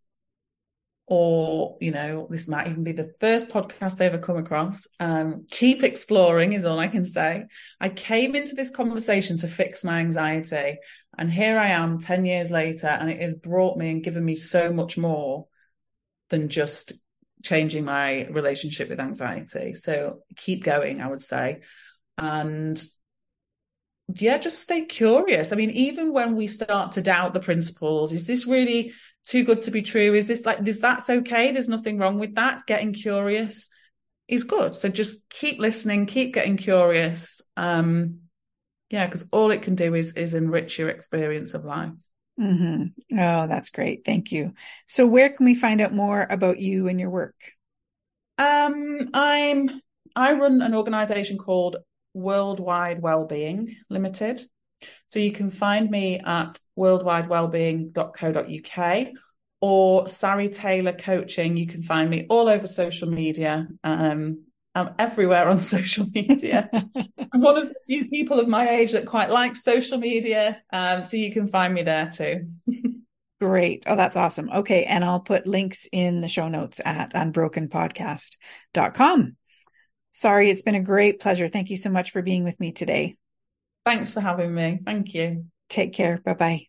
or 1.07 1.77
you 1.81 1.91
know, 1.91 2.27
this 2.29 2.47
might 2.47 2.67
even 2.67 2.83
be 2.83 2.91
the 2.91 3.13
first 3.19 3.49
podcast 3.49 3.97
they 3.97 4.05
ever 4.05 4.17
come 4.17 4.37
across. 4.37 4.87
Um, 4.99 5.45
keep 5.49 5.83
exploring 5.83 6.53
is 6.53 6.65
all 6.65 6.79
I 6.79 6.87
can 6.87 7.05
say. 7.05 7.45
I 7.79 7.89
came 7.89 8.35
into 8.35 8.55
this 8.55 8.69
conversation 8.69 9.37
to 9.37 9.47
fix 9.47 9.83
my 9.83 9.99
anxiety, 9.99 10.77
and 11.17 11.31
here 11.31 11.57
I 11.57 11.69
am 11.69 11.99
10 11.99 12.25
years 12.25 12.51
later, 12.51 12.87
and 12.87 13.09
it 13.09 13.21
has 13.21 13.35
brought 13.35 13.77
me 13.77 13.89
and 13.89 14.03
given 14.03 14.23
me 14.23 14.35
so 14.35 14.71
much 14.71 14.97
more 14.97 15.47
than 16.29 16.49
just 16.49 16.93
changing 17.43 17.83
my 17.83 18.27
relationship 18.27 18.89
with 18.89 18.99
anxiety. 18.99 19.73
So 19.73 20.19
keep 20.35 20.63
going, 20.63 21.01
I 21.01 21.07
would 21.07 21.21
say. 21.21 21.61
And 22.17 22.81
yeah, 24.07 24.37
just 24.37 24.59
stay 24.59 24.85
curious. 24.85 25.51
I 25.51 25.55
mean, 25.55 25.71
even 25.71 26.13
when 26.13 26.35
we 26.35 26.47
start 26.47 26.93
to 26.93 27.01
doubt 27.01 27.33
the 27.33 27.39
principles, 27.39 28.11
is 28.11 28.27
this 28.27 28.45
really 28.45 28.93
too 29.25 29.43
good 29.43 29.61
to 29.61 29.71
be 29.71 29.81
true? 29.81 30.13
Is 30.13 30.27
this 30.27 30.45
like, 30.45 30.67
is 30.67 30.79
that's 30.79 31.09
okay? 31.09 31.51
There's 31.51 31.69
nothing 31.69 31.97
wrong 31.97 32.19
with 32.19 32.35
that. 32.35 32.65
Getting 32.65 32.93
curious 32.93 33.69
is 34.27 34.43
good. 34.43 34.75
So 34.75 34.89
just 34.89 35.29
keep 35.29 35.59
listening, 35.59 36.05
keep 36.05 36.33
getting 36.33 36.57
curious. 36.57 37.41
Um, 37.55 38.21
yeah, 38.89 39.05
because 39.05 39.25
all 39.31 39.51
it 39.51 39.61
can 39.61 39.75
do 39.75 39.95
is 39.95 40.13
is 40.13 40.33
enrich 40.33 40.77
your 40.77 40.89
experience 40.89 41.53
of 41.53 41.63
life. 41.63 41.93
Mm-hmm. 42.39 43.19
Oh, 43.19 43.47
that's 43.47 43.69
great. 43.69 44.03
Thank 44.03 44.31
you. 44.31 44.53
So, 44.87 45.05
where 45.05 45.29
can 45.29 45.45
we 45.45 45.55
find 45.55 45.79
out 45.79 45.93
more 45.93 46.25
about 46.29 46.59
you 46.59 46.87
and 46.87 46.99
your 46.99 47.09
work? 47.09 47.35
Um, 48.37 49.09
I'm 49.13 49.69
I 50.15 50.33
run 50.33 50.61
an 50.61 50.75
organization 50.75 51.37
called 51.37 51.77
Worldwide 52.13 53.01
Wellbeing 53.01 53.77
Limited. 53.89 54.41
So 55.09 55.19
you 55.19 55.31
can 55.31 55.51
find 55.51 55.89
me 55.89 56.19
at 56.19 56.59
worldwidewellbeing.co.uk 56.77 59.07
or 59.61 60.07
Sarie 60.07 60.49
Taylor 60.49 60.93
Coaching. 60.93 61.57
You 61.57 61.67
can 61.67 61.83
find 61.83 62.09
me 62.09 62.25
all 62.29 62.49
over 62.49 62.65
social 62.67 63.11
media. 63.11 63.67
Um, 63.83 64.45
I'm 64.73 64.95
everywhere 64.97 65.47
on 65.47 65.59
social 65.59 66.07
media. 66.13 66.69
I'm 67.33 67.41
one 67.41 67.57
of 67.57 67.69
the 67.69 67.75
few 67.85 68.07
people 68.07 68.39
of 68.39 68.47
my 68.47 68.69
age 68.69 68.93
that 68.93 69.05
quite 69.05 69.29
like 69.29 69.55
social 69.55 69.97
media. 69.97 70.63
Um, 70.73 71.03
so 71.03 71.17
you 71.17 71.31
can 71.31 71.47
find 71.47 71.71
me 71.73 71.83
there 71.83 72.09
too. 72.09 72.47
Great. 73.39 73.83
Oh, 73.87 73.95
that's 73.95 74.15
awesome. 74.15 74.49
Okay. 74.51 74.85
And 74.85 75.03
I'll 75.03 75.19
put 75.19 75.47
links 75.47 75.87
in 75.91 76.21
the 76.21 76.27
show 76.27 76.47
notes 76.47 76.79
at 76.85 77.13
unbrokenpodcast.com. 77.13 79.35
Sarie, 80.11 80.49
it's 80.49 80.61
been 80.61 80.75
a 80.75 80.81
great 80.81 81.19
pleasure. 81.19 81.47
Thank 81.47 81.69
you 81.69 81.77
so 81.77 81.89
much 81.89 82.11
for 82.11 82.21
being 82.21 82.43
with 82.43 82.59
me 82.59 82.71
today. 82.71 83.15
Thanks 83.85 84.11
for 84.11 84.21
having 84.21 84.53
me. 84.53 84.79
Thank 84.85 85.13
you. 85.13 85.45
Take 85.69 85.93
care. 85.93 86.19
Bye 86.23 86.33
bye. 86.33 86.67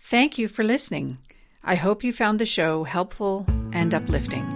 Thank 0.00 0.38
you 0.38 0.48
for 0.48 0.62
listening. 0.62 1.18
I 1.64 1.76
hope 1.76 2.04
you 2.04 2.12
found 2.12 2.38
the 2.38 2.46
show 2.46 2.84
helpful 2.84 3.46
and 3.72 3.94
uplifting. 3.94 4.54